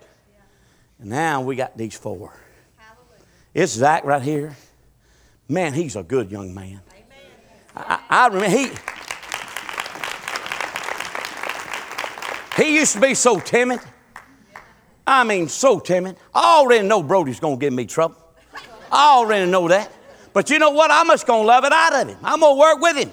And 0.98 1.10
now 1.10 1.42
we 1.42 1.56
got 1.56 1.76
these 1.76 1.96
four. 1.96 2.32
It's 3.54 3.72
Zach 3.72 4.04
right 4.04 4.22
here. 4.22 4.56
Man, 5.48 5.72
he's 5.72 5.96
a 5.96 6.02
good 6.02 6.30
young 6.30 6.54
man. 6.54 6.80
I, 7.74 8.00
I 8.08 8.26
remember 8.28 8.48
he. 8.48 8.70
He 12.62 12.76
used 12.76 12.94
to 12.94 13.00
be 13.00 13.14
so 13.14 13.38
timid. 13.38 13.80
I 15.08 15.24
mean, 15.24 15.48
so 15.48 15.80
timid. 15.80 16.18
I 16.34 16.58
already 16.58 16.86
know 16.86 17.02
Brody's 17.02 17.40
going 17.40 17.58
to 17.58 17.60
give 17.60 17.72
me 17.72 17.86
trouble. 17.86 18.16
I 18.92 19.16
already 19.16 19.50
know 19.50 19.66
that. 19.68 19.90
But 20.34 20.50
you 20.50 20.58
know 20.58 20.70
what? 20.70 20.90
I'm 20.90 21.06
just 21.06 21.26
going 21.26 21.44
to 21.44 21.46
love 21.46 21.64
it 21.64 21.72
out 21.72 21.94
of 21.94 22.08
him. 22.08 22.18
I'm 22.22 22.40
going 22.40 22.54
to 22.54 22.60
work 22.60 22.78
with 22.80 22.96
him. 22.98 23.12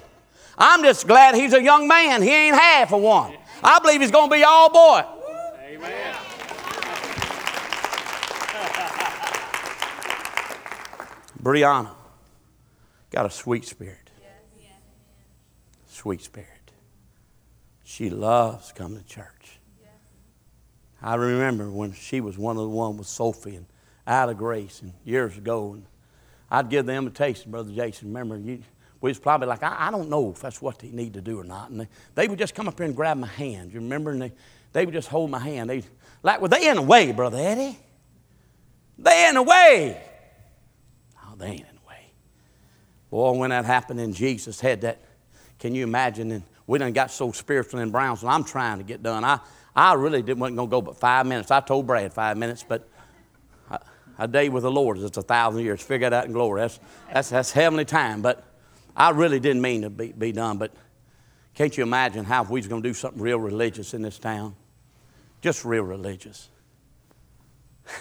I'm 0.58 0.82
just 0.82 1.06
glad 1.06 1.34
he's 1.34 1.54
a 1.54 1.62
young 1.62 1.88
man. 1.88 2.20
He 2.20 2.30
ain't 2.30 2.54
half 2.54 2.92
of 2.92 3.00
one. 3.00 3.34
I 3.64 3.78
believe 3.78 4.02
he's 4.02 4.10
going 4.10 4.28
to 4.28 4.36
be 4.36 4.44
all 4.44 4.68
boy. 4.68 5.04
Amen. 5.68 6.16
Brianna 11.42 11.94
got 13.10 13.24
a 13.24 13.30
sweet 13.30 13.64
spirit. 13.64 14.10
Sweet 15.86 16.20
spirit. 16.20 16.50
She 17.84 18.10
loves 18.10 18.72
coming 18.72 18.98
to 18.98 19.04
church. 19.06 19.60
I 21.02 21.14
remember 21.14 21.70
when 21.70 21.92
she 21.92 22.20
was 22.20 22.38
one 22.38 22.56
of 22.56 22.62
the 22.62 22.68
one 22.68 22.96
with 22.96 23.06
Sophie 23.06 23.56
and 23.56 23.66
out 24.06 24.28
of 24.28 24.38
grace 24.38 24.82
and 24.82 24.92
years 25.04 25.36
ago, 25.36 25.74
and 25.74 25.84
I'd 26.50 26.68
give 26.68 26.86
the 26.86 26.92
invitation, 26.92 27.50
Brother 27.50 27.72
Jason. 27.72 28.08
Remember, 28.08 28.38
you, 28.38 28.62
we 29.00 29.10
was 29.10 29.18
probably 29.18 29.48
like, 29.48 29.62
I, 29.62 29.88
I, 29.88 29.90
don't 29.90 30.08
know 30.08 30.30
if 30.30 30.40
that's 30.40 30.62
what 30.62 30.78
they 30.78 30.88
need 30.88 31.14
to 31.14 31.20
do 31.20 31.40
or 31.40 31.44
not. 31.44 31.70
And 31.70 31.80
they, 31.80 31.88
they, 32.14 32.28
would 32.28 32.38
just 32.38 32.54
come 32.54 32.68
up 32.68 32.78
here 32.78 32.86
and 32.86 32.96
grab 32.96 33.16
my 33.16 33.26
hand. 33.26 33.72
You 33.72 33.80
remember? 33.80 34.12
And 34.12 34.22
they, 34.22 34.32
they 34.72 34.84
would 34.84 34.94
just 34.94 35.08
hold 35.08 35.30
my 35.30 35.38
hand. 35.38 35.70
They 35.70 35.82
like, 36.22 36.40
well, 36.40 36.48
they 36.48 36.68
in 36.68 36.76
the 36.76 36.82
way, 36.82 37.12
Brother 37.12 37.38
Eddie. 37.38 37.78
They 38.98 39.28
in 39.28 39.34
the 39.34 39.42
way. 39.42 40.02
Oh, 41.24 41.34
they 41.36 41.46
ain't 41.46 41.60
in 41.60 41.76
the 41.76 41.88
way. 41.88 42.12
Boy, 43.10 43.32
when 43.32 43.50
that 43.50 43.64
happened 43.64 44.00
and 44.00 44.14
Jesus 44.14 44.60
had 44.60 44.80
that, 44.82 45.00
can 45.58 45.74
you 45.74 45.84
imagine? 45.84 46.30
And 46.30 46.42
we 46.66 46.78
done 46.78 46.92
got 46.92 47.10
so 47.10 47.32
spiritual 47.32 47.80
in 47.80 47.90
Brownsville. 47.90 48.28
I'm 48.28 48.44
trying 48.44 48.78
to 48.78 48.84
get 48.84 49.02
done. 49.02 49.24
I, 49.24 49.40
I 49.76 49.92
really 49.92 50.22
didn't 50.22 50.38
wasn't 50.38 50.56
gonna 50.56 50.70
go 50.70 50.80
but 50.80 50.96
five 50.98 51.26
minutes. 51.26 51.50
I 51.50 51.60
told 51.60 51.86
Brad 51.86 52.12
five 52.12 52.38
minutes, 52.38 52.64
but 52.66 52.88
a 54.18 54.26
day 54.26 54.48
with 54.48 54.62
the 54.62 54.70
Lord 54.70 54.98
is 54.98 55.04
a 55.04 55.22
thousand 55.22 55.62
years. 55.62 55.82
Figure 55.82 56.06
it 56.06 56.12
out 56.12 56.24
in 56.24 56.32
glory. 56.32 56.62
That's, 56.62 56.80
that's, 57.12 57.30
that's 57.30 57.52
heavenly 57.52 57.84
time. 57.84 58.22
But 58.22 58.44
I 58.96 59.10
really 59.10 59.40
didn't 59.40 59.60
mean 59.60 59.82
to 59.82 59.90
be, 59.90 60.12
be 60.12 60.32
done. 60.32 60.58
But 60.58 60.72
can't 61.54 61.76
you 61.76 61.82
imagine 61.82 62.24
how 62.24 62.42
if 62.42 62.50
we 62.50 62.60
was 62.60 62.66
going 62.66 62.82
to 62.82 62.88
do 62.88 62.94
something 62.94 63.20
real 63.20 63.38
religious 63.38 63.92
in 63.94 64.02
this 64.02 64.18
town? 64.18 64.56
Just 65.42 65.64
real 65.64 65.82
religious. 65.82 66.48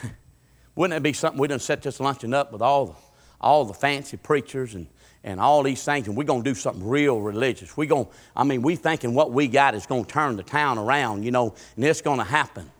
Wouldn't 0.76 0.98
it 0.98 1.04
be 1.04 1.14
something 1.14 1.40
we 1.40 1.48
done 1.48 1.60
set 1.60 1.82
this 1.82 2.00
luncheon 2.00 2.34
up 2.34 2.52
with 2.52 2.62
all 2.62 2.86
the, 2.86 2.96
all 3.42 3.66
the 3.66 3.74
fancy 3.74 4.18
preachers 4.18 4.76
and, 4.76 4.88
and 5.26 5.40
all 5.40 5.64
these 5.64 5.84
things, 5.84 6.08
and 6.08 6.16
we're 6.16 6.24
going 6.24 6.44
to 6.44 6.50
do 6.50 6.54
something 6.54 6.88
real 6.88 7.20
religious. 7.20 7.76
We're 7.76 7.90
going, 7.90 8.08
I 8.36 8.44
mean, 8.44 8.62
we 8.62 8.76
thinking 8.76 9.16
what 9.16 9.32
we 9.32 9.48
got 9.48 9.74
is 9.74 9.88
going 9.88 10.06
to 10.06 10.12
turn 10.12 10.36
the 10.36 10.44
town 10.44 10.78
around, 10.78 11.24
you 11.24 11.32
know, 11.32 11.56
and 11.76 11.84
it's 11.84 12.02
going 12.02 12.20
to 12.20 12.24
happen. 12.24 12.72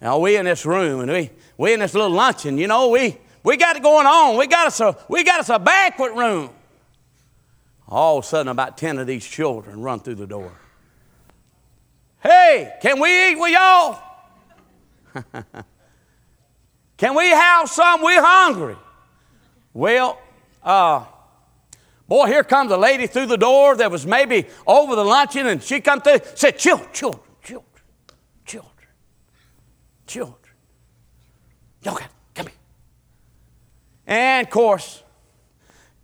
Now 0.00 0.18
we 0.18 0.36
in 0.36 0.46
this 0.46 0.66
room 0.66 0.98
and 0.98 1.12
we 1.12 1.30
we 1.56 1.74
in 1.74 1.78
this 1.78 1.94
little 1.94 2.10
luncheon, 2.10 2.58
you 2.58 2.66
know, 2.66 2.88
we 2.88 3.16
we 3.44 3.56
got 3.56 3.76
it 3.76 3.84
going 3.84 4.04
on. 4.04 4.36
We 4.36 4.48
got 4.48 4.66
us 4.66 4.80
a 4.80 4.98
we 5.08 5.22
got 5.22 5.38
us 5.38 5.48
a 5.48 5.60
banquet 5.60 6.14
room. 6.14 6.50
All 7.86 8.18
of 8.18 8.24
a 8.24 8.26
sudden, 8.26 8.48
about 8.48 8.76
ten 8.76 8.98
of 8.98 9.06
these 9.06 9.24
children 9.24 9.80
run 9.80 10.00
through 10.00 10.16
the 10.16 10.26
door. 10.26 10.50
Hey, 12.20 12.72
can 12.82 12.98
we 12.98 13.30
eat 13.30 13.36
with 13.36 13.52
y'all? 13.52 14.02
can 16.96 17.14
we 17.14 17.28
have 17.28 17.68
some? 17.68 18.02
We're 18.02 18.20
hungry. 18.20 18.74
Well, 19.74 20.20
uh, 20.62 21.04
boy, 22.06 22.26
here 22.26 22.44
comes 22.44 22.70
a 22.72 22.76
lady 22.76 23.06
through 23.06 23.26
the 23.26 23.38
door 23.38 23.76
that 23.76 23.90
was 23.90 24.06
maybe 24.06 24.46
over 24.66 24.94
the 24.94 25.04
luncheon, 25.04 25.46
and 25.46 25.62
she 25.62 25.80
come 25.80 26.00
through, 26.00 26.18
said, 26.34 26.58
children, 26.58 26.88
children, 26.92 27.22
children. 27.42 27.62
Children, 30.04 30.52
y'all 31.82 31.94
got, 31.94 32.10
come 32.34 32.46
here. 32.48 32.56
And 34.06 34.46
of 34.46 34.52
course, 34.52 35.02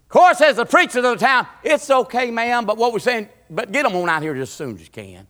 of 0.04 0.08
course, 0.08 0.40
as 0.40 0.56
the 0.56 0.64
preacher 0.64 1.00
of 1.00 1.04
the 1.04 1.16
town, 1.16 1.46
it's 1.62 1.90
okay, 1.90 2.30
ma'am, 2.30 2.64
but 2.64 2.78
what 2.78 2.94
we're 2.94 3.00
saying, 3.00 3.28
but 3.50 3.70
get 3.70 3.82
them 3.82 3.94
on 3.96 4.08
out 4.08 4.22
here 4.22 4.34
just 4.34 4.52
as 4.52 4.56
soon 4.56 4.76
as 4.76 4.80
you 4.80 4.88
can. 4.88 5.26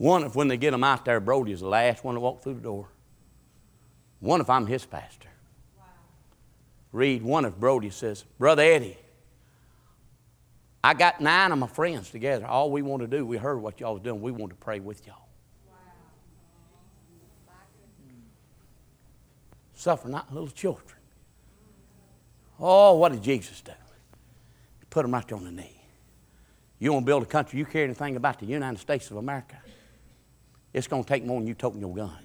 One, 0.00 0.24
if 0.24 0.34
when 0.34 0.48
they 0.48 0.56
get 0.56 0.70
them 0.70 0.82
out 0.82 1.04
there, 1.04 1.20
Brody 1.20 1.52
is 1.52 1.60
the 1.60 1.68
last 1.68 2.04
one 2.04 2.14
to 2.14 2.22
walk 2.22 2.42
through 2.42 2.54
the 2.54 2.62
door. 2.62 2.88
One, 4.20 4.40
if 4.40 4.48
I'm 4.48 4.66
his 4.66 4.86
pastor. 4.86 5.28
Wow. 5.76 5.84
Read 6.90 7.22
one 7.22 7.44
if 7.44 7.54
Brody 7.56 7.90
says, 7.90 8.24
Brother 8.38 8.62
Eddie, 8.62 8.96
I 10.82 10.94
got 10.94 11.20
nine 11.20 11.52
of 11.52 11.58
my 11.58 11.66
friends 11.66 12.08
together. 12.08 12.46
All 12.46 12.70
we 12.70 12.80
want 12.80 13.02
to 13.02 13.08
do, 13.08 13.26
we 13.26 13.36
heard 13.36 13.58
what 13.58 13.78
y'all 13.78 13.92
was 13.92 14.02
doing. 14.02 14.22
We 14.22 14.32
want 14.32 14.48
to 14.52 14.56
pray 14.56 14.80
with 14.80 15.06
y'all. 15.06 15.28
Suffer 19.74 20.08
not 20.08 20.32
little 20.32 20.48
children. 20.48 20.96
Oh, 22.58 22.94
what 22.94 23.12
did 23.12 23.22
Jesus 23.22 23.60
do? 23.60 23.72
He 24.78 24.86
put 24.88 25.02
them 25.02 25.12
right 25.12 25.28
there 25.28 25.36
on 25.36 25.44
the 25.44 25.52
knee. 25.52 25.76
You 26.78 26.94
want 26.94 27.04
to 27.04 27.06
build 27.06 27.22
a 27.22 27.26
country, 27.26 27.58
you 27.58 27.66
care 27.66 27.84
anything 27.84 28.16
about 28.16 28.38
the 28.38 28.46
United 28.46 28.78
States 28.78 29.10
of 29.10 29.18
America, 29.18 29.58
it's 30.72 30.86
going 30.86 31.02
to 31.02 31.08
take 31.08 31.24
more 31.24 31.40
than 31.40 31.46
you 31.46 31.54
toting 31.54 31.80
your 31.80 31.94
gun. 31.94 32.16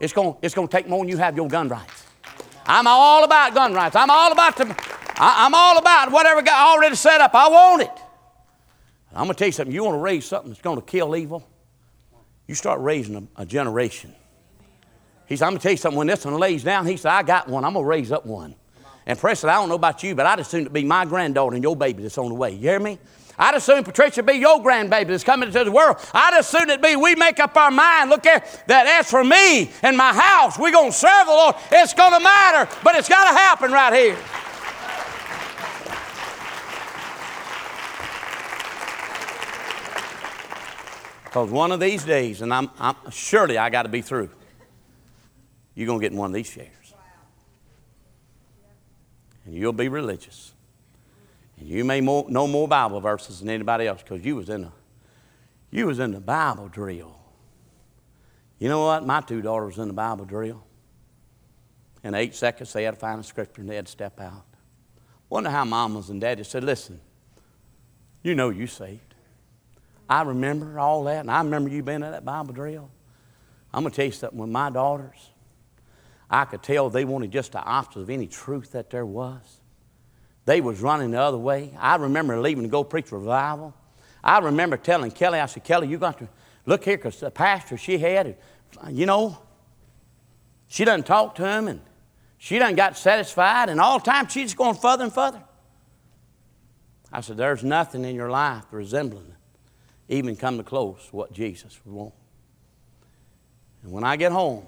It's 0.00 0.12
going, 0.12 0.36
it's 0.42 0.54
going 0.54 0.68
to 0.68 0.72
take 0.72 0.88
more 0.88 1.00
than 1.00 1.08
you 1.08 1.16
have 1.16 1.36
your 1.36 1.48
gun 1.48 1.68
rights. 1.68 2.04
I'm 2.66 2.86
all 2.86 3.24
about 3.24 3.54
gun 3.54 3.72
rights. 3.72 3.96
I'm 3.96 4.10
all 4.10 4.30
about 4.30 4.56
the 4.56 4.98
I, 5.20 5.46
am 5.46 5.54
all 5.54 5.78
about 5.78 6.12
whatever 6.12 6.42
God 6.42 6.76
already 6.76 6.94
set 6.94 7.20
up. 7.20 7.34
I 7.34 7.48
want 7.48 7.82
it. 7.82 7.90
I'm 9.12 9.24
going 9.24 9.30
to 9.30 9.38
tell 9.38 9.48
you 9.48 9.52
something. 9.52 9.74
You 9.74 9.84
want 9.84 9.96
to 9.96 10.00
raise 10.00 10.26
something 10.26 10.50
that's 10.50 10.62
going 10.62 10.76
to 10.78 10.84
kill 10.84 11.16
evil? 11.16 11.46
You 12.46 12.54
start 12.54 12.80
raising 12.80 13.16
a, 13.36 13.42
a 13.42 13.46
generation. 13.46 14.14
He 15.26 15.36
said, 15.36 15.46
I'm 15.46 15.52
going 15.52 15.58
to 15.58 15.62
tell 15.62 15.72
you 15.72 15.78
something. 15.78 15.98
When 15.98 16.06
this 16.06 16.24
one 16.24 16.34
lays 16.38 16.62
down, 16.62 16.86
he 16.86 16.96
said, 16.96 17.10
I 17.10 17.22
got 17.22 17.48
one. 17.48 17.64
I'm 17.64 17.72
going 17.72 17.84
to 17.84 17.88
raise 17.88 18.12
up 18.12 18.26
one. 18.26 18.54
And 19.06 19.18
Preston, 19.18 19.50
I 19.50 19.54
don't 19.54 19.68
know 19.68 19.74
about 19.74 20.02
you, 20.02 20.14
but 20.14 20.26
I'd 20.26 20.38
assume 20.38 20.66
it 20.66 20.72
be 20.72 20.84
my 20.84 21.04
granddaughter 21.04 21.54
and 21.54 21.64
your 21.64 21.74
baby 21.74 22.02
that's 22.02 22.18
on 22.18 22.28
the 22.28 22.34
way. 22.34 22.52
You 22.52 22.58
hear 22.58 22.80
me? 22.80 22.98
I'd 23.38 23.54
assume 23.54 23.84
Patricia 23.84 24.22
be 24.22 24.34
your 24.34 24.60
grandbaby 24.62 25.08
that's 25.08 25.22
coming 25.22 25.48
into 25.48 25.62
the 25.62 25.70
world. 25.70 25.96
I'd 26.12 26.38
assume 26.40 26.70
it 26.70 26.82
be 26.82 26.96
we 26.96 27.14
make 27.14 27.38
up 27.38 27.56
our 27.56 27.70
mind. 27.70 28.10
Look 28.10 28.26
at 28.26 28.66
that. 28.66 28.86
As 28.86 29.08
for 29.08 29.22
me 29.22 29.70
and 29.82 29.96
my 29.96 30.12
house, 30.12 30.58
we're 30.58 30.72
going 30.72 30.90
to 30.90 30.96
serve 30.96 31.26
the 31.26 31.32
Lord. 31.32 31.54
It's 31.70 31.94
going 31.94 32.12
to 32.14 32.20
matter, 32.20 32.68
but 32.82 32.96
it's 32.96 33.08
got 33.08 33.30
to 33.30 33.38
happen 33.38 33.70
right 33.70 33.94
here. 33.94 34.18
Because 41.24 41.50
one 41.50 41.70
of 41.70 41.78
these 41.78 42.04
days, 42.04 42.42
and 42.42 42.52
I'm, 42.52 42.70
I'm 42.78 42.96
surely 43.10 43.58
I 43.58 43.70
got 43.70 43.82
to 43.82 43.88
be 43.88 44.02
through, 44.02 44.30
you're 45.74 45.86
going 45.86 46.00
to 46.00 46.02
get 46.02 46.10
in 46.10 46.18
one 46.18 46.30
of 46.30 46.34
these 46.34 46.50
chairs. 46.50 46.94
And 49.44 49.54
you'll 49.54 49.72
be 49.72 49.88
religious. 49.88 50.54
And 51.58 51.68
you 51.68 51.84
may 51.84 52.00
more, 52.00 52.28
know 52.28 52.46
more 52.46 52.68
Bible 52.68 53.00
verses 53.00 53.40
than 53.40 53.50
anybody 53.50 53.86
else 53.86 54.02
because 54.02 54.24
you 54.24 54.36
was 54.36 54.48
in 54.48 54.64
a 54.64 54.72
you 55.70 55.86
was 55.86 55.98
in 55.98 56.12
the 56.12 56.20
Bible 56.20 56.68
drill. 56.68 57.14
You 58.58 58.68
know 58.68 58.84
what? 58.86 59.04
My 59.04 59.20
two 59.20 59.42
daughters 59.42 59.78
in 59.78 59.88
the 59.88 59.94
Bible 59.94 60.24
drill. 60.24 60.64
In 62.02 62.14
eight 62.14 62.34
seconds, 62.34 62.72
they 62.72 62.84
had 62.84 62.94
to 62.94 63.00
find 63.00 63.20
a 63.20 63.22
scripture 63.22 63.60
and 63.60 63.68
they 63.68 63.76
had 63.76 63.86
to 63.86 63.92
step 63.92 64.20
out. 64.20 64.46
Wonder 65.28 65.50
how 65.50 65.64
mamas 65.64 66.08
and 66.08 66.20
daddies 66.20 66.48
said, 66.48 66.64
listen, 66.64 67.00
you 68.22 68.34
know 68.34 68.48
you 68.48 68.66
saved. 68.66 69.14
I 70.08 70.22
remember 70.22 70.78
all 70.78 71.04
that, 71.04 71.20
and 71.20 71.30
I 71.30 71.42
remember 71.42 71.68
you 71.68 71.82
being 71.82 72.02
at 72.02 72.12
that 72.12 72.24
Bible 72.24 72.54
drill. 72.54 72.88
I'm 73.74 73.84
to 73.84 73.90
tell 73.90 74.06
you 74.06 74.12
something. 74.12 74.38
With 74.38 74.48
my 74.48 74.70
daughters, 74.70 75.30
I 76.30 76.46
could 76.46 76.62
tell 76.62 76.88
they 76.88 77.04
wanted 77.04 77.30
just 77.30 77.52
the 77.52 77.62
opposite 77.62 78.00
of 78.00 78.10
any 78.10 78.26
truth 78.26 78.72
that 78.72 78.88
there 78.88 79.04
was. 79.04 79.60
They 80.48 80.62
was 80.62 80.80
running 80.80 81.10
the 81.10 81.20
other 81.20 81.36
way. 81.36 81.74
I 81.78 81.96
remember 81.96 82.40
leaving 82.40 82.62
to 82.62 82.70
go 82.70 82.82
preach 82.82 83.12
revival. 83.12 83.74
I 84.24 84.38
remember 84.38 84.78
telling 84.78 85.10
Kelly, 85.10 85.40
I 85.40 85.44
said, 85.44 85.62
Kelly, 85.62 85.88
you 85.88 85.98
got 85.98 86.16
to 86.20 86.28
look 86.64 86.86
here 86.86 86.96
because 86.96 87.20
the 87.20 87.30
pastor 87.30 87.76
she 87.76 87.98
had, 87.98 88.34
you 88.88 89.04
know, 89.04 89.36
she 90.66 90.86
doesn't 90.86 91.04
talk 91.04 91.34
to 91.34 91.46
him 91.46 91.68
and 91.68 91.82
she 92.38 92.58
doesn't 92.58 92.76
got 92.76 92.96
satisfied, 92.96 93.68
and 93.68 93.78
all 93.78 93.98
the 93.98 94.10
time 94.10 94.26
she's 94.26 94.54
going 94.54 94.76
further 94.76 95.04
and 95.04 95.12
further. 95.12 95.42
I 97.12 97.20
said, 97.20 97.36
There's 97.36 97.62
nothing 97.62 98.06
in 98.06 98.14
your 98.14 98.30
life 98.30 98.64
resembling 98.70 99.34
even 100.08 100.34
come 100.34 100.56
to 100.56 100.64
close 100.64 101.08
what 101.10 101.30
Jesus 101.30 101.78
would 101.84 101.94
want. 101.94 102.14
And 103.82 103.92
when 103.92 104.02
I 104.02 104.16
get 104.16 104.32
home, 104.32 104.66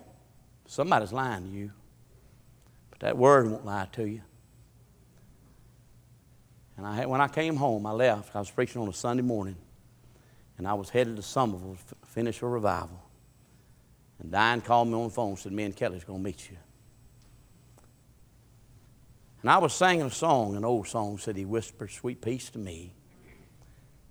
somebody's 0.66 1.14
lying 1.14 1.51
to 1.51 1.57
you, 1.57 1.72
but 2.91 3.01
that 3.01 3.16
word 3.16 3.51
won't 3.51 3.64
lie 3.64 3.89
to 3.93 4.07
you. 4.07 4.20
And 6.81 6.87
I, 6.87 7.05
when 7.05 7.20
I 7.20 7.28
came 7.28 7.57
home, 7.57 7.85
I 7.85 7.91
left. 7.91 8.35
I 8.35 8.39
was 8.39 8.51
preaching 8.51 8.81
on 8.81 8.89
a 8.89 8.93
Sunday 8.95 9.22
morning, 9.22 9.57
and 10.57 10.66
I 10.66 10.72
was 10.72 10.89
headed 10.89 11.16
to 11.16 11.22
Somerville 11.22 11.76
to 11.91 12.07
finish 12.07 12.41
a 12.41 12.47
revival. 12.47 13.03
And 14.18 14.31
Diane 14.31 14.62
called 14.62 14.89
me 14.89 14.95
on 14.95 15.05
the 15.05 15.11
phone 15.11 15.28
and 15.31 15.39
said, 15.39 15.53
Me 15.53 15.64
and 15.64 15.76
Kelly's 15.76 16.05
going 16.05 16.20
to 16.20 16.24
meet 16.24 16.49
you. 16.51 16.57
And 19.43 19.51
I 19.51 19.59
was 19.59 19.74
singing 19.74 20.07
a 20.07 20.11
song, 20.11 20.57
an 20.57 20.64
old 20.64 20.89
song, 20.89 21.18
said, 21.18 21.37
He 21.37 21.45
whispered 21.45 21.91
sweet 21.91 22.22
peace 22.22 22.49
to 22.49 22.59
me 22.59 22.95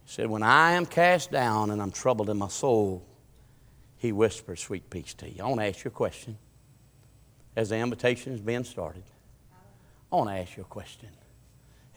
He 0.06 0.12
said, 0.12 0.30
When 0.30 0.44
I 0.44 0.74
am 0.74 0.86
cast 0.86 1.32
down 1.32 1.72
and 1.72 1.82
I'm 1.82 1.90
troubled 1.90 2.30
in 2.30 2.38
my 2.38 2.50
soul, 2.50 3.04
he 3.98 4.12
whispers 4.12 4.60
sweet 4.60 4.92
peace 4.92 5.16
to 5.16 5.28
you. 5.28 5.42
I 5.42 5.48
want 5.48 5.60
to 5.60 5.66
ask 5.66 5.84
you 5.84 5.90
a 5.90 5.92
question. 5.92 6.38
As 7.56 7.70
the 7.70 7.78
invitation 7.78 8.32
is 8.32 8.40
being 8.40 8.64
started, 8.64 9.02
I 10.12 10.16
want 10.16 10.30
to 10.30 10.36
ask 10.36 10.56
you 10.56 10.62
a 10.62 10.68
question. 10.68 11.10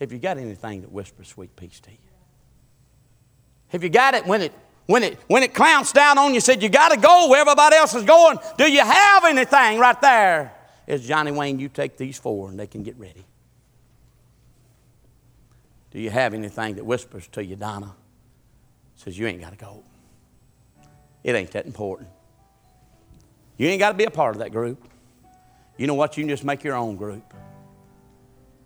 Have 0.01 0.13
you 0.13 0.19
got 0.19 0.39
anything 0.39 0.81
that 0.81 0.91
whispers 0.91 1.29
sweet 1.29 1.55
peace 1.57 1.81
to 1.81 1.91
you? 1.91 1.97
Have 3.69 3.83
you 3.83 3.89
got 3.89 4.15
it 4.15 4.27
when 4.27 4.43
it 4.43 4.53
when 4.87 5.03
it 5.03 5.19
when 5.29 5.43
it 5.43 5.55
clamps 5.55 5.93
down 5.93 6.19
on 6.19 6.35
you? 6.35 6.41
Said 6.41 6.63
you 6.63 6.69
got 6.69 6.91
to 6.91 6.99
go 6.99 7.29
where 7.29 7.41
everybody 7.41 7.77
else 7.77 7.95
is 7.95 8.05
going. 8.05 8.39
Do 8.59 8.71
you 8.71 8.81
have 8.81 9.25
anything 9.25 9.79
right 9.79 10.01
there? 10.01 10.53
Is 10.87 11.07
Johnny 11.07 11.33
Wayne? 11.33 11.59
You 11.59 11.69
take 11.69 11.97
these 11.97 12.19
four 12.19 12.51
and 12.51 12.59
they 12.59 12.67
can 12.67 12.83
get 12.83 12.99
ready. 12.99 13.25
Do 15.91 16.01
you 16.01 16.11
have 16.11 16.35
anything 16.35 16.77
that 16.77 16.85
whispers 16.85 17.29
to 17.29 17.45
you, 17.45 17.57
Donna? 17.57 17.95
Says 18.97 19.19
you 19.19 19.27
ain't 19.27 19.41
got 19.41 19.51
to 19.51 19.57
go. 19.57 19.83
It 21.23 21.35
ain't 21.35 21.51
that 21.53 21.67
important. 21.67 22.09
You 23.59 23.69
ain't 23.69 23.79
got 23.79 23.93
to 23.93 23.97
be 23.97 24.05
a 24.05 24.11
part 24.11 24.35
of 24.35 24.41
that 24.41 24.53
group. 24.53 24.83
You 25.77 25.87
know 25.87 25.95
what? 25.95 26.17
You 26.17 26.25
can 26.25 26.29
just 26.29 26.45
make 26.45 26.65
your 26.65 26.77
own 26.77 26.97
group. 26.97 27.35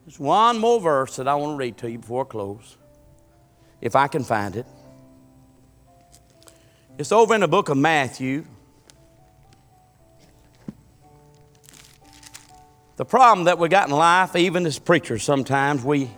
There's 0.07 0.21
one 0.21 0.61
more 0.61 0.81
verse 0.81 1.17
that 1.17 1.27
I 1.27 1.35
want 1.35 1.55
to 1.55 1.57
read 1.57 1.77
to 1.79 1.91
you 1.91 1.99
before 1.99 2.25
I 2.25 2.29
close, 2.29 2.77
if 3.81 3.97
I 3.97 4.07
can 4.07 4.23
find 4.23 4.55
it. 4.55 4.65
It's 6.97 7.11
over 7.11 7.35
in 7.35 7.41
the 7.41 7.49
book 7.49 7.71
of 7.71 7.77
Matthew. 7.77 8.45
The 12.95 13.05
problem 13.05 13.47
that 13.47 13.59
we 13.59 13.69
got 13.69 13.89
in 13.89 13.97
life, 13.97 14.37
even 14.37 14.65
as 14.65 14.79
preachers, 14.79 15.25
sometimes 15.25 15.83
we 15.83 16.09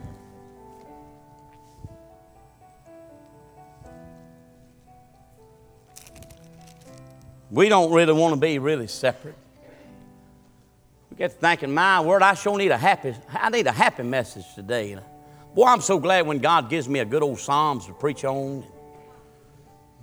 we 7.51 7.71
don't 7.71 7.91
really 7.91 8.13
want 8.13 8.35
to 8.35 8.41
be 8.41 8.59
really 8.59 8.87
separate. 8.87 9.38
Get 11.19 11.33
to 11.33 11.37
thinking, 11.37 11.75
my 11.75 12.01
word, 12.01 12.23
I 12.23 12.35
sure 12.35 12.57
need 12.57 12.71
a 12.71 12.79
happy, 12.79 13.13
I 13.29 13.51
need 13.51 13.67
a 13.67 13.73
happy 13.73 14.05
message 14.05 14.45
today. 14.55 14.97
Boy, 15.53 15.65
I'm 15.65 15.81
so 15.81 15.99
glad 15.99 16.27
when 16.27 16.39
God 16.39 16.71
gives 16.71 16.89
me 16.89 17.01
a 17.01 17.05
good 17.05 17.25
old 17.25 17.41
Psalms 17.41 17.87
to 17.87 17.93
preach 17.93 18.25
on. 18.25 18.65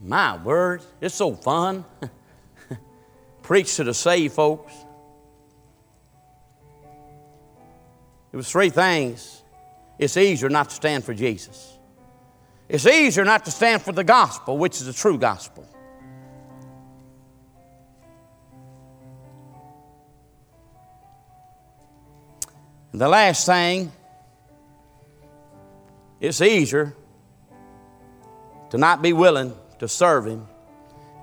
My 0.03 0.36
word, 0.43 0.82
it's 0.99 1.16
so 1.16 1.34
fun. 1.34 1.86
Preach 3.41 3.78
to 3.78 3.86
the 3.86 3.93
saved 3.93 4.34
folks. 4.34 4.74
It 8.34 8.36
was 8.36 8.51
three 8.51 8.70
things. 8.70 9.43
It's 9.97 10.18
easier 10.18 10.49
not 10.49 10.70
to 10.70 10.76
stand 10.76 11.05
for 11.05 11.13
Jesus. 11.13 11.78
It's 12.68 12.86
easier 12.86 13.24
not 13.24 13.45
to 13.45 13.51
stand 13.51 13.82
for 13.82 13.93
the 13.93 14.03
gospel, 14.03 14.57
which 14.57 14.82
is 14.82 14.88
the 14.88 14.93
true 14.93 15.18
gospel. 15.18 15.66
The 22.97 23.07
last 23.07 23.45
thing, 23.45 23.91
it's 26.19 26.41
easier 26.41 26.95
to 28.69 28.77
not 28.77 29.01
be 29.01 29.13
willing 29.13 29.53
to 29.79 29.87
serve 29.87 30.27
Him 30.27 30.47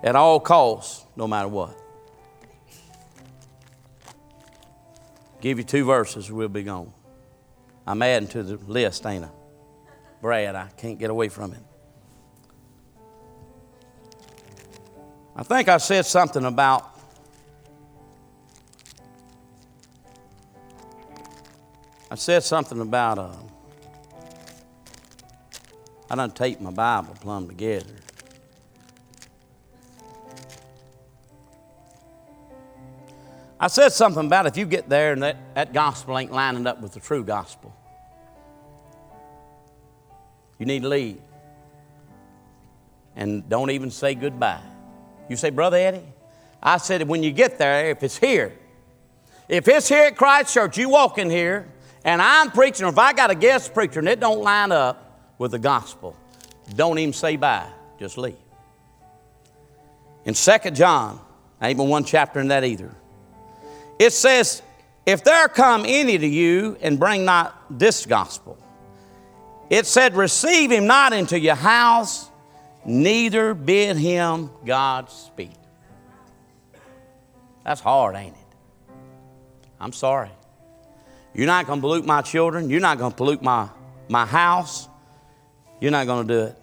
at 0.03 0.17
all 0.17 0.41
costs, 0.41 1.05
no 1.17 1.27
matter 1.27 1.49
what. 1.49 1.79
Give 5.41 5.59
you 5.59 5.65
two 5.65 5.85
verses, 5.85 6.31
we'll 6.31 6.49
be 6.49 6.63
gone. 6.63 6.93
I'm 7.87 8.01
adding 8.03 8.29
to 8.29 8.43
the 8.43 8.57
list, 8.71 9.05
ain't 9.07 9.25
I? 9.25 9.31
Brad, 10.21 10.55
I 10.55 10.69
can't 10.77 10.99
get 10.99 11.11
away 11.11 11.29
from 11.29 11.53
it. 11.53 11.63
I 15.35 15.43
think 15.43 15.69
I 15.69 15.79
said 15.79 16.07
something 16.07 16.45
about 16.45 16.92
I 22.13 22.15
said 22.15 22.43
something 22.43 22.79
about 22.79 23.19
uh, 23.19 23.33
I 26.11 26.15
done 26.15 26.31
tape 26.33 26.61
my 26.61 26.71
Bible 26.71 27.17
plumb 27.19 27.49
together. 27.49 27.87
I 33.59 33.69
said 33.69 33.95
something 33.95 34.27
about 34.27 34.45
if 34.45 34.59
you 34.59 34.67
get 34.67 34.91
there 34.91 35.15
and 35.15 35.23
that, 35.23 35.55
that 35.55 35.73
gospel 35.73 36.19
ain't 36.19 36.31
lining 36.31 36.67
up 36.67 36.83
with 36.83 36.93
the 36.93 37.01
true 37.01 37.25
gospel, 37.25 37.75
you 40.59 40.67
need 40.67 40.83
to 40.83 40.89
leave. 40.89 41.23
And 43.17 43.49
don't 43.49 43.71
even 43.71 43.91
say 43.91 44.15
goodbye. 44.15 44.61
You 45.31 45.37
say, 45.37 45.49
Brother 45.49 45.79
Eddie, 45.79 46.13
I 46.63 46.77
said, 46.77 47.09
when 47.09 47.23
you 47.23 47.33
get 47.33 47.57
there, 47.57 47.89
if 47.89 48.03
it's 48.03 48.19
here, 48.19 48.53
if 49.49 49.67
it's 49.67 49.89
here 49.89 50.05
at 50.05 50.17
Christ 50.19 50.53
Church, 50.53 50.77
you 50.77 50.91
walk 50.91 51.17
in 51.17 51.31
here, 51.31 51.72
and 52.05 52.21
I'm 52.21 52.51
preaching, 52.51 52.87
or 52.87 52.89
if 52.89 52.99
I 52.99 53.13
got 53.13 53.31
a 53.31 53.35
guest 53.35 53.75
preacher 53.75 54.01
and 54.01 54.09
it 54.09 54.21
don't 54.21 54.41
line 54.41 54.73
up 54.73 55.35
with 55.39 55.53
the 55.53 55.59
gospel, 55.59 56.17
don't 56.75 56.99
even 56.99 57.13
say 57.13 57.37
bye, 57.37 57.69
just 57.99 58.19
leave. 58.19 58.37
In 60.25 60.35
2 60.35 60.71
John, 60.73 61.21
ain't 61.61 61.79
even 61.79 61.89
one 61.89 62.05
chapter 62.05 62.41
in 62.41 62.49
that 62.49 62.65
either. 62.65 62.95
It 63.99 64.13
says, 64.13 64.63
If 65.07 65.25
there 65.25 65.49
come 65.49 65.85
any 65.87 66.19
to 66.19 66.27
you 66.27 66.77
and 66.81 66.99
bring 66.99 67.25
not 67.25 67.61
this 67.71 68.07
gospel, 68.07 68.59
it 69.71 69.87
said, 69.87 70.15
Receive 70.15 70.71
him 70.71 70.87
not 70.87 71.13
into 71.13 71.39
your 71.39 71.55
house, 71.55 72.29
neither 72.85 73.55
bid 73.55 73.97
him 73.97 74.51
God 74.65 75.07
Godspeed. 75.07 75.57
That's 77.65 77.81
hard, 77.81 78.17
ain't 78.17 78.35
it? 78.35 78.95
I'm 79.81 79.93
sorry. 79.93 80.31
You're 81.35 81.47
not 81.47 81.67
going 81.67 81.79
to 81.79 81.83
pollute 81.83 82.05
my 82.05 82.23
children. 82.23 82.69
You're 82.69 82.81
not 82.81 82.99
going 82.99 83.13
to 83.13 83.17
pollute 83.17 83.43
my, 83.43 83.69
my 84.09 84.27
house. 84.27 84.89
You're 85.81 85.91
not 85.91 86.07
going 86.07 86.29
to 86.29 86.35
do 86.35 86.41
it. 86.47 86.59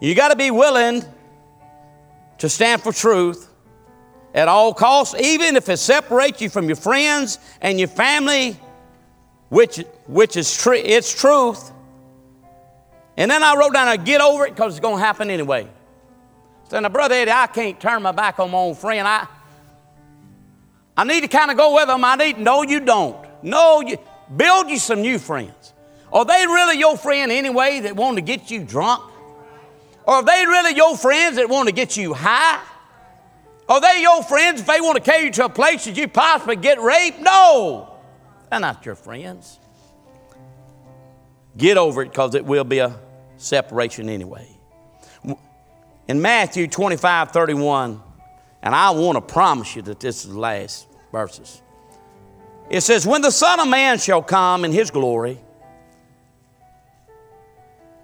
You 0.00 0.14
got 0.14 0.28
to 0.28 0.36
be 0.36 0.50
willing 0.50 1.04
to 2.38 2.48
stand 2.48 2.82
for 2.82 2.92
truth 2.92 3.48
at 4.34 4.48
all 4.48 4.74
costs, 4.74 5.14
even 5.20 5.56
if 5.56 5.68
it 5.68 5.78
separates 5.78 6.40
you 6.40 6.48
from 6.50 6.66
your 6.66 6.76
friends 6.76 7.38
and 7.60 7.78
your 7.78 7.88
family, 7.88 8.56
which, 9.48 9.78
which 10.06 10.36
is 10.36 10.56
tr- 10.56 10.74
it's 10.74 11.14
truth. 11.14 11.70
And 13.16 13.30
then 13.30 13.42
I 13.42 13.54
wrote 13.56 13.72
down, 13.72 13.86
I 13.86 13.96
get 13.96 14.20
over 14.20 14.46
it 14.46 14.50
because 14.54 14.72
it's 14.72 14.80
going 14.80 14.98
to 14.98 15.04
happen 15.04 15.30
anyway. 15.30 15.68
So 16.68 16.80
now, 16.80 16.88
Brother 16.88 17.14
Eddie, 17.14 17.30
I 17.30 17.46
can't 17.46 17.78
turn 17.78 18.02
my 18.02 18.10
back 18.10 18.40
on 18.40 18.50
my 18.50 18.58
own 18.58 18.74
friend. 18.74 19.06
I, 19.06 19.28
I 20.96 21.04
need 21.04 21.20
to 21.20 21.28
kind 21.28 21.50
of 21.50 21.56
go 21.56 21.74
with 21.74 21.86
them. 21.86 22.04
I 22.04 22.16
need, 22.16 22.38
no, 22.38 22.62
you 22.62 22.80
don't. 22.80 23.23
No, 23.44 23.82
you, 23.82 23.98
build 24.34 24.70
you 24.70 24.78
some 24.78 25.02
new 25.02 25.18
friends. 25.18 25.74
Are 26.10 26.24
they 26.24 26.46
really 26.46 26.78
your 26.78 26.96
friend 26.96 27.30
anyway 27.30 27.80
that 27.80 27.94
want 27.94 28.16
to 28.16 28.22
get 28.22 28.50
you 28.50 28.64
drunk? 28.64 29.02
Or 30.06 30.14
are 30.14 30.24
they 30.24 30.46
really 30.46 30.74
your 30.74 30.96
friends 30.96 31.36
that 31.36 31.48
want 31.48 31.68
to 31.68 31.74
get 31.74 31.94
you 31.96 32.14
high? 32.14 32.62
Are 33.68 33.80
they 33.80 34.00
your 34.00 34.22
friends 34.22 34.60
if 34.60 34.66
they 34.66 34.80
want 34.80 34.96
to 34.96 35.02
carry 35.02 35.26
you 35.26 35.30
to 35.32 35.44
a 35.44 35.48
place 35.50 35.84
that 35.84 35.96
you 35.96 36.08
possibly 36.08 36.56
get 36.56 36.80
raped? 36.80 37.20
No, 37.20 37.94
they're 38.50 38.60
not 38.60 38.84
your 38.86 38.94
friends. 38.94 39.58
Get 41.56 41.76
over 41.76 42.02
it 42.02 42.10
because 42.10 42.34
it 42.34 42.46
will 42.46 42.64
be 42.64 42.78
a 42.78 42.98
separation 43.36 44.08
anyway. 44.08 44.48
In 46.08 46.20
Matthew 46.20 46.66
25 46.66 47.30
31, 47.30 48.02
and 48.62 48.74
I 48.74 48.90
want 48.90 49.16
to 49.16 49.20
promise 49.20 49.76
you 49.76 49.82
that 49.82 50.00
this 50.00 50.24
is 50.24 50.32
the 50.32 50.38
last 50.38 50.86
verses. 51.12 51.60
It 52.74 52.82
says, 52.82 53.06
When 53.06 53.22
the 53.22 53.30
Son 53.30 53.60
of 53.60 53.68
Man 53.68 53.98
shall 53.98 54.20
come 54.20 54.64
in 54.64 54.72
his 54.72 54.90
glory, 54.90 55.38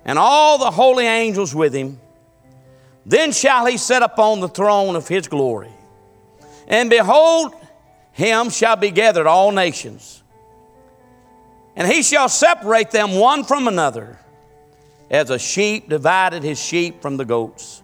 and 0.04 0.16
all 0.16 0.58
the 0.58 0.70
holy 0.70 1.06
angels 1.06 1.52
with 1.52 1.74
him, 1.74 1.98
then 3.04 3.32
shall 3.32 3.66
he 3.66 3.76
sit 3.76 4.00
upon 4.00 4.38
the 4.38 4.46
throne 4.48 4.94
of 4.94 5.08
his 5.08 5.26
glory. 5.26 5.72
And 6.68 6.88
behold, 6.88 7.52
him 8.12 8.48
shall 8.48 8.76
be 8.76 8.92
gathered 8.92 9.26
all 9.26 9.50
nations. 9.50 10.22
And 11.74 11.90
he 11.90 12.04
shall 12.04 12.28
separate 12.28 12.92
them 12.92 13.16
one 13.16 13.42
from 13.42 13.66
another, 13.66 14.20
as 15.10 15.30
a 15.30 15.38
sheep 15.40 15.88
divided 15.88 16.44
his 16.44 16.62
sheep 16.62 17.02
from 17.02 17.16
the 17.16 17.24
goats. 17.24 17.82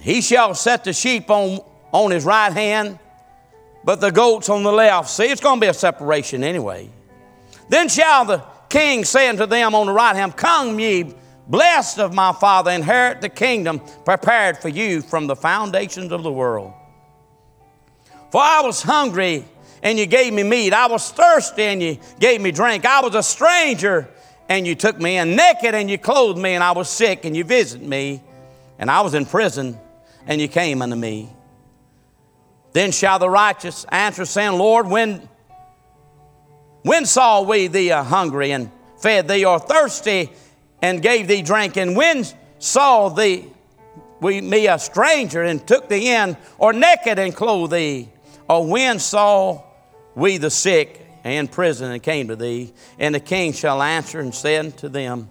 He 0.00 0.20
shall 0.20 0.52
set 0.52 0.84
the 0.84 0.92
sheep 0.92 1.30
on, 1.30 1.60
on 1.92 2.10
his 2.10 2.26
right 2.26 2.52
hand, 2.52 2.98
but 3.86 4.02
the 4.02 4.12
goats 4.12 4.50
on 4.50 4.62
the 4.62 4.72
left. 4.72 5.08
See, 5.08 5.24
it's 5.24 5.40
going 5.40 5.58
to 5.58 5.64
be 5.64 5.70
a 5.70 5.74
separation 5.74 6.44
anyway. 6.44 6.90
Then 7.70 7.88
shall 7.88 8.26
the 8.26 8.42
king 8.68 9.04
say 9.04 9.30
unto 9.30 9.46
them 9.46 9.74
on 9.74 9.86
the 9.86 9.92
right 9.92 10.14
hand, 10.14 10.36
Come 10.36 10.78
ye 10.78 11.14
Blessed 11.48 12.00
of 12.00 12.12
my 12.12 12.32
Father, 12.32 12.72
inherit 12.72 13.20
the 13.20 13.28
kingdom 13.28 13.80
prepared 14.04 14.58
for 14.58 14.68
you 14.68 15.00
from 15.00 15.28
the 15.28 15.36
foundations 15.36 16.10
of 16.10 16.24
the 16.24 16.32
world. 16.32 16.72
For 18.32 18.40
I 18.40 18.62
was 18.62 18.82
hungry, 18.82 19.44
and 19.82 19.96
you 19.96 20.06
gave 20.06 20.32
me 20.32 20.42
meat. 20.42 20.72
I 20.72 20.88
was 20.88 21.10
thirsty, 21.12 21.62
and 21.62 21.80
you 21.80 21.98
gave 22.18 22.40
me 22.40 22.50
drink. 22.50 22.84
I 22.84 23.00
was 23.00 23.14
a 23.14 23.22
stranger, 23.22 24.08
and 24.48 24.66
you 24.66 24.74
took 24.74 25.00
me 25.00 25.18
in. 25.18 25.36
Naked, 25.36 25.74
and 25.74 25.88
you 25.88 25.98
clothed 25.98 26.38
me. 26.38 26.54
And 26.54 26.64
I 26.64 26.72
was 26.72 26.90
sick, 26.90 27.24
and 27.24 27.36
you 27.36 27.44
visited 27.44 27.86
me. 27.86 28.20
And 28.80 28.90
I 28.90 29.02
was 29.02 29.14
in 29.14 29.24
prison, 29.24 29.78
and 30.26 30.40
you 30.40 30.48
came 30.48 30.82
unto 30.82 30.96
me. 30.96 31.35
Then 32.76 32.92
shall 32.92 33.18
the 33.18 33.30
righteous 33.30 33.86
answer, 33.88 34.26
saying, 34.26 34.58
Lord, 34.58 34.86
when, 34.86 35.26
when 36.82 37.06
saw 37.06 37.40
we 37.40 37.68
thee 37.68 37.88
hungry 37.88 38.50
and 38.50 38.70
fed 38.98 39.28
thee, 39.28 39.46
or 39.46 39.58
thirsty 39.58 40.30
and 40.82 41.00
gave 41.00 41.26
thee 41.26 41.40
drink? 41.40 41.78
And 41.78 41.96
when 41.96 42.26
saw 42.58 43.08
thee, 43.08 43.46
we, 44.20 44.42
me 44.42 44.66
a 44.66 44.78
stranger, 44.78 45.42
and 45.42 45.66
took 45.66 45.88
thee 45.88 46.10
in, 46.10 46.36
or 46.58 46.74
naked 46.74 47.18
and 47.18 47.34
clothed 47.34 47.72
thee? 47.72 48.10
Or 48.46 48.66
when 48.66 48.98
saw 48.98 49.62
we 50.14 50.36
the 50.36 50.50
sick 50.50 51.00
and 51.24 51.32
in 51.32 51.48
prison 51.48 51.90
and 51.90 52.02
came 52.02 52.28
to 52.28 52.36
thee? 52.36 52.74
And 52.98 53.14
the 53.14 53.20
king 53.20 53.54
shall 53.54 53.80
answer 53.80 54.20
and 54.20 54.34
say 54.34 54.58
unto 54.58 54.90
them, 54.90 55.30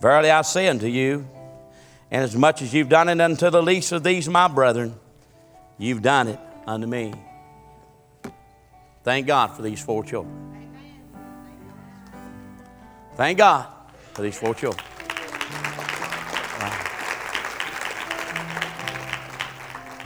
Verily 0.00 0.32
I 0.32 0.42
say 0.42 0.66
unto 0.66 0.88
you, 0.88 1.24
and 2.10 2.24
as 2.24 2.34
much 2.34 2.62
as 2.62 2.74
you've 2.74 2.88
done 2.88 3.08
it 3.08 3.20
unto 3.20 3.48
the 3.48 3.62
least 3.62 3.92
of 3.92 4.02
these 4.02 4.28
my 4.28 4.48
brethren, 4.48 4.96
you've 5.78 6.02
done 6.02 6.26
it 6.26 6.40
unto 6.70 6.86
me. 6.86 7.12
Thank 9.02 9.26
God 9.26 9.48
for 9.48 9.62
these 9.62 9.82
four 9.82 10.04
children. 10.04 10.36
Thank 13.16 13.38
God 13.38 13.66
for 14.12 14.22
these 14.22 14.36
four 14.36 14.54
children. 14.54 14.84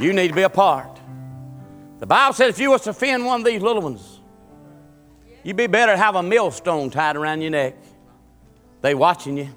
You 0.00 0.12
need 0.12 0.28
to 0.28 0.34
be 0.34 0.42
a 0.42 0.48
part. 0.48 0.98
The 2.00 2.06
Bible 2.06 2.34
says 2.34 2.54
if 2.54 2.58
you 2.58 2.70
was 2.70 2.82
to 2.82 2.90
offend 2.90 3.24
one 3.24 3.40
of 3.40 3.46
these 3.46 3.62
little 3.62 3.82
ones, 3.82 4.20
you'd 5.42 5.56
be 5.56 5.66
better 5.66 5.92
to 5.92 5.98
have 5.98 6.16
a 6.16 6.22
millstone 6.22 6.90
tied 6.90 7.16
around 7.16 7.42
your 7.42 7.50
neck. 7.50 7.76
They 8.80 8.94
watching 8.94 9.36
you. 9.36 9.50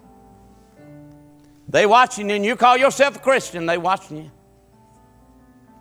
They 1.69 1.85
watching 1.85 2.29
you, 2.29 2.35
and 2.35 2.45
you 2.45 2.55
call 2.55 2.77
yourself 2.77 3.15
a 3.15 3.19
Christian. 3.19 3.65
They 3.65 3.77
watching 3.77 4.17
you. 4.17 4.31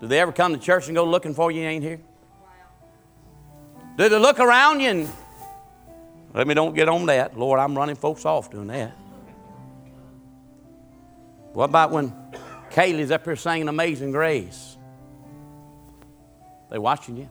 Do 0.00 0.06
they 0.06 0.20
ever 0.20 0.32
come 0.32 0.52
to 0.52 0.58
church 0.58 0.86
and 0.86 0.94
go 0.94 1.04
looking 1.04 1.34
for 1.34 1.50
you? 1.50 1.62
Ain't 1.62 1.82
here. 1.82 2.00
Do 3.96 4.08
they 4.08 4.18
look 4.18 4.38
around 4.38 4.80
you 4.80 4.90
and 4.90 5.08
let 6.34 6.46
me 6.46 6.52
don't 6.52 6.74
get 6.74 6.86
on 6.88 7.06
that. 7.06 7.38
Lord, 7.38 7.58
I'm 7.58 7.74
running 7.76 7.96
folks 7.96 8.26
off 8.26 8.50
doing 8.50 8.66
that. 8.66 8.92
What 11.54 11.64
about 11.64 11.90
when 11.90 12.12
Kaylee's 12.70 13.10
up 13.10 13.24
here 13.24 13.36
singing 13.36 13.68
Amazing 13.68 14.12
Grace? 14.12 14.76
They 16.70 16.78
watching 16.78 17.16
you. 17.16 17.30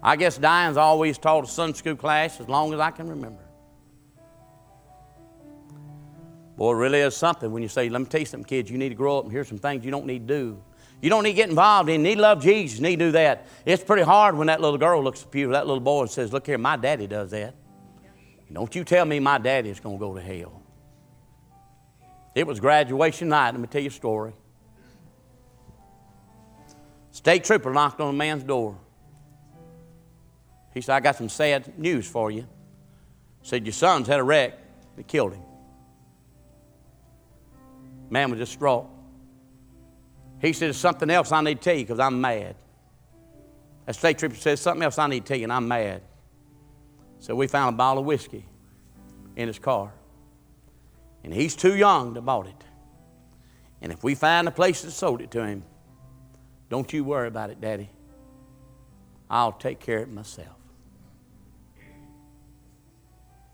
I 0.00 0.14
guess 0.14 0.38
Diane's 0.38 0.76
always 0.76 1.18
taught 1.18 1.42
a 1.42 1.48
Sunday 1.48 1.76
school 1.76 1.96
class 1.96 2.40
as 2.40 2.48
long 2.48 2.72
as 2.72 2.78
I 2.78 2.92
can 2.92 3.08
remember. 3.08 3.42
Boy, 6.58 6.72
it 6.72 6.74
really 6.74 6.98
is 6.98 7.16
something 7.16 7.52
when 7.52 7.62
you 7.62 7.68
say, 7.68 7.88
let 7.88 8.00
me 8.00 8.06
tell 8.06 8.18
you 8.18 8.26
something, 8.26 8.44
kids, 8.44 8.68
you 8.68 8.78
need 8.78 8.88
to 8.88 8.96
grow 8.96 9.18
up 9.18 9.24
and 9.24 9.32
here's 9.32 9.46
some 9.46 9.58
things 9.58 9.84
you 9.84 9.92
don't 9.92 10.06
need 10.06 10.26
to 10.26 10.34
do. 10.34 10.62
You 11.00 11.08
don't 11.08 11.22
need 11.22 11.30
to 11.30 11.36
get 11.36 11.48
involved 11.48 11.88
in. 11.88 12.00
You 12.00 12.08
need 12.08 12.14
to 12.16 12.22
love 12.22 12.42
Jesus. 12.42 12.80
You 12.80 12.82
need 12.82 12.98
to 12.98 13.04
do 13.06 13.12
that. 13.12 13.46
It's 13.64 13.84
pretty 13.84 14.02
hard 14.02 14.36
when 14.36 14.48
that 14.48 14.60
little 14.60 14.76
girl 14.76 15.00
looks 15.00 15.24
at 15.24 15.32
you, 15.32 15.52
that 15.52 15.68
little 15.68 15.80
boy, 15.80 16.02
and 16.02 16.10
says, 16.10 16.32
Look 16.32 16.46
here, 16.46 16.58
my 16.58 16.76
daddy 16.76 17.06
does 17.06 17.30
that. 17.30 17.54
Don't 18.52 18.74
you 18.74 18.82
tell 18.82 19.04
me 19.04 19.20
my 19.20 19.38
daddy 19.38 19.70
is 19.70 19.78
going 19.78 19.96
to 19.96 20.00
go 20.00 20.16
to 20.16 20.20
hell. 20.20 20.60
It 22.34 22.44
was 22.44 22.58
graduation 22.58 23.28
night. 23.28 23.52
Let 23.52 23.60
me 23.60 23.68
tell 23.68 23.80
you 23.80 23.88
a 23.88 23.92
story. 23.92 24.32
State 27.12 27.44
trooper 27.44 27.72
knocked 27.72 28.00
on 28.00 28.12
a 28.12 28.16
man's 28.16 28.42
door. 28.42 28.76
He 30.74 30.80
said, 30.80 30.96
I 30.96 31.00
got 31.00 31.14
some 31.14 31.28
sad 31.28 31.78
news 31.78 32.08
for 32.08 32.32
you. 32.32 32.48
Said, 33.44 33.64
Your 33.64 33.72
son's 33.72 34.08
had 34.08 34.18
a 34.18 34.24
wreck. 34.24 34.58
They 34.96 35.04
killed 35.04 35.34
him. 35.34 35.42
Man 38.10 38.30
was 38.30 38.38
distraught. 38.38 38.88
He 40.40 40.52
said, 40.52 40.66
There's 40.66 40.76
something 40.76 41.10
else 41.10 41.32
I 41.32 41.40
need 41.42 41.56
to 41.56 41.64
tell 41.64 41.74
you 41.74 41.84
because 41.84 42.00
I'm 42.00 42.20
mad. 42.20 42.56
A 43.86 43.94
state 43.94 44.18
trooper 44.18 44.36
says, 44.36 44.60
Something 44.60 44.82
else 44.82 44.98
I 44.98 45.06
need 45.06 45.20
to 45.20 45.28
tell 45.28 45.36
you, 45.36 45.44
and 45.44 45.52
I'm 45.52 45.68
mad. 45.68 46.02
So 47.18 47.34
we 47.34 47.46
found 47.46 47.74
a 47.74 47.76
bottle 47.76 48.00
of 48.00 48.06
whiskey 48.06 48.44
in 49.36 49.48
his 49.48 49.58
car. 49.58 49.92
And 51.24 51.34
he's 51.34 51.56
too 51.56 51.76
young 51.76 52.14
to 52.14 52.20
bought 52.20 52.46
it. 52.46 52.64
And 53.80 53.92
if 53.92 54.02
we 54.02 54.14
find 54.14 54.48
a 54.48 54.50
place 54.50 54.82
that 54.82 54.90
sold 54.90 55.20
it 55.20 55.30
to 55.32 55.44
him, 55.44 55.62
don't 56.68 56.92
you 56.92 57.04
worry 57.04 57.28
about 57.28 57.50
it, 57.50 57.60
Daddy. 57.60 57.90
I'll 59.30 59.52
take 59.52 59.80
care 59.80 59.98
of 59.98 60.08
it 60.08 60.12
myself. 60.12 60.48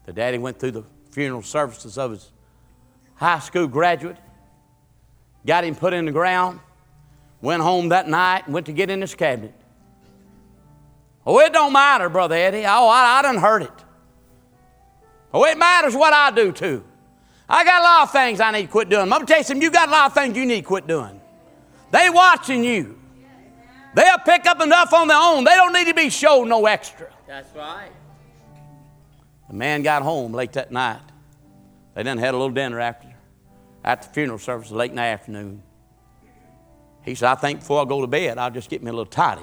The 0.06 0.12
daddy 0.12 0.38
went 0.38 0.58
through 0.58 0.72
the 0.72 0.84
funeral 1.10 1.42
services 1.42 1.96
of 1.96 2.12
his 2.12 2.30
high 3.14 3.38
school 3.38 3.66
graduate, 3.66 4.18
got 5.46 5.64
him 5.64 5.74
put 5.74 5.92
in 5.92 6.06
the 6.06 6.12
ground, 6.12 6.60
Went 7.44 7.62
home 7.62 7.90
that 7.90 8.08
night 8.08 8.46
and 8.46 8.54
went 8.54 8.64
to 8.66 8.72
get 8.72 8.88
in 8.88 9.02
his 9.02 9.14
cabinet. 9.14 9.52
Oh, 11.26 11.38
it 11.40 11.52
don't 11.52 11.74
matter, 11.74 12.08
Brother 12.08 12.36
Eddie. 12.36 12.64
Oh, 12.64 12.88
I, 12.88 13.18
I 13.18 13.22
done 13.22 13.36
heard 13.36 13.60
it. 13.60 13.84
Oh, 15.30 15.44
it 15.44 15.58
matters 15.58 15.94
what 15.94 16.14
I 16.14 16.30
do 16.30 16.52
too. 16.52 16.82
I 17.46 17.62
got 17.66 17.82
a 17.82 17.84
lot 17.84 18.02
of 18.04 18.12
things 18.12 18.40
I 18.40 18.50
need 18.50 18.62
to 18.62 18.68
quit 18.68 18.88
doing. 18.88 19.02
I'm 19.02 19.10
going 19.10 19.26
to 19.26 19.26
tell 19.26 19.40
you 19.40 19.44
something. 19.44 19.60
You 19.60 19.70
got 19.70 19.88
a 19.88 19.92
lot 19.92 20.06
of 20.06 20.14
things 20.14 20.34
you 20.38 20.46
need 20.46 20.62
to 20.62 20.66
quit 20.66 20.86
doing. 20.86 21.20
They 21.90 22.08
watching 22.08 22.64
you. 22.64 22.98
They'll 23.94 24.18
pick 24.24 24.46
up 24.46 24.62
enough 24.62 24.94
on 24.94 25.08
their 25.08 25.20
own. 25.20 25.44
They 25.44 25.52
don't 25.52 25.74
need 25.74 25.88
to 25.88 25.94
be 25.94 26.08
showed 26.08 26.46
no 26.46 26.64
extra. 26.64 27.08
That's 27.28 27.54
right. 27.54 27.90
The 29.48 29.54
man 29.54 29.82
got 29.82 30.00
home 30.00 30.32
late 30.32 30.54
that 30.54 30.72
night. 30.72 31.02
They 31.94 32.04
then 32.04 32.16
had 32.16 32.32
a 32.32 32.38
little 32.38 32.54
dinner 32.54 32.80
after, 32.80 33.13
after 33.84 34.08
the 34.08 34.14
funeral 34.14 34.38
service 34.38 34.70
late 34.70 34.90
in 34.90 34.96
the 34.96 35.02
afternoon. 35.02 35.62
He 37.04 37.14
said, 37.14 37.28
I 37.28 37.34
think 37.34 37.60
before 37.60 37.82
I 37.82 37.84
go 37.84 38.00
to 38.00 38.06
bed, 38.06 38.38
I'll 38.38 38.50
just 38.50 38.70
get 38.70 38.82
me 38.82 38.88
a 38.88 38.92
little 38.92 39.04
toddy. 39.04 39.42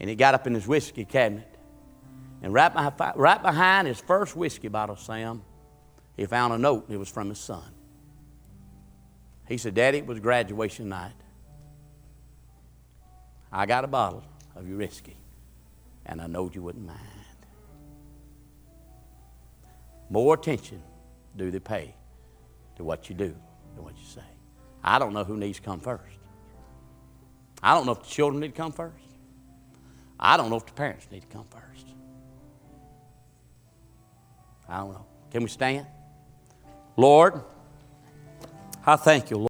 And 0.00 0.10
he 0.10 0.16
got 0.16 0.34
up 0.34 0.46
in 0.46 0.54
his 0.54 0.66
whiskey 0.66 1.04
cabinet. 1.04 1.46
And 2.42 2.52
right 2.52 2.72
behind, 2.72 2.94
right 3.16 3.40
behind 3.40 3.86
his 3.86 4.00
first 4.00 4.34
whiskey 4.34 4.68
bottle, 4.68 4.96
Sam, 4.96 5.42
he 6.16 6.26
found 6.26 6.52
a 6.52 6.58
note. 6.58 6.86
It 6.88 6.96
was 6.96 7.08
from 7.08 7.28
his 7.28 7.38
son. 7.38 7.62
He 9.46 9.56
said, 9.56 9.74
Daddy, 9.74 9.98
it 9.98 10.06
was 10.06 10.18
graduation 10.18 10.88
night. 10.88 11.12
I 13.52 13.66
got 13.66 13.84
a 13.84 13.88
bottle 13.88 14.24
of 14.56 14.66
your 14.66 14.78
whiskey, 14.78 15.16
and 16.06 16.20
I 16.20 16.26
knowed 16.26 16.54
you 16.54 16.62
wouldn't 16.62 16.86
mind. 16.86 16.98
More 20.08 20.34
attention 20.34 20.82
do 21.36 21.50
they 21.50 21.60
pay 21.60 21.94
to 22.80 22.84
what 22.84 23.10
you 23.10 23.14
do 23.14 23.36
and 23.76 23.84
what 23.84 23.94
you 23.98 24.06
say. 24.06 24.24
I 24.82 24.98
don't 24.98 25.12
know 25.12 25.22
who 25.22 25.36
needs 25.36 25.58
to 25.58 25.64
come 25.64 25.80
first. 25.80 26.18
I 27.62 27.74
don't 27.74 27.84
know 27.84 27.92
if 27.92 28.02
the 28.02 28.08
children 28.08 28.40
need 28.40 28.54
to 28.54 28.56
come 28.56 28.72
first. 28.72 28.94
I 30.18 30.38
don't 30.38 30.48
know 30.48 30.56
if 30.56 30.64
the 30.64 30.72
parents 30.72 31.06
need 31.12 31.20
to 31.20 31.26
come 31.26 31.44
first. 31.50 31.86
I 34.66 34.78
don't 34.78 34.92
know. 34.92 35.04
Can 35.30 35.42
we 35.42 35.50
stand? 35.50 35.86
Lord, 36.96 37.42
I 38.86 38.96
thank 38.96 39.30
you, 39.30 39.36
Lord. 39.36 39.48